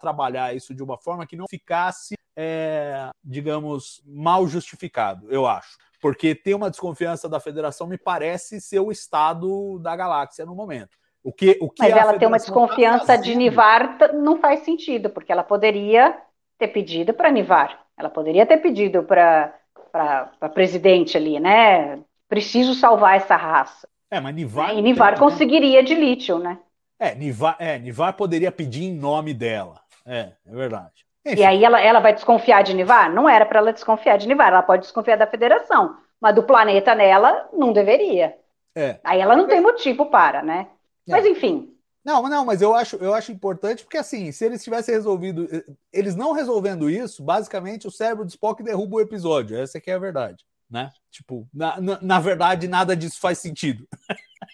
trabalhar 0.00 0.54
isso 0.54 0.74
de 0.74 0.82
uma 0.82 0.96
forma 0.96 1.26
que 1.26 1.36
não 1.36 1.46
ficasse, 1.50 2.14
é, 2.36 3.10
digamos, 3.24 4.00
mal 4.06 4.46
justificado, 4.46 5.26
eu 5.32 5.46
acho. 5.46 5.76
Porque 6.00 6.34
ter 6.34 6.54
uma 6.54 6.70
desconfiança 6.70 7.28
da 7.28 7.40
federação 7.40 7.86
me 7.86 7.98
parece 7.98 8.60
ser 8.60 8.78
o 8.78 8.92
estado 8.92 9.78
da 9.80 9.96
galáxia 9.96 10.46
no 10.46 10.54
momento. 10.54 10.96
O 11.26 11.32
que, 11.32 11.58
o 11.60 11.68
que 11.68 11.82
Mas 11.82 11.92
ela 11.92 12.16
ter 12.16 12.26
uma 12.26 12.38
tá 12.38 12.44
desconfiança 12.44 13.04
tá 13.04 13.16
de 13.16 13.34
Nivar 13.34 13.98
não 14.14 14.38
faz 14.38 14.60
sentido, 14.60 15.10
porque 15.10 15.32
ela 15.32 15.42
poderia 15.42 16.16
ter 16.56 16.68
pedido 16.68 17.12
para 17.12 17.32
Nivar, 17.32 17.80
ela 17.98 18.08
poderia 18.08 18.46
ter 18.46 18.58
pedido 18.58 19.02
para 19.02 19.52
a 20.40 20.48
presidente 20.48 21.16
ali, 21.16 21.40
né? 21.40 21.98
Preciso 22.28 22.74
salvar 22.74 23.16
essa 23.16 23.34
raça. 23.34 23.88
É, 24.08 24.20
mas 24.20 24.36
Nivar. 24.36 24.72
E 24.72 24.80
Nivar 24.80 25.14
tem, 25.14 25.18
conseguiria 25.18 25.82
de 25.82 25.96
lítio, 25.96 26.38
né? 26.38 26.60
É 26.96 27.12
Nivar, 27.12 27.56
é, 27.58 27.76
Nivar 27.76 28.12
poderia 28.12 28.52
pedir 28.52 28.84
em 28.84 28.94
nome 28.94 29.34
dela. 29.34 29.80
É, 30.06 30.30
é 30.46 30.54
verdade. 30.54 31.04
Enfim. 31.26 31.40
E 31.40 31.44
aí 31.44 31.64
ela, 31.64 31.80
ela 31.80 31.98
vai 31.98 32.14
desconfiar 32.14 32.62
de 32.62 32.72
Nivar? 32.72 33.12
Não 33.12 33.28
era 33.28 33.44
para 33.44 33.58
ela 33.58 33.72
desconfiar 33.72 34.16
de 34.16 34.28
Nivar, 34.28 34.52
ela 34.52 34.62
pode 34.62 34.82
desconfiar 34.82 35.16
da 35.16 35.26
federação, 35.26 35.96
mas 36.20 36.36
do 36.36 36.44
planeta 36.44 36.94
nela 36.94 37.48
não 37.52 37.72
deveria. 37.72 38.36
É. 38.76 39.00
Aí 39.02 39.20
ela 39.20 39.34
não 39.34 39.48
tem 39.48 39.60
motivo 39.60 40.06
para, 40.06 40.40
né? 40.40 40.68
Mas 41.06 41.24
é. 41.24 41.28
enfim. 41.28 41.72
Não, 42.04 42.22
não, 42.28 42.44
mas 42.44 42.62
eu 42.62 42.72
acho, 42.72 42.96
eu 42.96 43.12
acho 43.12 43.32
importante 43.32 43.82
porque 43.82 43.98
assim, 43.98 44.30
se 44.30 44.44
eles 44.44 44.62
tivessem 44.62 44.94
resolvido, 44.94 45.48
eh, 45.50 45.64
eles 45.92 46.14
não 46.14 46.32
resolvendo 46.32 46.88
isso, 46.88 47.20
basicamente 47.22 47.88
o 47.88 47.90
cérebro 47.90 48.24
de 48.24 48.30
Spock 48.30 48.62
derruba 48.62 48.96
o 48.96 49.00
episódio. 49.00 49.58
Essa 49.58 49.78
aqui 49.78 49.90
é 49.90 49.94
a 49.94 49.98
verdade, 49.98 50.44
né? 50.70 50.92
Tipo, 51.10 51.48
na, 51.52 51.80
na, 51.80 51.98
na 52.00 52.20
verdade 52.20 52.68
nada 52.68 52.94
disso 52.96 53.18
faz 53.18 53.38
sentido. 53.38 53.88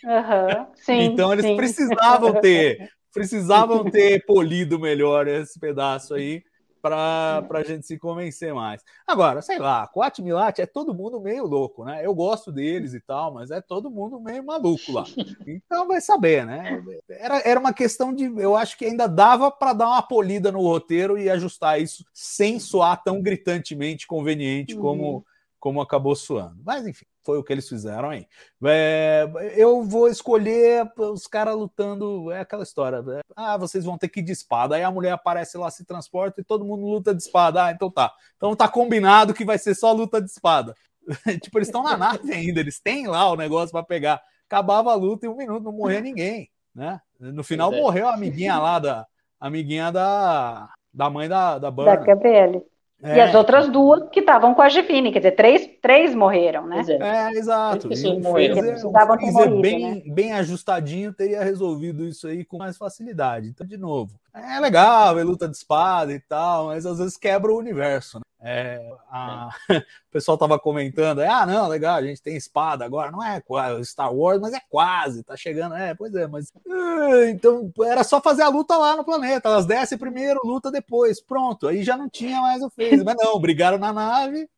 Uhum, 0.02 0.66
sim, 0.76 0.98
então 1.00 1.30
eles 1.30 1.44
sim. 1.44 1.56
precisavam 1.56 2.40
ter, 2.40 2.90
precisavam 3.12 3.84
ter 3.84 4.24
polido 4.24 4.78
melhor 4.78 5.28
esse 5.28 5.60
pedaço 5.60 6.14
aí 6.14 6.42
para 6.82 7.46
a 7.48 7.62
gente 7.62 7.86
se 7.86 7.96
convencer 7.96 8.52
mais. 8.52 8.82
Agora, 9.06 9.40
sei 9.40 9.58
lá, 9.58 9.86
Quat 9.86 10.18
Milat 10.18 10.58
é 10.58 10.66
todo 10.66 10.92
mundo 10.92 11.20
meio 11.20 11.46
louco, 11.46 11.84
né? 11.84 12.04
Eu 12.04 12.12
gosto 12.12 12.50
deles 12.50 12.92
e 12.92 13.00
tal, 13.00 13.32
mas 13.32 13.52
é 13.52 13.60
todo 13.60 13.90
mundo 13.90 14.20
meio 14.20 14.44
maluco 14.44 14.92
lá. 14.92 15.04
Então 15.46 15.86
vai 15.86 16.00
saber, 16.00 16.44
né? 16.44 16.82
Era, 17.08 17.40
era 17.44 17.60
uma 17.60 17.72
questão 17.72 18.12
de. 18.12 18.24
Eu 18.24 18.56
acho 18.56 18.76
que 18.76 18.84
ainda 18.84 19.06
dava 19.06 19.50
para 19.50 19.72
dar 19.72 19.86
uma 19.86 20.02
polida 20.02 20.50
no 20.50 20.60
roteiro 20.60 21.16
e 21.16 21.30
ajustar 21.30 21.80
isso 21.80 22.04
sem 22.12 22.58
soar 22.58 23.02
tão 23.02 23.22
gritantemente 23.22 24.06
conveniente 24.06 24.74
como, 24.74 25.16
uhum. 25.16 25.24
Como 25.62 25.80
acabou 25.80 26.16
soando. 26.16 26.60
Mas 26.64 26.84
enfim 26.84 27.06
foi 27.24 27.38
o 27.38 27.44
que 27.44 27.52
eles 27.52 27.68
fizeram 27.68 28.10
aí. 28.10 28.26
É, 28.64 29.30
eu 29.54 29.84
vou 29.84 30.08
escolher 30.08 30.90
os 30.98 31.28
caras 31.28 31.54
lutando. 31.54 32.32
É 32.32 32.40
aquela 32.40 32.64
história. 32.64 32.96
É, 32.96 33.20
ah, 33.36 33.56
vocês 33.56 33.84
vão 33.84 33.96
ter 33.96 34.08
que 34.08 34.18
ir 34.18 34.24
de 34.24 34.32
espada. 34.32 34.74
Aí 34.74 34.82
a 34.82 34.90
mulher 34.90 35.12
aparece 35.12 35.56
lá, 35.56 35.70
se 35.70 35.84
transporta 35.84 36.40
e 36.40 36.44
todo 36.44 36.64
mundo 36.64 36.84
luta 36.84 37.14
de 37.14 37.22
espada. 37.22 37.66
Ah, 37.66 37.70
então 37.70 37.88
tá. 37.88 38.12
Então 38.36 38.56
tá 38.56 38.66
combinado 38.66 39.32
que 39.32 39.44
vai 39.44 39.56
ser 39.56 39.76
só 39.76 39.92
luta 39.92 40.20
de 40.20 40.28
espada. 40.28 40.74
tipo, 41.40 41.58
eles 41.58 41.68
estão 41.68 41.84
na 41.84 41.96
nave 41.96 42.32
ainda, 42.32 42.58
eles 42.58 42.80
têm 42.80 43.06
lá 43.06 43.30
o 43.30 43.36
negócio 43.36 43.70
para 43.70 43.84
pegar. 43.84 44.20
Acabava 44.46 44.90
a 44.90 44.96
luta 44.96 45.26
em 45.26 45.28
um 45.28 45.36
minuto, 45.36 45.62
não 45.62 45.72
morria 45.72 46.00
ninguém. 46.00 46.50
Né? 46.74 47.00
No 47.20 47.44
final 47.44 47.72
é. 47.72 47.80
morreu 47.80 48.08
a 48.08 48.14
amiguinha 48.14 48.58
lá 48.58 48.80
da. 48.80 49.06
Amiguinha 49.38 49.90
da, 49.90 50.72
da 50.92 51.10
mãe 51.10 51.28
da, 51.28 51.58
da 51.58 51.70
Burna. 51.70 51.96
Da 51.96 52.04
Gabriele. 52.04 52.64
É. 53.02 53.16
E 53.16 53.20
as 53.20 53.34
outras 53.34 53.68
duas 53.68 54.08
que 54.10 54.20
estavam 54.20 54.54
com 54.54 54.62
a 54.62 54.68
Gifine, 54.68 55.10
quer 55.10 55.18
dizer, 55.18 55.32
três, 55.32 55.68
três 55.82 56.14
morreram, 56.14 56.66
né? 56.68 56.84
É, 56.88 57.34
é 57.34 57.38
exato. 57.38 57.88
Freezer 57.88 59.60
bem, 59.60 59.94
né? 59.96 60.02
bem 60.06 60.32
ajustadinho 60.32 61.12
teria 61.12 61.42
resolvido 61.42 62.04
isso 62.04 62.28
aí 62.28 62.44
com 62.44 62.58
mais 62.58 62.76
facilidade. 62.76 63.48
Então, 63.48 63.66
de 63.66 63.76
novo, 63.76 64.14
é 64.34 64.60
legal, 64.60 65.18
é 65.18 65.22
luta 65.24 65.48
de 65.48 65.56
espada 65.56 66.12
e 66.12 66.20
tal, 66.20 66.66
mas 66.66 66.86
às 66.86 66.98
vezes 66.98 67.16
quebra 67.16 67.52
o 67.52 67.58
universo, 67.58 68.18
né? 68.18 68.22
É, 68.44 68.92
a... 69.08 69.50
o 69.70 69.72
pessoal 70.10 70.36
tava 70.36 70.58
comentando, 70.58 71.20
ah, 71.20 71.46
não, 71.46 71.68
legal, 71.68 71.96
a 71.96 72.02
gente 72.02 72.20
tem 72.20 72.36
espada 72.36 72.84
agora, 72.84 73.12
não 73.12 73.22
é 73.22 73.40
Star 73.84 74.12
Wars, 74.12 74.40
mas 74.40 74.52
é 74.52 74.60
quase, 74.68 75.22
tá 75.22 75.36
chegando, 75.36 75.76
é, 75.76 75.94
pois 75.94 76.12
é, 76.14 76.26
mas 76.26 76.52
ah, 76.68 77.30
então 77.30 77.70
era 77.84 78.02
só 78.02 78.20
fazer 78.20 78.42
a 78.42 78.48
luta 78.48 78.76
lá 78.76 78.96
no 78.96 79.04
planeta, 79.04 79.48
elas 79.48 79.64
descem 79.64 79.96
primeiro, 79.96 80.40
luta 80.44 80.72
depois, 80.72 81.20
pronto, 81.20 81.68
aí 81.68 81.84
já 81.84 81.96
não 81.96 82.08
tinha 82.08 82.40
mais 82.40 82.62
o 82.62 82.70
Phase, 82.70 83.04
mas 83.04 83.16
não, 83.16 83.38
brigaram 83.38 83.78
na 83.78 83.92
nave. 83.92 84.48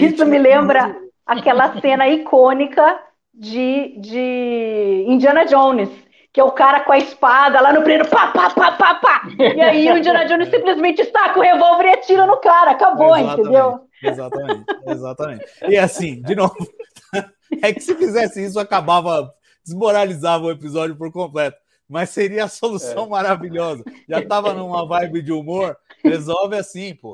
Isso 0.00 0.24
me 0.24 0.38
lembra 0.38 0.96
aquela 1.26 1.80
cena 1.80 2.08
icônica 2.08 3.00
de, 3.34 3.98
de 3.98 5.04
Indiana 5.08 5.44
Jones, 5.44 5.90
que 6.34 6.40
é 6.40 6.44
o 6.44 6.50
cara 6.50 6.80
com 6.80 6.90
a 6.90 6.98
espada 6.98 7.60
lá 7.60 7.72
no 7.72 7.78
primeiro, 7.78 8.10
pá, 8.10 8.26
pá, 8.32 8.50
pá, 8.50 8.72
pá, 8.72 8.94
pá. 8.96 9.22
E 9.38 9.60
aí 9.60 9.88
o 9.88 9.96
Indiana 9.96 10.26
Jones 10.26 10.50
simplesmente 10.50 11.00
está 11.00 11.32
com 11.32 11.38
o 11.38 11.42
revólver 11.44 11.84
e 11.84 11.90
atira 11.90 12.26
no 12.26 12.38
cara, 12.38 12.72
acabou, 12.72 13.16
exatamente, 13.16 13.40
entendeu? 13.40 13.80
Exatamente, 14.02 14.64
exatamente. 14.84 15.44
E 15.68 15.78
assim, 15.78 16.20
de 16.20 16.34
novo, 16.34 16.56
é 17.62 17.72
que 17.72 17.80
se 17.80 17.94
fizesse 17.94 18.44
isso, 18.44 18.58
acabava, 18.58 19.32
desmoralizava 19.64 20.46
o 20.46 20.50
episódio 20.50 20.96
por 20.96 21.12
completo. 21.12 21.56
Mas 21.88 22.10
seria 22.10 22.44
a 22.44 22.48
solução 22.48 23.04
é. 23.04 23.08
maravilhosa. 23.10 23.84
Já 24.08 24.18
estava 24.18 24.52
numa 24.52 24.84
vibe 24.88 25.22
de 25.22 25.30
humor, 25.30 25.76
resolve 26.02 26.56
assim, 26.56 26.96
pô. 26.96 27.12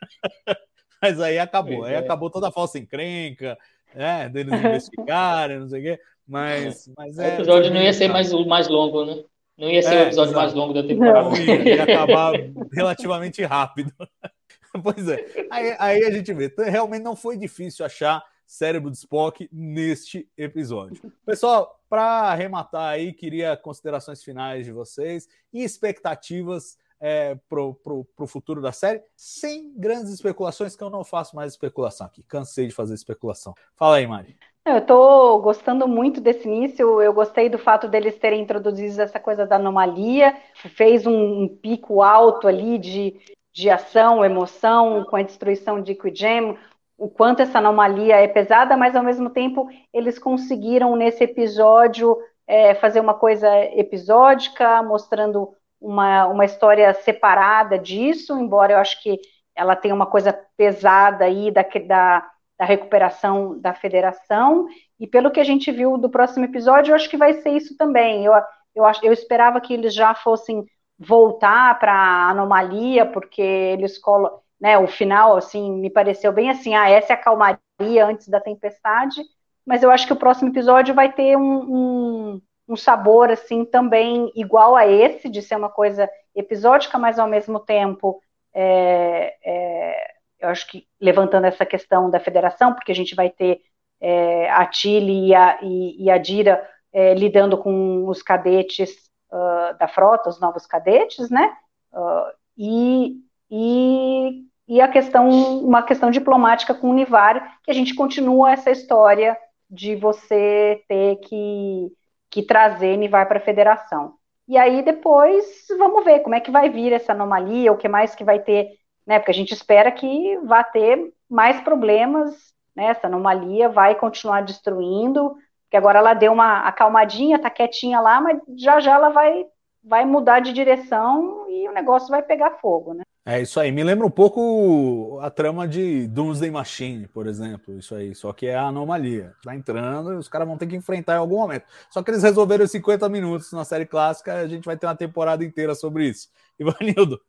Mas 1.03 1.21
aí 1.21 1.39
acabou, 1.39 1.85
aí 1.85 1.93
é. 1.93 1.99
acabou 1.99 2.31
toda 2.31 2.49
a 2.49 2.53
falsa 2.53 2.79
encrenca, 2.79 3.59
né, 3.95 4.31
deles 4.31 4.55
investigarem, 4.55 5.59
não 5.59 5.69
sei 5.69 5.81
o 5.81 5.83
quê. 5.83 6.01
Mas, 6.31 6.89
mas 6.97 7.19
é. 7.19 7.25
O 7.25 7.35
episódio 7.35 7.75
não 7.75 7.83
ia 7.83 7.93
ser 7.93 8.07
mais, 8.07 8.33
mais 8.47 8.69
longo, 8.69 9.05
né? 9.05 9.25
Não 9.59 9.69
ia 9.69 9.83
ser 9.83 9.95
é, 9.95 9.99
o 9.99 10.07
episódio 10.07 10.33
mais 10.33 10.55
longo 10.55 10.73
da 10.73 10.83
temporada. 10.83 11.29
Não, 11.29 11.37
ia, 11.37 11.75
ia 11.75 11.83
acabar 11.83 12.33
relativamente 12.73 13.43
rápido. 13.43 13.93
pois 14.81 15.09
é. 15.09 15.27
Aí, 15.51 15.77
aí, 15.77 16.05
a 16.05 16.11
gente 16.13 16.33
vê. 16.33 16.55
Realmente 16.57 17.03
não 17.03 17.17
foi 17.17 17.37
difícil 17.37 17.85
achar 17.85 18.25
cérebro 18.47 18.93
de 18.93 18.97
Spock 18.97 19.49
neste 19.53 20.29
episódio. 20.37 21.13
Pessoal, 21.27 21.81
para 21.89 22.31
arrematar 22.31 22.93
aí, 22.93 23.13
queria 23.13 23.57
considerações 23.57 24.23
finais 24.23 24.65
de 24.65 24.71
vocês 24.71 25.29
e 25.53 25.65
expectativas 25.65 26.79
é, 27.01 27.37
para 27.49 27.61
o 27.61 28.27
futuro 28.27 28.61
da 28.61 28.71
série, 28.71 29.03
sem 29.17 29.75
grandes 29.77 30.13
especulações, 30.13 30.77
que 30.77 30.85
eu 30.85 30.91
não 30.91 31.03
faço 31.03 31.35
mais 31.35 31.53
especulação 31.53 32.07
aqui. 32.07 32.23
Cansei 32.23 32.69
de 32.69 32.75
fazer 32.75 32.95
especulação. 32.95 33.53
Fala 33.75 33.97
aí, 33.97 34.07
Mari. 34.07 34.37
Eu 34.71 34.79
estou 34.79 35.41
gostando 35.43 35.89
muito 35.89 36.21
desse 36.21 36.47
início. 36.47 37.03
Eu 37.03 37.13
gostei 37.13 37.49
do 37.49 37.59
fato 37.59 37.89
deles 37.89 38.19
terem 38.19 38.41
introduzido 38.41 39.03
essa 39.03 39.19
coisa 39.19 39.45
da 39.47 39.57
anomalia, 39.57 40.37
fez 40.55 41.07
um, 41.07 41.43
um 41.43 41.49
pico 41.49 42.03
alto 42.03 42.47
ali 42.47 42.79
de, 42.79 43.21
de 43.53 43.69
ação, 43.69 44.25
emoção, 44.25 45.05
com 45.05 45.17
a 45.17 45.23
destruição 45.23 45.83
de 45.83 45.93
Equigem, 45.93 46.57
o 46.97 47.09
quanto 47.09 47.41
essa 47.41 47.59
anomalia 47.59 48.17
é 48.17 48.29
pesada, 48.29 48.77
mas 48.77 48.95
ao 48.95 49.03
mesmo 49.03 49.31
tempo 49.31 49.69
eles 49.93 50.19
conseguiram 50.19 50.95
nesse 50.95 51.25
episódio 51.25 52.17
é, 52.47 52.75
fazer 52.75 53.01
uma 53.01 53.15
coisa 53.15 53.49
episódica, 53.75 54.83
mostrando 54.83 55.55
uma, 55.81 56.27
uma 56.27 56.45
história 56.45 56.93
separada 56.93 57.79
disso, 57.79 58.39
embora 58.39 58.75
eu 58.75 58.79
acho 58.79 59.03
que 59.03 59.19
ela 59.55 59.75
tenha 59.75 59.95
uma 59.95 60.07
coisa 60.07 60.33
pesada 60.57 61.25
aí 61.25 61.51
da, 61.51 61.63
da 61.87 62.31
da 62.61 62.67
recuperação 62.67 63.59
da 63.59 63.73
federação, 63.73 64.67
e 64.99 65.07
pelo 65.07 65.31
que 65.31 65.41
a 65.41 65.45
gente 65.45 65.73
viu 65.73 65.97
do 65.97 66.11
próximo 66.11 66.45
episódio, 66.45 66.93
eu 66.93 66.95
acho 66.95 67.09
que 67.09 67.17
vai 67.17 67.33
ser 67.33 67.53
isso 67.53 67.75
também. 67.75 68.27
Eu, 68.27 68.35
eu, 68.75 68.85
eu 69.03 69.15
esperava 69.15 69.63
que 69.63 69.73
eles 69.73 69.95
já 69.95 70.15
fossem 70.15 70.67
voltar 70.99 71.79
para 71.79 71.91
a 71.91 72.29
anomalia, 72.29 73.07
porque 73.07 73.41
eles 73.41 73.97
colocam, 73.97 74.41
né, 74.61 74.77
o 74.79 74.87
final, 74.87 75.39
assim, 75.39 75.73
me 75.73 75.89
pareceu 75.89 76.35
bem 76.35 76.51
assim, 76.51 76.75
ah, 76.75 76.87
essa 76.87 77.15
é 77.15 77.17
a 77.17 77.17
calmaria 77.17 78.05
antes 78.05 78.29
da 78.29 78.39
tempestade, 78.39 79.23
mas 79.65 79.83
eu 79.83 79.91
acho 79.91 80.07
que 80.07 80.13
o 80.13 80.17
próximo 80.17 80.51
episódio 80.51 80.95
vai 80.95 81.11
ter 81.11 81.39
um, 81.39 82.35
um, 82.35 82.43
um 82.69 82.77
sabor, 82.77 83.31
assim, 83.31 83.65
também 83.65 84.31
igual 84.37 84.77
a 84.77 84.87
esse, 84.87 85.31
de 85.31 85.41
ser 85.41 85.57
uma 85.57 85.71
coisa 85.71 86.11
episódica, 86.35 86.99
mas 86.99 87.19
ao 87.19 87.27
mesmo 87.27 87.59
tempo 87.59 88.21
é, 88.53 89.35
é, 89.43 90.20
eu 90.41 90.49
acho 90.49 90.67
que 90.67 90.87
levantando 91.01 91.47
essa 91.47 91.67
questão 91.67 92.11
da 92.11 92.19
federação, 92.19 92.75
porque 92.75 92.93
a 92.93 92.95
gente 92.95 93.15
vai 93.15 93.31
ter 93.31 93.61
é, 94.01 94.51
a 94.51 94.71
Chile 94.71 95.29
e 95.29 95.35
a, 95.35 95.59
e, 95.63 96.05
e 96.05 96.11
a 96.11 96.19
Dira 96.19 96.67
é, 96.93 97.15
lidando 97.15 97.59
com 97.59 98.09
os 98.09 98.23
cadetes 98.23 98.91
uh, 99.31 99.79
da 99.79 99.87
frota, 99.87 100.29
os 100.29 100.41
novos 100.41 100.67
cadetes, 100.67 101.31
né? 101.31 101.53
Uh, 101.93 102.33
e, 102.57 103.17
e, 103.51 104.45
e, 104.69 104.81
a 104.81 104.89
questão, 104.89 105.29
uma 105.63 105.83
questão 105.83 106.11
diplomática 106.11 106.75
com 106.75 106.89
o 106.89 106.91
Univar, 106.91 107.59
que 107.63 107.71
a 107.71 107.75
gente 107.75 107.95
continua 107.95 108.53
essa 108.53 108.71
história 108.71 109.37
de 109.69 109.95
você 109.95 110.83
ter 110.89 111.17
que, 111.17 111.93
que 112.31 112.43
trazer 112.43 112.97
Univar 112.97 113.29
para 113.29 113.39
a 113.39 113.43
federação. 113.43 114.15
E 114.49 114.59
aí 114.59 114.83
depois 114.83 115.45
vamos 115.79 116.05
ver 116.05 116.21
como 116.21 116.35
é 116.35 116.41
que 116.41 116.51
vai 116.51 116.69
vir 116.69 116.93
essa 116.93 117.13
anomalia, 117.13 117.73
o 117.73 117.77
que 117.77 117.89
mais 117.89 118.17
que 118.17 118.25
vai 118.25 118.41
ter, 118.41 118.69
né? 119.11 119.19
Porque 119.19 119.33
a 119.33 119.35
gente 119.35 119.53
espera 119.53 119.91
que 119.91 120.39
vá 120.45 120.63
ter 120.63 121.13
mais 121.29 121.61
problemas, 121.63 122.55
né? 122.77 122.87
Essa 122.87 123.09
anomalia 123.09 123.69
vai 123.69 123.97
continuar 123.97 124.43
destruindo, 124.43 125.31
porque 125.65 125.77
agora 125.77 125.99
ela 125.99 126.15
deu 126.15 126.33
uma 126.33 126.61
acalmadinha, 126.61 127.37
tá 127.41 127.51
quietinha 127.51 128.01
lá, 128.01 128.21
mas 128.21 128.41
já 128.57 128.79
já 128.79 128.95
ela 128.95 129.09
vai 129.11 129.45
vai 129.83 130.05
mudar 130.05 130.39
de 130.41 130.53
direção 130.53 131.49
e 131.51 131.69
o 131.69 131.73
negócio 131.73 132.09
vai 132.09 132.23
pegar 132.23 132.61
fogo, 132.61 132.95
né? 132.95 133.03
É 133.25 133.41
isso 133.41 133.61
aí. 133.61 133.71
Me 133.71 133.85
lembra 133.85 134.07
um 134.07 134.11
pouco 134.11 135.19
a 135.21 135.31
trama 135.31 135.69
de 135.69 136.07
Doomsday 136.09 136.51
Machine, 136.51 137.07
por 137.07 137.27
exemplo. 137.27 137.79
Isso 137.79 137.95
aí. 137.95 138.15
Só 138.15 138.33
que 138.33 138.47
é 138.47 138.55
a 138.55 138.67
anomalia. 138.67 139.35
Tá 139.45 139.55
entrando 139.55 140.13
e 140.13 140.17
os 140.17 140.29
caras 140.29 140.49
vão 140.49 140.57
ter 140.57 140.67
que 140.67 140.77
enfrentar 140.77 141.15
em 141.15 141.19
algum 141.19 141.39
momento. 141.39 141.65
Só 141.91 142.03
que 142.03 142.11
eles 142.11 142.23
resolveram 142.23 142.67
50 142.67 143.09
minutos 143.09 143.53
na 143.53 143.65
série 143.65 143.85
clássica. 143.85 144.35
A 144.35 144.49
gente 144.49 144.65
vai 144.65 144.77
ter 144.77 144.87
uma 144.87 144.97
temporada 144.97 145.45
inteira 145.45 145.75
sobre 145.75 146.09
isso. 146.09 146.29
Ivanildo, 146.59 147.21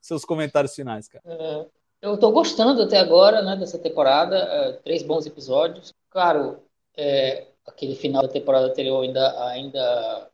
seus 0.00 0.24
comentários 0.24 0.74
finais, 0.74 1.08
cara. 1.08 1.22
É, 1.26 1.66
eu 2.02 2.14
estou 2.14 2.30
gostando 2.32 2.82
até 2.82 2.98
agora 2.98 3.42
né, 3.42 3.56
dessa 3.56 3.78
temporada. 3.78 4.36
É, 4.36 4.72
três 4.84 5.02
bons 5.02 5.26
episódios. 5.26 5.94
Claro, 6.10 6.62
é, 6.96 7.46
aquele 7.66 7.94
final 7.94 8.22
da 8.22 8.28
temporada 8.28 8.66
anterior 8.66 9.02
ainda, 9.02 9.48
ainda 9.48 10.30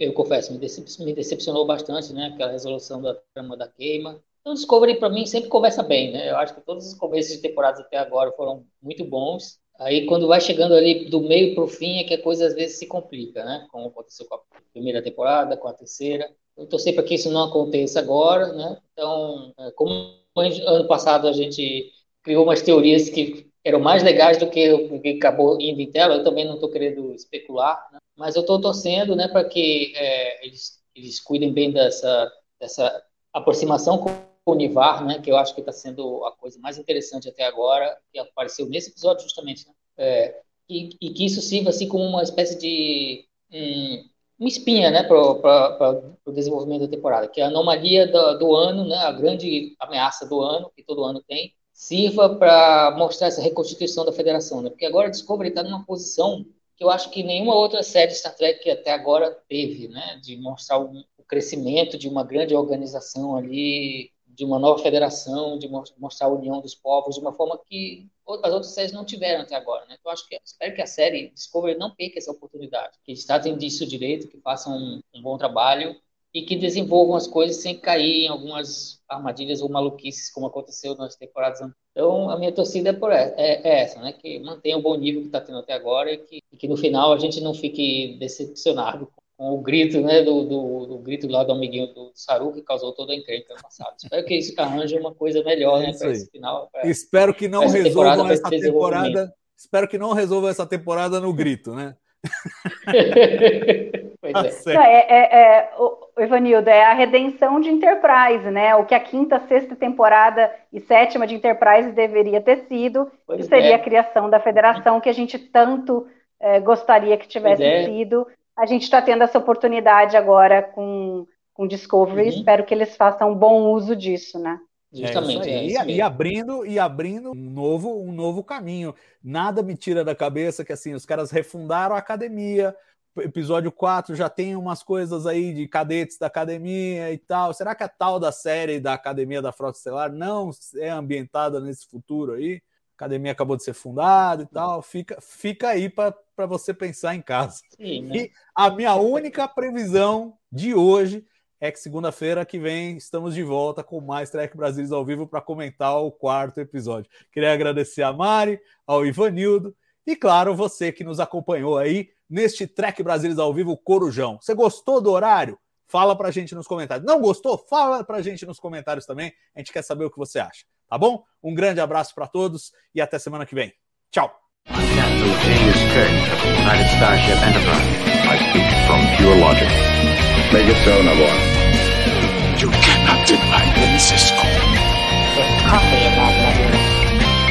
eu 0.00 0.12
confesso, 0.12 0.52
me, 0.52 0.58
decep 0.58 1.04
me 1.04 1.14
decepcionou 1.14 1.66
bastante, 1.66 2.12
né? 2.12 2.30
Aquela 2.32 2.52
resolução 2.52 3.00
da 3.00 3.14
trama 3.34 3.56
da 3.56 3.68
queima. 3.68 4.22
Então, 4.40 4.54
Discovery, 4.54 4.98
para 4.98 5.08
mim, 5.08 5.26
sempre 5.26 5.48
começa 5.48 5.82
bem, 5.82 6.12
né? 6.12 6.30
Eu 6.30 6.36
acho 6.36 6.54
que 6.54 6.60
todos 6.60 6.86
os 6.86 6.94
começos 6.94 7.32
de 7.32 7.42
temporadas 7.42 7.80
até 7.80 7.98
agora 7.98 8.30
foram 8.32 8.64
muito 8.80 9.04
bons. 9.04 9.58
Aí, 9.78 10.06
quando 10.06 10.28
vai 10.28 10.40
chegando 10.40 10.74
ali 10.74 11.10
do 11.10 11.20
meio 11.20 11.54
para 11.54 11.64
o 11.64 11.68
fim, 11.68 11.98
é 11.98 12.04
que 12.04 12.14
a 12.14 12.22
coisa 12.22 12.46
às 12.46 12.54
vezes 12.54 12.78
se 12.78 12.86
complica, 12.86 13.44
né? 13.44 13.66
Como 13.70 13.88
aconteceu 13.88 14.26
com 14.26 14.36
a 14.36 14.40
primeira 14.72 15.02
temporada, 15.02 15.56
com 15.56 15.68
a 15.68 15.72
terceira. 15.72 16.30
Eu 16.56 16.66
torcer 16.66 16.94
para 16.94 17.02
que 17.02 17.14
isso 17.14 17.30
não 17.30 17.44
aconteça 17.44 17.98
agora, 17.98 18.52
né? 18.52 18.78
Então, 18.92 19.52
é, 19.58 19.70
como 19.72 20.14
ano 20.36 20.86
passado 20.86 21.28
a 21.28 21.32
gente 21.32 21.90
criou 22.22 22.44
umas 22.44 22.62
teorias 22.62 23.08
que 23.08 23.45
eram 23.66 23.80
mais 23.80 24.00
legais 24.04 24.38
do 24.38 24.48
que 24.48 24.72
o 24.72 25.00
que 25.00 25.16
acabou 25.16 25.60
indo 25.60 25.80
em 25.80 25.90
tela, 25.90 26.14
eu 26.14 26.22
também 26.22 26.44
não 26.44 26.54
estou 26.54 26.70
querendo 26.70 27.12
especular, 27.12 27.88
né? 27.92 27.98
mas 28.16 28.36
eu 28.36 28.42
estou 28.42 28.60
torcendo 28.60 29.16
né, 29.16 29.26
para 29.26 29.42
que 29.42 29.92
é, 29.96 30.46
eles, 30.46 30.80
eles 30.94 31.18
cuidem 31.18 31.52
bem 31.52 31.72
dessa, 31.72 32.32
dessa 32.60 33.02
aproximação 33.32 33.98
com 33.98 34.10
o 34.10 34.52
Univar, 34.52 35.04
né, 35.04 35.20
que 35.20 35.32
eu 35.32 35.36
acho 35.36 35.52
que 35.52 35.60
está 35.60 35.72
sendo 35.72 36.24
a 36.24 36.30
coisa 36.36 36.60
mais 36.60 36.78
interessante 36.78 37.28
até 37.28 37.44
agora, 37.44 37.98
que 38.12 38.20
apareceu 38.20 38.66
nesse 38.66 38.90
episódio 38.90 39.24
justamente, 39.24 39.66
né, 39.66 39.74
é, 39.98 40.40
e, 40.68 40.90
e, 41.00 41.10
que 41.10 41.26
isso 41.26 41.42
sirva 41.42 41.70
assim 41.70 41.88
como 41.88 42.04
uma 42.04 42.22
espécie 42.22 42.56
de 42.56 43.26
um, 43.52 44.04
uma 44.38 44.48
espinha 44.48 44.92
né, 44.92 45.02
para 45.02 46.14
o 46.24 46.30
desenvolvimento 46.30 46.82
da 46.82 46.88
temporada, 46.88 47.26
que 47.26 47.40
é 47.40 47.44
a 47.44 47.48
anomalia 47.48 48.06
do, 48.06 48.38
do 48.38 48.54
ano, 48.54 48.84
né, 48.84 48.96
a 48.98 49.10
grande 49.10 49.74
ameaça 49.80 50.24
do 50.24 50.40
ano, 50.40 50.70
que 50.76 50.84
todo 50.84 51.02
ano 51.02 51.20
tem, 51.26 51.52
sirva 51.76 52.34
para 52.34 52.96
mostrar 52.96 53.26
essa 53.26 53.42
reconstituição 53.42 54.02
da 54.02 54.10
federação, 54.10 54.62
né? 54.62 54.70
porque 54.70 54.86
agora 54.86 55.08
a 55.08 55.10
Discovery 55.10 55.50
está 55.50 55.62
numa 55.62 55.84
posição 55.84 56.42
que 56.74 56.82
eu 56.82 56.88
acho 56.88 57.10
que 57.10 57.22
nenhuma 57.22 57.54
outra 57.54 57.82
série 57.82 58.14
Star 58.14 58.34
Trek 58.34 58.70
até 58.70 58.92
agora 58.92 59.30
teve, 59.46 59.88
né? 59.88 60.18
De 60.22 60.36
mostrar 60.36 60.78
o, 60.78 61.04
crescimento 61.28 61.98
de 61.98 62.08
uma 62.08 62.22
grande 62.22 62.54
organização 62.54 63.36
ali, 63.36 64.12
de 64.28 64.44
uma 64.44 64.60
nova 64.60 64.80
federação, 64.80 65.58
de 65.58 65.68
mostrar 65.98 66.28
a 66.28 66.30
união 66.30 66.60
dos 66.60 66.72
povos 66.72 67.16
de 67.16 67.20
uma 67.20 67.32
forma 67.32 67.58
que 67.66 68.06
as 68.44 68.52
outras 68.52 68.72
séries 68.72 68.92
não 68.92 69.04
tiveram 69.04 69.42
até 69.42 69.56
agora, 69.56 69.84
né? 69.86 69.96
Então, 69.98 70.12
acho 70.12 70.28
que 70.28 70.38
espero 70.44 70.74
que 70.74 70.82
a 70.82 70.86
série 70.86 71.30
Discovery 71.30 71.76
não 71.76 71.90
perca 71.90 72.18
essa 72.18 72.30
oportunidade, 72.30 72.96
que 73.02 73.10
eles 73.10 73.24
tratem 73.24 73.56
disso 73.56 73.84
direito, 73.84 74.28
que 74.28 74.38
façam 74.38 74.76
um, 74.76 75.00
um 75.14 75.22
bom 75.22 75.36
trabalho 75.36 75.96
e 76.36 76.42
que 76.42 76.54
desenvolvam 76.54 77.16
as 77.16 77.26
coisas 77.26 77.56
sem 77.56 77.78
cair 77.78 78.26
em 78.26 78.28
algumas 78.28 79.00
armadilhas 79.08 79.62
ou 79.62 79.70
maluquices, 79.70 80.30
como 80.30 80.46
aconteceu 80.46 80.94
nas 80.94 81.16
temporadas 81.16 81.62
anteriores. 81.62 81.80
Então, 81.92 82.28
a 82.28 82.38
minha 82.38 82.52
torcida 82.52 82.90
é, 82.90 82.92
por 82.92 83.10
essa, 83.10 83.34
é, 83.38 83.66
é 83.66 83.80
essa, 83.80 83.98
né? 84.02 84.12
Que 84.12 84.38
mantenha 84.40 84.76
o 84.76 84.82
bom 84.82 84.94
nível 84.96 85.22
que 85.22 85.28
está 85.28 85.40
tendo 85.40 85.60
até 85.60 85.72
agora 85.72 86.12
e 86.12 86.18
que, 86.18 86.42
e 86.52 86.56
que, 86.58 86.68
no 86.68 86.76
final 86.76 87.14
a 87.14 87.18
gente 87.18 87.40
não 87.40 87.54
fique 87.54 88.18
decepcionado 88.20 89.08
com, 89.34 89.54
o 89.54 89.62
grito, 89.62 89.98
né? 90.02 90.20
Do, 90.22 90.44
do, 90.44 90.86
do, 90.86 90.98
grito 90.98 91.26
lá 91.26 91.42
do 91.42 91.52
amiguinho 91.52 91.86
do 91.94 92.12
Saru 92.14 92.52
que 92.52 92.60
causou 92.60 92.92
toda 92.92 93.14
a 93.14 93.16
encrenca 93.16 93.54
no 93.54 93.62
passado. 93.62 93.94
Espero 93.96 94.26
que 94.26 94.34
isso 94.34 94.52
arranje 94.58 94.98
uma 94.98 95.14
coisa 95.14 95.42
melhor, 95.42 95.80
né? 95.80 95.94
Para 95.98 96.10
esse 96.10 96.30
final. 96.30 96.68
Pra, 96.70 96.86
Espero 96.86 97.32
que 97.34 97.48
não 97.48 97.66
resolvam 97.66 98.28
essa 98.28 98.50
temporada. 98.50 99.32
Espero 99.56 99.88
que 99.88 99.96
não 99.96 100.12
resolvam 100.12 100.50
essa 100.50 100.66
temporada 100.66 101.18
no 101.18 101.32
grito, 101.32 101.74
né? 101.74 101.96
pois 104.42 104.66
é. 104.66 104.74
Não, 104.74 104.82
é, 104.82 105.06
é, 105.08 105.38
é 105.38 105.70
o, 105.78 106.22
Ivanildo, 106.22 106.70
é 106.70 106.84
a 106.84 106.94
redenção 106.94 107.60
de 107.60 107.68
Enterprise, 107.68 108.50
né? 108.50 108.74
O 108.76 108.84
que 108.84 108.94
a 108.94 109.00
quinta, 109.00 109.40
sexta 109.48 109.76
temporada 109.76 110.52
e 110.72 110.80
sétima 110.80 111.26
de 111.26 111.34
Enterprise 111.34 111.92
deveria 111.92 112.40
ter 112.40 112.66
sido, 112.68 113.10
pois 113.26 113.40
que 113.40 113.46
seria 113.46 113.72
é. 113.72 113.74
a 113.74 113.78
criação 113.78 114.30
da 114.30 114.40
federação 114.40 115.00
que 115.00 115.08
a 115.08 115.14
gente 115.14 115.38
tanto 115.38 116.06
é, 116.40 116.60
gostaria 116.60 117.16
que 117.16 117.28
tivesse 117.28 117.62
é. 117.62 117.84
sido. 117.84 118.26
A 118.56 118.66
gente 118.66 118.82
está 118.82 119.02
tendo 119.02 119.22
essa 119.22 119.38
oportunidade 119.38 120.16
agora 120.16 120.62
com, 120.62 121.26
com 121.52 121.66
Discovery, 121.66 122.22
uhum. 122.22 122.28
espero 122.28 122.64
que 122.64 122.72
eles 122.72 122.96
façam 122.96 123.32
um 123.32 123.34
bom 123.34 123.70
uso 123.72 123.94
disso, 123.94 124.38
né? 124.38 124.58
Justamente. 124.92 125.48
É 125.48 125.64
e, 125.64 125.96
e, 125.96 126.00
abrindo 126.00 126.64
e 126.64 126.78
abrindo 126.78 127.32
um 127.32 127.50
novo 127.50 128.02
um 128.02 128.12
novo 128.12 128.42
caminho. 128.42 128.94
Nada 129.22 129.62
me 129.62 129.76
tira 129.76 130.04
da 130.04 130.14
cabeça 130.14 130.64
que 130.64 130.72
assim 130.72 130.94
os 130.94 131.04
caras 131.04 131.30
refundaram 131.30 131.94
a 131.94 131.98
academia. 131.98 132.74
Episódio 133.18 133.72
4 133.72 134.14
já 134.14 134.28
tem 134.28 134.56
umas 134.56 134.82
coisas 134.82 135.26
aí 135.26 135.52
de 135.52 135.66
cadetes 135.66 136.18
da 136.18 136.26
academia 136.26 137.12
e 137.12 137.18
tal. 137.18 137.52
Será 137.54 137.74
que 137.74 137.82
a 137.82 137.88
tal 137.88 138.20
da 138.20 138.30
série 138.30 138.80
da 138.80 138.94
Academia 138.94 139.40
da 139.40 139.52
Frota 139.52 139.78
Estelar 139.78 140.12
não 140.12 140.50
é 140.76 140.88
ambientada 140.88 141.60
nesse 141.60 141.86
futuro 141.86 142.32
aí? 142.32 142.62
A 142.92 143.04
academia 143.04 143.32
acabou 143.32 143.56
de 143.56 143.64
ser 143.64 143.74
fundada 143.74 144.42
e 144.42 144.46
tal. 144.46 144.82
Fica, 144.82 145.18
fica 145.20 145.68
aí 145.68 145.88
para 145.88 146.46
você 146.46 146.72
pensar 146.72 147.14
em 147.14 147.22
casa. 147.22 147.60
Sim, 147.76 148.02
né? 148.02 148.16
E 148.16 148.32
a 148.54 148.70
minha 148.70 148.94
única 148.94 149.46
previsão 149.46 150.34
de 150.50 150.74
hoje 150.74 151.24
é 151.60 151.70
que 151.70 151.78
segunda-feira 151.78 152.44
que 152.44 152.58
vem 152.58 152.96
estamos 152.96 153.34
de 153.34 153.42
volta 153.42 153.82
com 153.82 154.00
mais 154.00 154.30
Trek 154.30 154.56
Brasilis 154.56 154.92
ao 154.92 155.04
vivo 155.04 155.26
para 155.26 155.40
comentar 155.40 155.96
o 155.98 156.12
quarto 156.12 156.60
episódio. 156.60 157.10
Queria 157.32 157.52
agradecer 157.52 158.02
a 158.02 158.12
Mari, 158.12 158.60
ao 158.86 159.06
Ivanildo 159.06 159.74
e, 160.06 160.14
claro, 160.14 160.54
você 160.54 160.92
que 160.92 161.02
nos 161.02 161.18
acompanhou 161.18 161.76
aí 161.78 162.10
neste 162.28 162.66
Trek 162.66 163.02
Brasilis 163.02 163.38
ao 163.38 163.52
vivo 163.52 163.76
Corujão. 163.76 164.38
Você 164.40 164.54
gostou 164.54 165.00
do 165.00 165.10
horário? 165.10 165.58
Fala 165.86 166.16
para 166.16 166.28
a 166.28 166.30
gente 166.30 166.54
nos 166.54 166.66
comentários. 166.66 167.06
Não 167.06 167.20
gostou? 167.20 167.56
Fala 167.56 168.02
para 168.02 168.18
a 168.18 168.22
gente 168.22 168.44
nos 168.44 168.58
comentários 168.58 169.06
também. 169.06 169.32
A 169.54 169.60
gente 169.60 169.72
quer 169.72 169.82
saber 169.82 170.04
o 170.04 170.10
que 170.10 170.18
você 170.18 170.38
acha. 170.38 170.64
Tá 170.88 170.98
bom? 170.98 171.24
Um 171.42 171.54
grande 171.54 171.80
abraço 171.80 172.14
para 172.14 172.26
todos 172.26 172.72
e 172.94 173.00
até 173.00 173.18
semana 173.18 173.46
que 173.46 173.54
vem. 173.54 173.72
Tchau. 174.10 174.34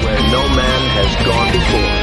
Where 0.03 0.21
no 0.21 0.49
man 0.55 0.81
has 0.97 1.25
gone 1.25 1.51
before. 1.51 1.94